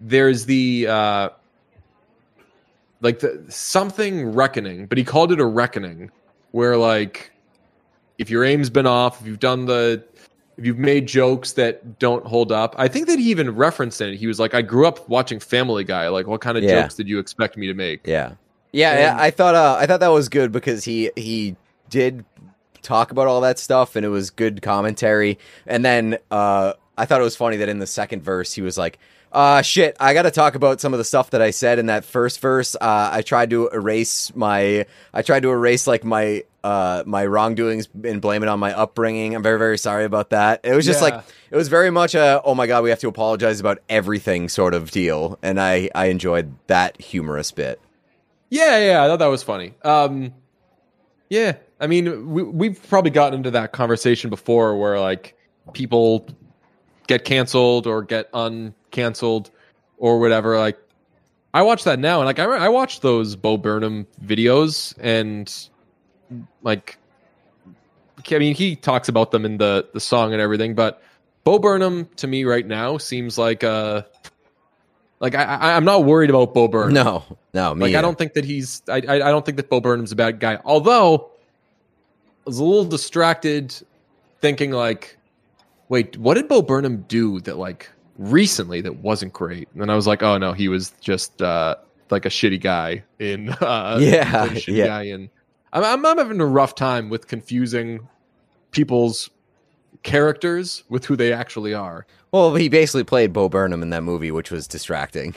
"There's 0.01 0.47
the 0.47 0.87
uh, 0.87 1.29
like 3.01 3.19
the 3.19 3.45
something 3.49 4.33
reckoning," 4.33 4.87
but 4.87 4.97
he 4.97 5.05
called 5.05 5.33
it 5.33 5.41
a 5.41 5.45
reckoning, 5.45 6.11
where 6.53 6.77
like, 6.77 7.33
if 8.17 8.31
your 8.31 8.45
aim's 8.45 8.71
been 8.71 8.87
off, 8.87 9.21
if 9.21 9.27
you've 9.27 9.41
done 9.41 9.67
the 9.67 10.03
if 10.57 10.65
you've 10.65 10.79
made 10.79 11.07
jokes 11.07 11.53
that 11.53 11.99
don't 11.99 12.25
hold 12.27 12.53
up. 12.53 12.75
I 12.79 12.89
think 12.89 13.07
that 13.09 13.19
he 13.19 13.31
even 13.31 13.55
referenced 13.55 14.01
it. 14.01 14.17
He 14.17 14.27
was 14.27 14.39
like, 14.39 14.55
I 14.55 14.63
grew 14.63 14.87
up 14.87 15.09
watching 15.09 15.41
Family 15.41 15.85
Guy. 15.85 16.09
Like, 16.09 16.27
what 16.27 16.41
kind 16.41 16.57
of 16.57 16.65
Yeah. 16.65 16.83
jokes 16.83 16.95
did 16.95 17.09
you 17.09 17.19
expect 17.19 17.57
me 17.57 17.67
to 17.67 17.75
make? 17.75 18.07
Yeah, 18.07 18.33
yeah. 18.73 19.13
And- 19.13 19.21
I 19.21 19.31
thought 19.31 19.55
uh, 19.55 19.77
I 19.79 19.87
thought 19.87 20.01
that 20.01 20.09
was 20.09 20.29
good 20.29 20.53
because 20.53 20.85
he 20.85 21.11
he 21.17 21.57
did 21.91 22.25
talk 22.83 23.11
about 23.11 23.27
all 23.27 23.41
that 23.41 23.59
stuff 23.59 23.97
and 23.97 24.05
it 24.05 24.11
was 24.11 24.31
good 24.31 24.61
commentary. 24.63 25.39
And 25.67 25.85
then 25.85 26.19
uh, 26.31 26.75
I 26.99 27.07
thought 27.07 27.21
it 27.21 27.25
was 27.25 27.35
funny 27.37 27.57
that 27.57 27.69
in 27.69 27.79
the 27.79 27.87
second 27.87 28.23
verse 28.23 28.53
he 28.53 28.61
was 28.63 28.77
like, 28.77 28.99
"Uh, 29.35 29.61
shit, 29.63 29.97
I 30.01 30.15
got 30.15 30.23
to 30.23 30.31
talk 30.31 30.55
about 30.55 30.81
some 30.81 30.95
of 30.95 30.99
the 30.99 31.05
stuff 31.05 31.31
that 31.31 31.43
I 31.43 31.51
said 31.51 31.79
in 31.79 31.87
that 31.87 32.05
first 32.05 32.41
verse. 32.41 32.75
Uh, 32.77 33.11
I 33.13 33.23
tried 33.23 33.51
to 33.51 33.69
erase 33.69 34.35
my 34.35 34.87
I 35.13 35.23
tried 35.23 35.43
to 35.43 35.51
erase 35.51 35.87
like 35.87 36.05
my." 36.05 36.45
Uh, 36.63 37.03
my 37.05 37.27
wrongdoings 37.27 37.91
and 38.05 38.23
blame 38.23 38.43
it 38.43 38.49
on 38.49 38.59
my 38.59 38.73
upbringing. 38.73 39.35
I'm 39.35 39.43
very, 39.43 39.59
very 39.59 39.77
sorry 39.77 40.07
about 40.07 40.31
that. 40.31 40.61
It 40.65 40.73
was 40.75 40.87
just 40.87 41.03
Yeah. 41.03 41.17
like 41.17 41.25
it 41.51 41.57
was 41.57 41.69
very 41.69 41.91
much 41.91 42.15
a 42.15 42.41
oh 42.43 42.55
my 42.55 42.67
god, 42.67 42.83
we 42.85 42.89
have 42.89 43.01
to 43.01 43.09
apologize 43.09 43.61
about 43.61 43.81
everything 43.91 44.49
sort 44.49 44.73
of 44.73 44.91
deal, 44.91 45.39
and 45.43 45.61
I 45.61 45.91
I 45.95 46.07
enjoyed 46.07 46.55
that 46.69 46.99
humorous 46.99 47.53
bit. 47.53 47.81
Yeah, 48.49 48.79
yeah, 48.79 49.05
I 49.05 49.09
thought 49.09 49.19
that 49.19 49.27
was 49.27 49.43
funny. 49.43 49.75
Um, 49.83 50.33
yeah, 51.29 51.57
I 51.79 51.87
mean, 51.87 52.31
we, 52.31 52.43
we've 52.43 52.81
probably 52.89 53.11
gotten 53.11 53.35
into 53.41 53.51
that 53.51 53.73
conversation 53.73 54.31
before 54.31 54.75
where 54.79 54.99
like 54.99 55.37
people 55.75 56.27
get 57.09 57.27
canceled 57.27 57.87
or 57.87 58.03
get 58.03 58.31
uncanceled 58.95 59.51
or 59.99 60.21
whatever. 60.21 60.59
Like, 60.59 60.79
I 61.53 61.63
watch 61.63 61.85
that 61.85 61.99
now, 61.99 62.21
and 62.21 62.27
like 62.27 62.39
I, 62.39 62.45
I 62.45 62.69
watched 62.69 63.03
those 63.03 63.37
Bo 63.37 63.57
Burnham 63.57 64.07
videos, 64.25 64.95
and 65.01 65.53
like, 66.63 66.99
I 68.31 68.39
mean, 68.39 68.55
he 68.55 68.77
talks 68.77 69.09
about 69.09 69.31
them 69.31 69.45
in 69.45 69.59
the 69.59 69.89
the 69.93 70.01
song 70.01 70.33
and 70.33 70.41
everything, 70.41 70.75
but 70.75 71.03
Bo 71.45 71.59
Burnham 71.59 72.09
to 72.17 72.27
me 72.27 72.45
right 72.45 72.67
now 72.67 72.99
seems 72.99 73.39
like 73.39 73.63
a 73.63 74.07
like 75.21 75.35
I, 75.35 75.45
I 75.45 75.77
I'm 75.77 75.85
not 75.85 76.05
worried 76.05 76.31
about 76.31 76.55
Bo 76.55 76.69
Burnham. 76.69 76.95
No, 76.95 77.23
no, 77.53 77.75
me 77.75 77.87
Like 77.87 77.95
I 77.95 78.01
don't 78.01 78.19
think 78.19 78.33
that 78.33 78.45
he's 78.45 78.83
I, 78.89 79.03
I 79.07 79.15
I 79.15 79.31
don't 79.31 79.45
think 79.45 79.57
that 79.59 79.69
Bo 79.71 79.81
Burnham's 79.81 80.11
a 80.11 80.17
bad 80.17 80.41
guy. 80.41 80.59
Although 80.65 81.31
I 82.47 82.47
was 82.47 82.59
a 82.59 82.65
little 82.65 82.85
distracted 82.85 83.75
thinking 84.41 84.73
like, 84.73 85.17
wait, 85.89 86.17
what 86.17 86.35
did 86.35 86.49
Bo 86.49 86.63
Burnham 86.63 87.05
do 87.09 87.41
that 87.41 87.59
like 87.59 87.91
recently 88.19 88.81
that 88.83 88.97
wasn't 88.97 89.33
great? 89.33 89.69
And 89.73 89.81
then 89.81 89.91
I 89.91 89.95
was 89.95 90.07
like, 90.07 90.23
oh 90.23 90.39
no, 90.39 90.53
he 90.53 90.69
was 90.69 90.91
just 91.01 91.43
uh 91.43 91.77
like 92.11 92.27
a 92.27 92.29
shitty 92.31 92.61
guy 92.61 93.03
in 93.19 93.49
uh 93.61 93.99
Yeah, 94.03 94.45
like 94.45 94.67
yeah. 94.67 94.87
guy 94.87 95.03
in 95.05 95.31
I'm, 95.73 95.85
I'm 95.85 96.07
I'm 96.07 96.19
having 96.19 96.41
a 96.41 96.47
rough 96.47 96.75
time 96.75 97.11
with 97.11 97.27
confusing 97.29 98.09
people's 98.71 99.31
characters 100.03 100.85
with 100.89 101.05
who 101.07 101.17
they 101.17 101.33
actually 101.33 101.75
are. 101.75 102.07
Well, 102.33 102.55
he 102.55 102.69
basically 102.69 103.05
played 103.05 103.33
Bo 103.33 103.49
Burnham 103.49 103.83
in 103.83 103.91
that 103.91 104.03
movie, 104.03 104.31
which 104.31 104.51
was 104.51 104.67
distracting. 104.69 105.35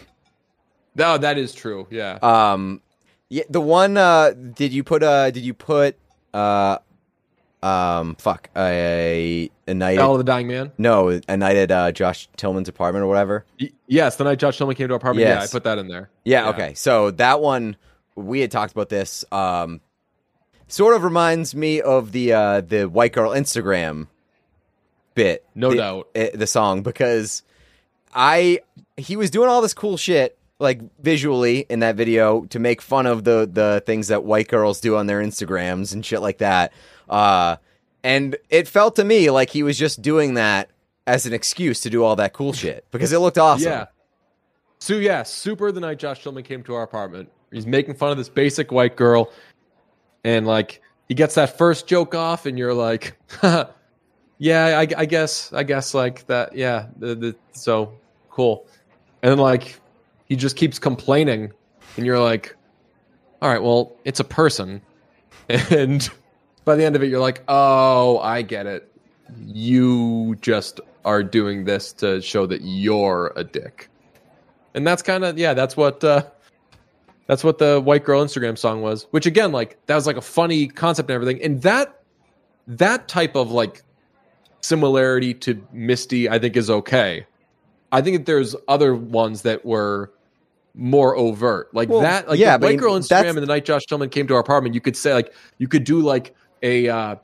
No, 0.96 1.18
that 1.18 1.38
is 1.38 1.54
true. 1.54 1.88
Yeah. 1.92 2.18
Um, 2.22 2.82
yeah, 3.30 3.44
the 3.50 3.62
one. 3.62 3.98
Uh, 3.98 4.32
did 4.32 4.74
you 4.74 4.84
put? 4.84 5.04
Uh, 5.04 5.30
did 5.32 5.44
you 5.44 5.54
put? 5.54 5.96
Uh, 6.34 6.80
um, 7.64 8.16
fuck. 8.16 8.50
A 8.56 9.50
a 9.68 9.74
night. 9.74 9.98
At, 9.98 10.06
of 10.06 10.18
the 10.18 10.24
Dying 10.24 10.48
Man. 10.48 10.72
no, 10.78 11.20
a 11.28 11.38
night 11.38 11.58
at 11.58 11.72
uh, 11.72 11.92
Josh 11.92 12.30
Tillman's 12.38 12.70
apartment 12.70 13.04
or 13.04 13.08
whatever. 13.08 13.46
Y- 13.60 13.72
Yes, 13.88 14.18
the 14.18 14.26
night 14.26 14.38
Josh 14.40 14.58
Tillman 14.58 14.76
came 14.76 14.88
to 14.90 14.94
our 14.94 14.98
apartment. 14.98 15.28
Yeah, 15.28 15.42
I 15.42 15.48
put 15.48 15.64
that 15.64 15.78
in 15.78 15.88
there. 15.88 16.10
Yeah, 16.26 16.50
Okay. 16.50 16.74
So 16.74 17.12
that 17.12 17.40
one, 17.40 17.78
we 18.16 18.42
had 18.42 18.52
talked 18.52 18.74
about 18.74 18.90
this. 18.90 19.24
Um, 19.32 19.80
sort 20.68 20.94
of 20.96 21.04
reminds 21.04 21.56
me 21.56 21.82
of 21.82 22.12
the 22.12 22.34
uh 22.34 22.62
the 22.62 22.86
white 22.90 23.14
girl 23.14 23.32
Instagram 23.32 24.08
bit. 25.16 25.46
No 25.56 25.70
the, 25.72 25.76
doubt. 25.78 26.08
eh, 26.16 26.30
the 26.34 26.48
song 26.48 26.84
because 26.84 27.44
I 28.14 28.60
he 28.98 29.16
was 29.16 29.30
doing 29.32 29.50
all 29.50 29.62
this 29.62 29.74
cool 29.74 29.98
shit 29.98 30.38
like 30.60 30.82
visually 31.02 31.66
in 31.70 31.80
that 31.80 31.96
video 31.96 32.46
to 32.46 32.60
make 32.60 32.82
fun 32.82 33.06
of 33.06 33.24
the 33.24 33.50
the 33.52 33.82
things 33.86 34.08
that 34.10 34.24
white 34.24 34.48
girls 34.48 34.80
do 34.82 34.96
on 34.98 35.08
their 35.08 35.22
Instagrams 35.22 35.94
and 35.94 36.06
shit 36.06 36.22
like 36.22 36.40
that. 36.40 36.74
Uh 37.10 37.58
and 38.04 38.38
it 38.50 38.68
felt 38.68 38.96
to 38.98 39.04
me 39.04 39.30
like 39.30 39.50
he 39.50 39.64
was 39.64 39.78
just 39.78 40.02
doing 40.02 40.36
that 40.36 40.70
as 41.06 41.26
an 41.26 41.34
excuse 41.34 41.82
to 41.82 41.90
do 41.90 42.04
all 42.04 42.16
that 42.18 42.34
cool 42.34 42.54
shit 42.54 42.86
because 42.92 43.12
it 43.12 43.20
looked 43.20 43.38
awesome. 43.38 43.72
Yeah. 43.72 43.86
So 44.80 44.96
yeah, 44.96 45.24
super 45.24 45.72
the 45.72 45.80
night 45.80 46.00
Josh 46.00 46.24
Tillman 46.24 46.44
came 46.44 46.64
to 46.64 46.76
our 46.76 46.84
apartment. 46.84 47.30
He's 47.52 47.66
making 47.66 47.96
fun 47.96 48.12
of 48.12 48.18
this 48.18 48.30
basic 48.30 48.72
white 48.72 48.96
girl, 48.96 49.32
and 50.24 50.46
like 50.46 50.82
he 51.08 51.16
gets 51.16 51.36
that 51.36 51.58
first 51.58 51.88
joke 51.88 52.14
off, 52.14 52.46
and 52.46 52.58
you're 52.60 52.74
like, 52.74 53.18
yeah, 54.38 54.78
I, 54.78 54.88
I 54.98 55.06
guess, 55.06 55.52
I 55.54 55.64
guess 55.64 55.94
like 55.94 56.28
that, 56.28 56.56
yeah. 56.56 56.88
The, 56.98 57.16
the, 57.16 57.36
so 57.54 57.94
cool, 58.30 58.68
and 59.22 59.32
then 59.32 59.40
like 59.40 59.80
he 60.26 60.36
just 60.36 60.58
keeps 60.58 60.78
complaining, 60.78 61.52
and 61.96 62.06
you're 62.06 62.20
like, 62.20 62.56
all 63.42 63.50
right, 63.50 63.64
well, 63.64 63.96
it's 64.04 64.20
a 64.20 64.26
person, 64.26 64.82
and 65.50 66.10
by 66.68 66.76
the 66.76 66.84
end 66.84 66.96
of 66.96 67.02
it, 67.02 67.08
you're 67.08 67.22
like, 67.22 67.42
oh, 67.48 68.20
I 68.20 68.44
get 68.44 68.68
it. 68.68 68.92
You 69.48 70.38
just 70.42 70.82
are 71.06 71.24
doing 71.24 71.64
this 71.64 71.94
to 71.94 72.22
show 72.22 72.46
that 72.46 72.62
you're 72.62 73.32
a 73.38 73.44
dick. 73.44 73.90
And 74.76 74.86
that's 74.86 75.02
kind 75.02 75.24
of 75.24 75.40
yeah 75.40 75.56
that's 75.56 75.76
what 75.76 76.04
uh 76.04 76.24
that's 77.26 77.44
what 77.44 77.58
the 77.58 77.82
white 77.82 78.04
girl 78.04 78.24
instagram 78.24 78.58
song 78.58 78.82
was 78.82 79.08
which 79.10 79.26
again 79.26 79.52
like 79.52 79.84
that 79.88 79.96
was 79.96 80.06
like 80.06 80.18
a 80.18 80.22
funny 80.22 80.68
concept 80.68 81.10
and 81.10 81.16
everything. 81.16 81.42
And 81.42 81.62
that 81.64 82.02
that 82.68 83.08
type 83.08 83.36
of 83.36 83.50
like 83.50 83.82
similarity 84.60 85.34
to 85.34 85.66
misty 85.72 86.30
i 86.30 86.38
think 86.38 86.56
is 86.58 86.70
okay. 86.70 87.26
I 87.92 88.02
think 88.02 88.18
that 88.18 88.26
there's 88.26 88.54
other 88.68 88.94
ones 88.94 89.44
that 89.44 89.66
were 89.66 90.12
more 90.76 91.16
overt. 91.16 91.74
Like 91.74 91.88
Well, 91.88 92.02
that 92.02 92.28
like 92.28 92.38
yeah, 92.38 92.58
the 92.58 92.68
white 92.68 92.78
girl 92.78 93.00
instagram 93.00 93.30
and 93.30 93.38
the 93.38 93.48
night 93.48 93.64
josh 93.64 93.86
tillman 93.86 94.10
came 94.10 94.28
to 94.28 94.34
our 94.34 94.42
apartment 94.42 94.76
you 94.76 94.82
could 94.82 94.98
say 94.98 95.14
like 95.14 95.34
you 95.58 95.70
could 95.70 95.86
do 95.86 96.02
like 96.02 96.36
a 96.64 96.88
uh 96.90 97.16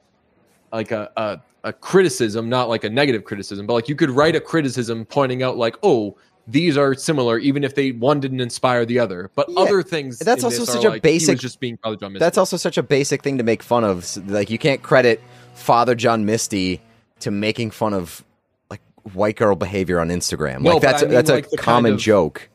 like 0.71 0.91
a, 0.91 1.11
a 1.17 1.39
a 1.65 1.73
criticism, 1.73 2.49
not 2.49 2.67
like 2.69 2.83
a 2.83 2.89
negative 2.89 3.23
criticism, 3.23 3.65
but 3.65 3.73
like 3.73 3.87
you 3.89 3.95
could 3.95 4.09
write 4.09 4.35
a 4.35 4.41
criticism 4.41 5.05
pointing 5.05 5.43
out 5.43 5.55
like, 5.57 5.77
oh, 5.83 6.17
these 6.45 6.75
are 6.77 6.93
similar, 6.93 7.37
even 7.39 7.63
if 7.63 7.73
they 7.75 7.91
one 7.93 8.19
didn't 8.19 8.41
inspire 8.41 8.85
the 8.85 8.99
other. 8.99 9.31
But 9.33 9.47
Yeah, 9.49 9.59
other 9.61 9.81
things 9.81 10.19
that's 10.19 10.43
also 10.43 10.65
such 10.65 10.83
a 10.83 10.89
like, 10.89 11.01
basic- 11.01 11.39
just 11.39 11.59
being 11.59 11.77
probably 11.77 11.97
John 11.97 12.13
Misty. 12.13 12.19
That's 12.23 12.37
also 12.37 12.57
such 12.57 12.77
a 12.77 12.83
basic 12.83 13.23
thing 13.23 13.37
to 13.37 13.43
make 13.43 13.63
fun 13.63 13.83
of. 13.83 14.17
Like 14.27 14.49
you 14.49 14.57
can't 14.57 14.81
credit 14.81 15.21
Father 15.55 15.95
John 15.95 16.25
Misty 16.25 16.81
to 17.21 17.31
making 17.31 17.71
fun 17.71 17.93
of 17.93 18.25
like 18.69 18.81
white 19.13 19.37
girl 19.37 19.55
behavior 19.55 19.99
on 20.01 20.09
Instagram. 20.09 20.61
No, 20.61 20.73
like 20.73 20.81
that's 20.81 21.01
I 21.03 21.05
mean, 21.05 21.13
that's 21.15 21.29
like, 21.29 21.47
a 21.47 21.49
the 21.51 21.57
kind 21.57 21.65
common 21.65 21.93
of- 21.93 21.99
joke. 21.99 22.49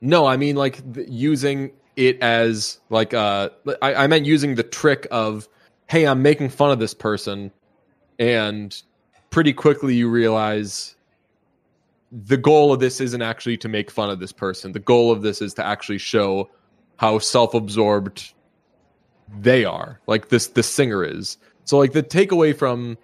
No, 0.00 0.26
I 0.26 0.36
mean 0.38 0.56
like 0.56 0.80
using 1.08 1.72
it 1.96 2.20
as 2.22 2.78
like 2.88 3.12
uh 3.14 3.50
I, 3.82 3.94
I 3.94 4.06
meant 4.06 4.24
using 4.26 4.54
the 4.54 4.62
trick 4.62 5.06
of 5.10 5.48
hey, 5.88 6.06
I'm 6.06 6.22
making 6.22 6.50
fun 6.50 6.70
of 6.70 6.78
this 6.78 6.94
person, 6.94 7.50
and 8.18 8.80
pretty 9.30 9.52
quickly 9.52 9.94
you 9.94 10.08
realize 10.08 10.96
the 12.12 12.36
goal 12.36 12.72
of 12.72 12.80
this 12.80 13.00
isn't 13.00 13.22
actually 13.22 13.56
to 13.58 13.68
make 13.68 13.90
fun 13.90 14.08
of 14.10 14.20
this 14.20 14.32
person. 14.32 14.72
The 14.72 14.78
goal 14.78 15.10
of 15.10 15.22
this 15.22 15.42
is 15.42 15.54
to 15.54 15.64
actually 15.66 15.98
show 15.98 16.48
how 16.96 17.18
self-absorbed 17.18 18.32
they 19.36 19.64
are. 19.64 20.00
Like 20.06 20.28
this 20.28 20.48
the 20.48 20.62
singer 20.62 21.04
is. 21.04 21.38
So 21.64 21.78
like 21.78 21.92
the 21.92 22.02
takeaway 22.02 22.56
from 22.56 22.96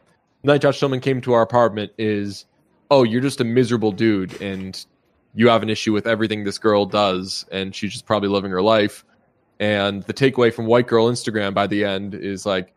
Night 0.44 0.60
Josh 0.60 0.78
Tillman 0.78 1.00
came 1.00 1.20
to 1.22 1.32
our 1.32 1.42
apartment 1.42 1.92
is 1.98 2.46
oh, 2.92 3.04
you're 3.04 3.20
just 3.20 3.40
a 3.40 3.44
miserable 3.44 3.92
dude 3.92 4.40
and 4.42 4.84
you 5.34 5.48
have 5.48 5.62
an 5.62 5.70
issue 5.70 5.92
with 5.92 6.08
everything 6.08 6.42
this 6.42 6.58
girl 6.58 6.86
does 6.86 7.44
and 7.52 7.74
she's 7.74 7.92
just 7.92 8.06
probably 8.06 8.28
living 8.28 8.50
her 8.50 8.62
life 8.62 9.04
and 9.60 10.02
the 10.04 10.14
takeaway 10.14 10.52
from 10.52 10.66
white 10.66 10.88
girl 10.88 11.08
instagram 11.10 11.54
by 11.54 11.66
the 11.68 11.84
end 11.84 12.14
is 12.14 12.44
like 12.46 12.72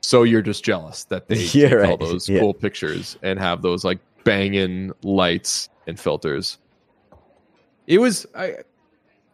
So 0.00 0.22
you're 0.22 0.42
just 0.42 0.64
jealous 0.64 1.04
that 1.04 1.28
they 1.28 1.36
Yeah, 1.52 1.68
take 1.68 1.72
all 1.72 1.78
right. 1.78 2.00
those 2.00 2.28
Yeah. 2.28 2.40
cool 2.40 2.54
pictures 2.54 3.18
and 3.22 3.38
have 3.38 3.60
those 3.62 3.84
like 3.84 3.98
banging 4.24 4.92
lights 5.02 5.68
and 5.86 5.98
filters. 6.00 6.58
It 7.86 7.98
was 7.98 8.26
I 8.34 8.56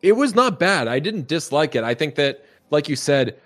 it 0.03 0.13
was 0.13 0.35
not 0.35 0.59
bad. 0.59 0.89
I 0.89 0.99
didn't 0.99 1.29
dislike 1.29 1.75
it. 1.77 1.85
I 1.85 1.95
think 1.95 2.15
that 2.17 2.45
like 2.71 2.89
you 2.89 2.97
said 2.97 3.37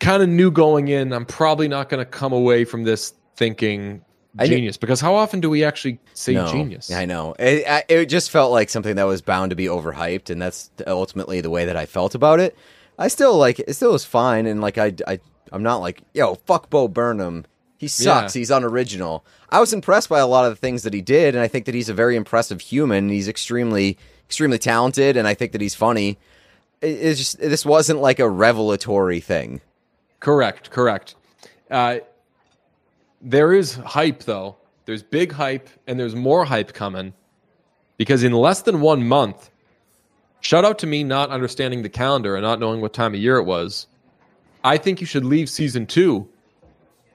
kind 0.00 0.22
of 0.22 0.28
knew 0.28 0.50
going 0.50 0.88
in 0.88 1.12
I'm 1.12 1.26
probably 1.26 1.68
not 1.68 1.88
going 1.88 1.98
to 2.04 2.10
come 2.10 2.32
away 2.32 2.64
from 2.64 2.82
this 2.84 3.14
thinking 3.36 4.04
genius 4.40 4.76
because 4.76 5.00
how 5.00 5.14
often 5.14 5.40
do 5.40 5.50
we 5.50 5.64
actually 5.64 5.98
say 6.14 6.34
No. 6.34 6.46
genius? 6.50 6.90
I 6.90 7.04
know. 7.04 7.34
It, 7.38 7.66
I- 7.68 7.84
it 7.88 8.06
just 8.06 8.30
felt 8.30 8.50
like 8.52 8.70
something 8.70 8.96
that 8.96 9.04
was 9.04 9.20
bound 9.22 9.50
to 9.50 9.56
be 9.56 9.66
overhyped, 9.66 10.30
and 10.30 10.40
that's 10.40 10.70
ultimately 10.86 11.40
the 11.40 11.50
way 11.50 11.64
that 11.66 11.76
I 11.76 11.86
felt 11.86 12.14
about 12.14 12.40
it. 12.40 12.56
I 12.98 13.08
still 13.08 13.36
like 13.36 13.58
it. 13.58 13.72
Still 13.74 13.92
was 13.92 14.04
fine, 14.04 14.46
and 14.46 14.60
like 14.60 14.78
I, 14.78 14.94
I, 15.06 15.18
I'm 15.50 15.62
not 15.62 15.78
like 15.78 16.02
yo 16.14 16.36
fuck 16.46 16.70
Bo 16.70 16.88
Burnham. 16.88 17.44
He 17.78 17.88
sucks. 17.88 18.34
Yeah. 18.36 18.40
He's 18.40 18.50
unoriginal. 18.50 19.24
I 19.50 19.58
was 19.58 19.72
impressed 19.72 20.08
by 20.08 20.20
a 20.20 20.26
lot 20.26 20.44
of 20.44 20.52
the 20.52 20.56
things 20.56 20.84
that 20.84 20.94
he 20.94 21.00
did, 21.00 21.34
and 21.34 21.42
I 21.42 21.48
think 21.48 21.64
that 21.66 21.74
he's 21.74 21.88
a 21.88 21.94
very 21.94 22.14
impressive 22.16 22.60
human. 22.60 23.08
He's 23.08 23.26
extremely, 23.28 23.98
extremely 24.26 24.58
talented, 24.58 25.16
and 25.16 25.26
I 25.26 25.34
think 25.34 25.50
that 25.52 25.60
he's 25.60 25.74
funny. 25.74 26.16
It, 26.80 26.86
it's 26.90 27.18
just 27.18 27.40
this 27.40 27.66
wasn't 27.66 28.00
like 28.00 28.18
a 28.20 28.28
revelatory 28.28 29.18
thing. 29.20 29.60
Correct, 30.20 30.70
correct. 30.70 31.16
Uh, 31.70 31.98
there 33.22 33.52
is 33.52 33.74
hype 33.74 34.24
though. 34.24 34.56
There's 34.84 35.02
big 35.02 35.32
hype, 35.32 35.68
and 35.86 35.98
there's 35.98 36.14
more 36.16 36.44
hype 36.44 36.72
coming 36.72 37.14
because 37.96 38.24
in 38.24 38.32
less 38.32 38.62
than 38.62 38.80
one 38.80 39.06
month, 39.06 39.50
shout 40.40 40.64
out 40.64 40.78
to 40.80 40.86
me 40.86 41.04
not 41.04 41.30
understanding 41.30 41.82
the 41.82 41.88
calendar 41.88 42.34
and 42.34 42.42
not 42.42 42.58
knowing 42.58 42.80
what 42.80 42.92
time 42.92 43.14
of 43.14 43.20
year 43.20 43.36
it 43.36 43.44
was. 43.44 43.86
I 44.64 44.76
think 44.78 45.00
you 45.00 45.06
should 45.06 45.24
leave 45.24 45.48
season 45.48 45.86
two. 45.86 46.28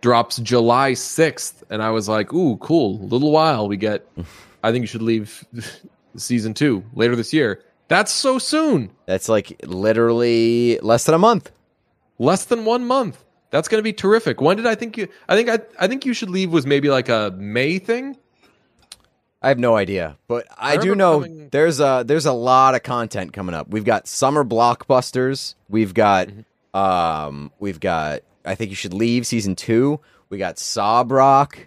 Drops 0.02 0.38
July 0.38 0.94
sixth, 0.94 1.64
and 1.70 1.82
I 1.84 1.90
was 1.92 2.08
like, 2.08 2.32
"Ooh, 2.34 2.58
cool! 2.58 3.02
A 3.02 3.06
Little 3.06 3.32
while 3.32 3.68
we 3.68 3.78
get." 3.78 4.08
I 4.64 4.72
think 4.72 4.84
you 4.84 4.88
should 4.88 5.02
leave 5.02 5.46
season 6.18 6.54
two 6.54 6.84
later 6.94 7.16
this 7.16 7.34
year. 7.34 7.64
That's 7.90 8.12
so 8.12 8.38
soon. 8.38 8.92
That's 9.06 9.30
like 9.30 9.60
literally 9.66 10.78
less 10.82 11.06
than 11.06 11.16
a 11.16 11.20
month. 11.20 11.52
less 12.20 12.46
than 12.46 12.66
one 12.66 12.86
month. 12.86 13.24
That's 13.50 13.68
going 13.68 13.80
to 13.80 13.84
be 13.84 13.94
terrific. 13.94 14.42
When 14.42 14.58
did 14.58 14.66
I 14.68 14.76
think 14.76 14.98
you? 14.98 15.08
I 15.30 15.36
think 15.36 15.50
I, 15.50 15.60
I 15.80 15.88
think 15.88 16.06
you 16.06 16.14
should 16.14 16.30
leave 16.30 16.52
was 16.52 16.66
maybe 16.66 16.90
like 16.90 17.08
a 17.10 17.34
May 17.38 17.80
thing. 17.80 18.18
I 19.42 19.50
have 19.50 19.60
no 19.60 19.76
idea, 19.76 20.18
but 20.28 20.48
I, 20.58 20.74
I 20.74 20.78
do 20.78 20.96
know 20.96 21.22
coming- 21.22 21.50
there's 21.50 21.80
a 21.80 22.04
there's 22.06 22.26
a 22.26 22.34
lot 22.34 22.76
of 22.76 22.84
content 22.84 23.34
coming 23.34 23.54
up. 23.56 23.70
We've 23.70 23.86
got 23.86 24.08
summer 24.08 24.44
blockbusters. 24.44 25.56
We've 25.70 25.94
got 25.94 26.28
Mm-hmm. 26.28 26.78
um 26.78 27.52
we've 27.60 27.80
got 27.80 28.22
I 28.44 28.56
think 28.56 28.70
you 28.72 28.76
should 28.76 28.94
leave 28.94 29.26
season 29.28 29.56
two. 29.56 30.00
We 30.30 30.38
got 30.38 30.58
Sob 30.60 31.12
Rock. 31.12 31.58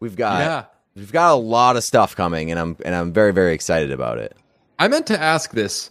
We've 0.00 0.16
got 0.16 0.40
Yeah. 0.40 0.64
we've 0.96 1.12
got 1.12 1.32
a 1.32 1.36
lot 1.36 1.76
of 1.76 1.84
stuff 1.84 2.16
coming, 2.16 2.50
and 2.50 2.58
I'm 2.58 2.76
and 2.84 2.94
I'm 2.94 3.12
very 3.12 3.32
very 3.32 3.54
excited 3.54 3.92
about 3.92 4.18
it. 4.18 4.34
I 4.78 4.88
meant 4.88 5.06
to 5.08 5.20
ask 5.20 5.52
this. 5.52 5.90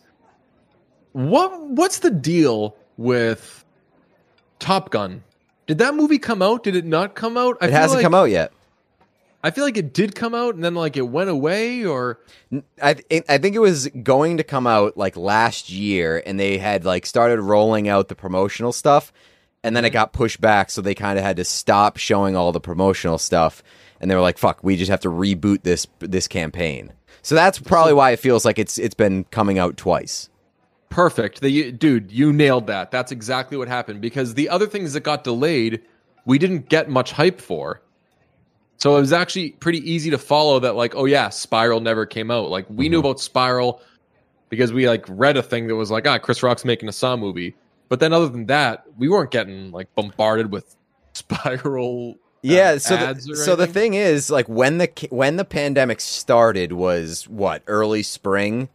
What 1.14 1.68
what's 1.70 2.00
the 2.00 2.10
deal 2.12 2.76
with 2.98 3.63
Top 4.64 4.92
Gun? 4.92 5.24
Did 5.68 5.80
that 5.80 5.94
movie 5.94 6.20
come 6.20 6.42
out? 6.42 6.64
Did 6.64 6.78
it 6.78 6.86
not 6.86 7.16
come 7.16 7.38
out? 7.38 7.58
I 7.60 7.68
It 7.68 7.74
hasn't 7.74 8.02
come 8.02 8.16
out 8.16 8.30
yet. 8.30 8.54
I 9.44 9.52
feel 9.52 9.66
like 9.66 9.76
it 9.76 9.94
did 9.94 10.16
come 10.16 10.34
out 10.34 10.56
and 10.56 10.64
then 10.64 10.74
like 10.74 10.96
it 10.96 11.10
went 11.10 11.30
away 11.30 11.84
or 11.84 12.20
I 12.82 12.94
th- 12.94 13.26
I 13.28 13.38
think 13.40 13.58
it 13.58 13.60
was 13.60 13.90
going 13.90 14.38
to 14.38 14.44
come 14.44 14.66
out 14.66 14.96
like 14.96 15.18
last 15.18 15.70
year, 15.70 16.24
and 16.26 16.40
they 16.40 16.58
had 16.58 16.86
like 16.86 17.06
started 17.06 17.42
rolling 17.42 17.90
out 17.90 18.08
the 18.08 18.16
promotional 18.16 18.72
stuff, 18.72 19.12
and 19.62 19.76
then 19.76 19.84
it 19.84 19.90
got 19.90 20.14
pushed 20.14 20.40
back, 20.40 20.70
so 20.70 20.82
they 20.82 20.96
kind 20.96 21.20
of 21.20 21.26
had 21.26 21.36
to 21.36 21.44
stop 21.44 21.98
showing 21.98 22.38
all 22.38 22.54
the 22.54 22.62
promotional 22.62 23.18
stuff, 23.18 23.62
and 24.00 24.10
they 24.10 24.16
were 24.16 24.22
like, 24.22 24.38
"Fuck, 24.38 24.64
we 24.64 24.78
just 24.78 24.90
have 24.90 25.02
to 25.02 25.10
reboot 25.10 25.64
this 25.64 25.88
this 26.00 26.30
campaign." 26.30 26.94
So 27.22 27.36
that's 27.36 27.60
probably 27.60 27.94
why 27.94 28.12
it 28.12 28.20
feels 28.20 28.46
like 28.46 28.58
it's 28.58 28.78
it's 28.78 28.96
been 28.96 29.26
coming 29.26 29.60
out 29.60 29.76
twice. 29.76 30.30
Perfect. 30.94 31.42
The, 31.42 31.72
dude, 31.72 32.12
you 32.12 32.32
nailed 32.32 32.68
that. 32.68 32.92
That's 32.92 33.12
exactly 33.12 33.58
what 33.58 33.68
happened 33.68 34.00
because 34.00 34.36
the 34.36 34.48
other 34.48 34.68
things 34.68 34.94
that 34.94 35.00
got 35.00 35.24
delayed, 35.24 35.82
we 36.26 36.38
didn't 36.38 36.70
get 36.70 36.88
much 36.88 37.12
hype 37.12 37.42
for. 37.42 37.82
So 38.78 38.96
it 38.96 39.00
was 39.00 39.12
actually 39.12 39.54
pretty 39.54 39.80
easy 39.90 40.12
to 40.12 40.20
follow 40.20 40.60
that 40.60 40.76
like, 40.76 40.96
oh 40.96 41.06
yeah, 41.06 41.30
Spiral 41.30 41.80
never 41.80 42.06
came 42.06 42.30
out. 42.30 42.52
Like 42.52 42.68
we 42.70 42.90
knew 42.90 43.00
about 43.00 43.20
Spiral 43.20 43.82
because 44.50 44.72
we 44.72 44.88
like 44.88 45.04
read 45.10 45.36
a 45.36 45.42
thing 45.42 45.68
that 45.68 45.76
was 45.76 45.90
like, 45.90 46.06
ah, 46.06 46.20
Chris 46.20 46.44
Rock's 46.44 46.64
making 46.64 46.88
a 46.88 46.92
Saw 46.92 47.16
movie. 47.16 47.56
But 47.90 48.00
then 48.00 48.14
other 48.14 48.28
than 48.30 48.46
that, 48.46 48.86
we 48.96 49.10
weren't 49.10 49.32
getting 49.32 49.72
like 49.72 49.94
bombarded 49.96 50.52
with 50.52 50.76
Spiral 51.14 52.12
uh, 52.12 52.18
Yeah, 52.44 52.78
so 52.78 52.98
the, 52.98 53.36
so 53.36 53.56
the 53.56 53.66
thing 53.66 53.96
is, 53.96 54.30
like 54.30 54.48
when 54.48 54.78
the 54.78 55.08
when 55.10 55.38
the 55.38 55.46
pandemic 55.46 56.02
started 56.02 56.74
was 56.74 57.28
what 57.28 57.64
early 57.66 58.04
spring, 58.04 58.70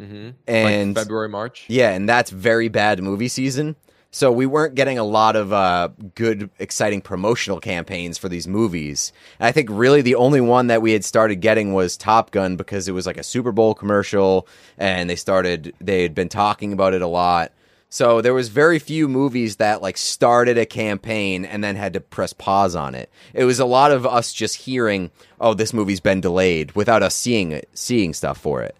Mhm. 0.00 0.34
and 0.46 0.94
like 0.96 1.04
February, 1.04 1.28
March. 1.28 1.64
Yeah, 1.68 1.90
and 1.90 2.08
that's 2.08 2.30
very 2.30 2.68
bad 2.68 3.02
movie 3.02 3.28
season. 3.28 3.76
So 4.12 4.32
we 4.32 4.44
weren't 4.44 4.74
getting 4.74 4.98
a 4.98 5.04
lot 5.04 5.36
of 5.36 5.52
uh, 5.52 5.90
good, 6.16 6.50
exciting 6.58 7.00
promotional 7.00 7.60
campaigns 7.60 8.18
for 8.18 8.28
these 8.28 8.48
movies. 8.48 9.12
And 9.38 9.46
I 9.46 9.52
think 9.52 9.68
really 9.70 10.02
the 10.02 10.16
only 10.16 10.40
one 10.40 10.66
that 10.66 10.82
we 10.82 10.92
had 10.92 11.04
started 11.04 11.36
getting 11.36 11.74
was 11.74 11.96
Top 11.96 12.32
Gun 12.32 12.56
because 12.56 12.88
it 12.88 12.92
was 12.92 13.06
like 13.06 13.18
a 13.18 13.22
Super 13.22 13.52
Bowl 13.52 13.72
commercial, 13.72 14.48
and 14.78 15.08
they 15.08 15.14
started 15.14 15.74
they 15.80 16.02
had 16.02 16.14
been 16.14 16.28
talking 16.28 16.72
about 16.72 16.92
it 16.94 17.02
a 17.02 17.06
lot. 17.06 17.52
So 17.88 18.20
there 18.20 18.34
was 18.34 18.48
very 18.48 18.78
few 18.80 19.06
movies 19.08 19.56
that 19.56 19.82
like 19.82 19.96
started 19.96 20.58
a 20.58 20.66
campaign 20.66 21.44
and 21.44 21.62
then 21.62 21.76
had 21.76 21.92
to 21.92 22.00
press 22.00 22.32
pause 22.32 22.74
on 22.74 22.94
it. 22.96 23.10
It 23.32 23.44
was 23.44 23.60
a 23.60 23.64
lot 23.64 23.92
of 23.92 24.06
us 24.06 24.32
just 24.32 24.56
hearing, 24.56 25.10
"Oh, 25.40 25.54
this 25.54 25.72
movie's 25.72 26.00
been 26.00 26.20
delayed," 26.20 26.72
without 26.72 27.02
us 27.04 27.14
seeing 27.14 27.52
it, 27.52 27.68
seeing 27.74 28.12
stuff 28.12 28.38
for 28.38 28.60
it. 28.62 28.74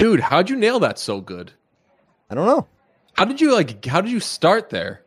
Dude, 0.00 0.20
how'd 0.20 0.48
you 0.48 0.56
nail 0.56 0.80
that 0.80 0.98
so 0.98 1.20
good? 1.20 1.52
I 2.30 2.34
don't 2.34 2.46
know. 2.46 2.66
How 3.12 3.26
did 3.26 3.38
you 3.38 3.52
like 3.52 3.84
how 3.84 4.00
did 4.00 4.10
you 4.10 4.18
start 4.18 4.70
there? 4.70 5.02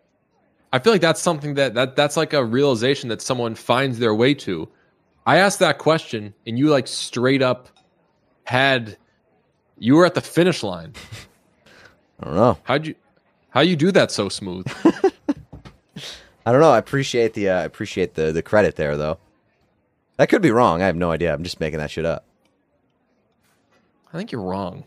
I 0.71 0.77
feel 0.77 0.93
like 0.93 1.01
that's 1.01 1.19
something 1.19 1.55
that, 1.55 1.73
that 1.73 1.95
that's 1.95 2.15
like 2.15 2.33
a 2.33 2.45
realization 2.45 3.09
that 3.09 3.19
someone 3.19 3.55
finds 3.55 3.97
their 3.97 4.13
way 4.13 4.35
to. 4.35 4.69
I 5.25 5.37
asked 5.37 5.57
that 5.59 5.79
question 5.79 6.35
and 6.45 6.59
you 6.59 6.69
like 6.69 6.87
straight 6.87 7.41
up 7.41 7.69
had 8.43 8.97
you 9.79 9.95
were 9.95 10.05
at 10.05 10.13
the 10.13 10.21
finish 10.21 10.61
line. 10.61 10.93
I 12.19 12.25
don't 12.25 12.35
know. 12.35 12.59
How'd 12.61 12.85
you 12.85 12.93
how 13.49 13.61
you 13.61 13.75
do 13.75 13.91
that 13.93 14.11
so 14.11 14.29
smooth? 14.29 14.67
I 16.45 16.51
don't 16.51 16.61
know. 16.61 16.69
I 16.69 16.77
appreciate 16.77 17.33
the 17.33 17.49
uh, 17.49 17.61
I 17.61 17.63
appreciate 17.63 18.13
the 18.13 18.31
the 18.31 18.43
credit 18.43 18.75
there 18.75 18.95
though. 18.95 19.17
That 20.17 20.29
could 20.29 20.43
be 20.43 20.51
wrong. 20.51 20.83
I 20.83 20.85
have 20.85 20.95
no 20.95 21.09
idea. 21.09 21.33
I'm 21.33 21.43
just 21.43 21.59
making 21.59 21.79
that 21.79 21.89
shit 21.89 22.05
up. 22.05 22.27
I 24.13 24.17
think 24.17 24.31
you're 24.31 24.41
wrong. 24.41 24.83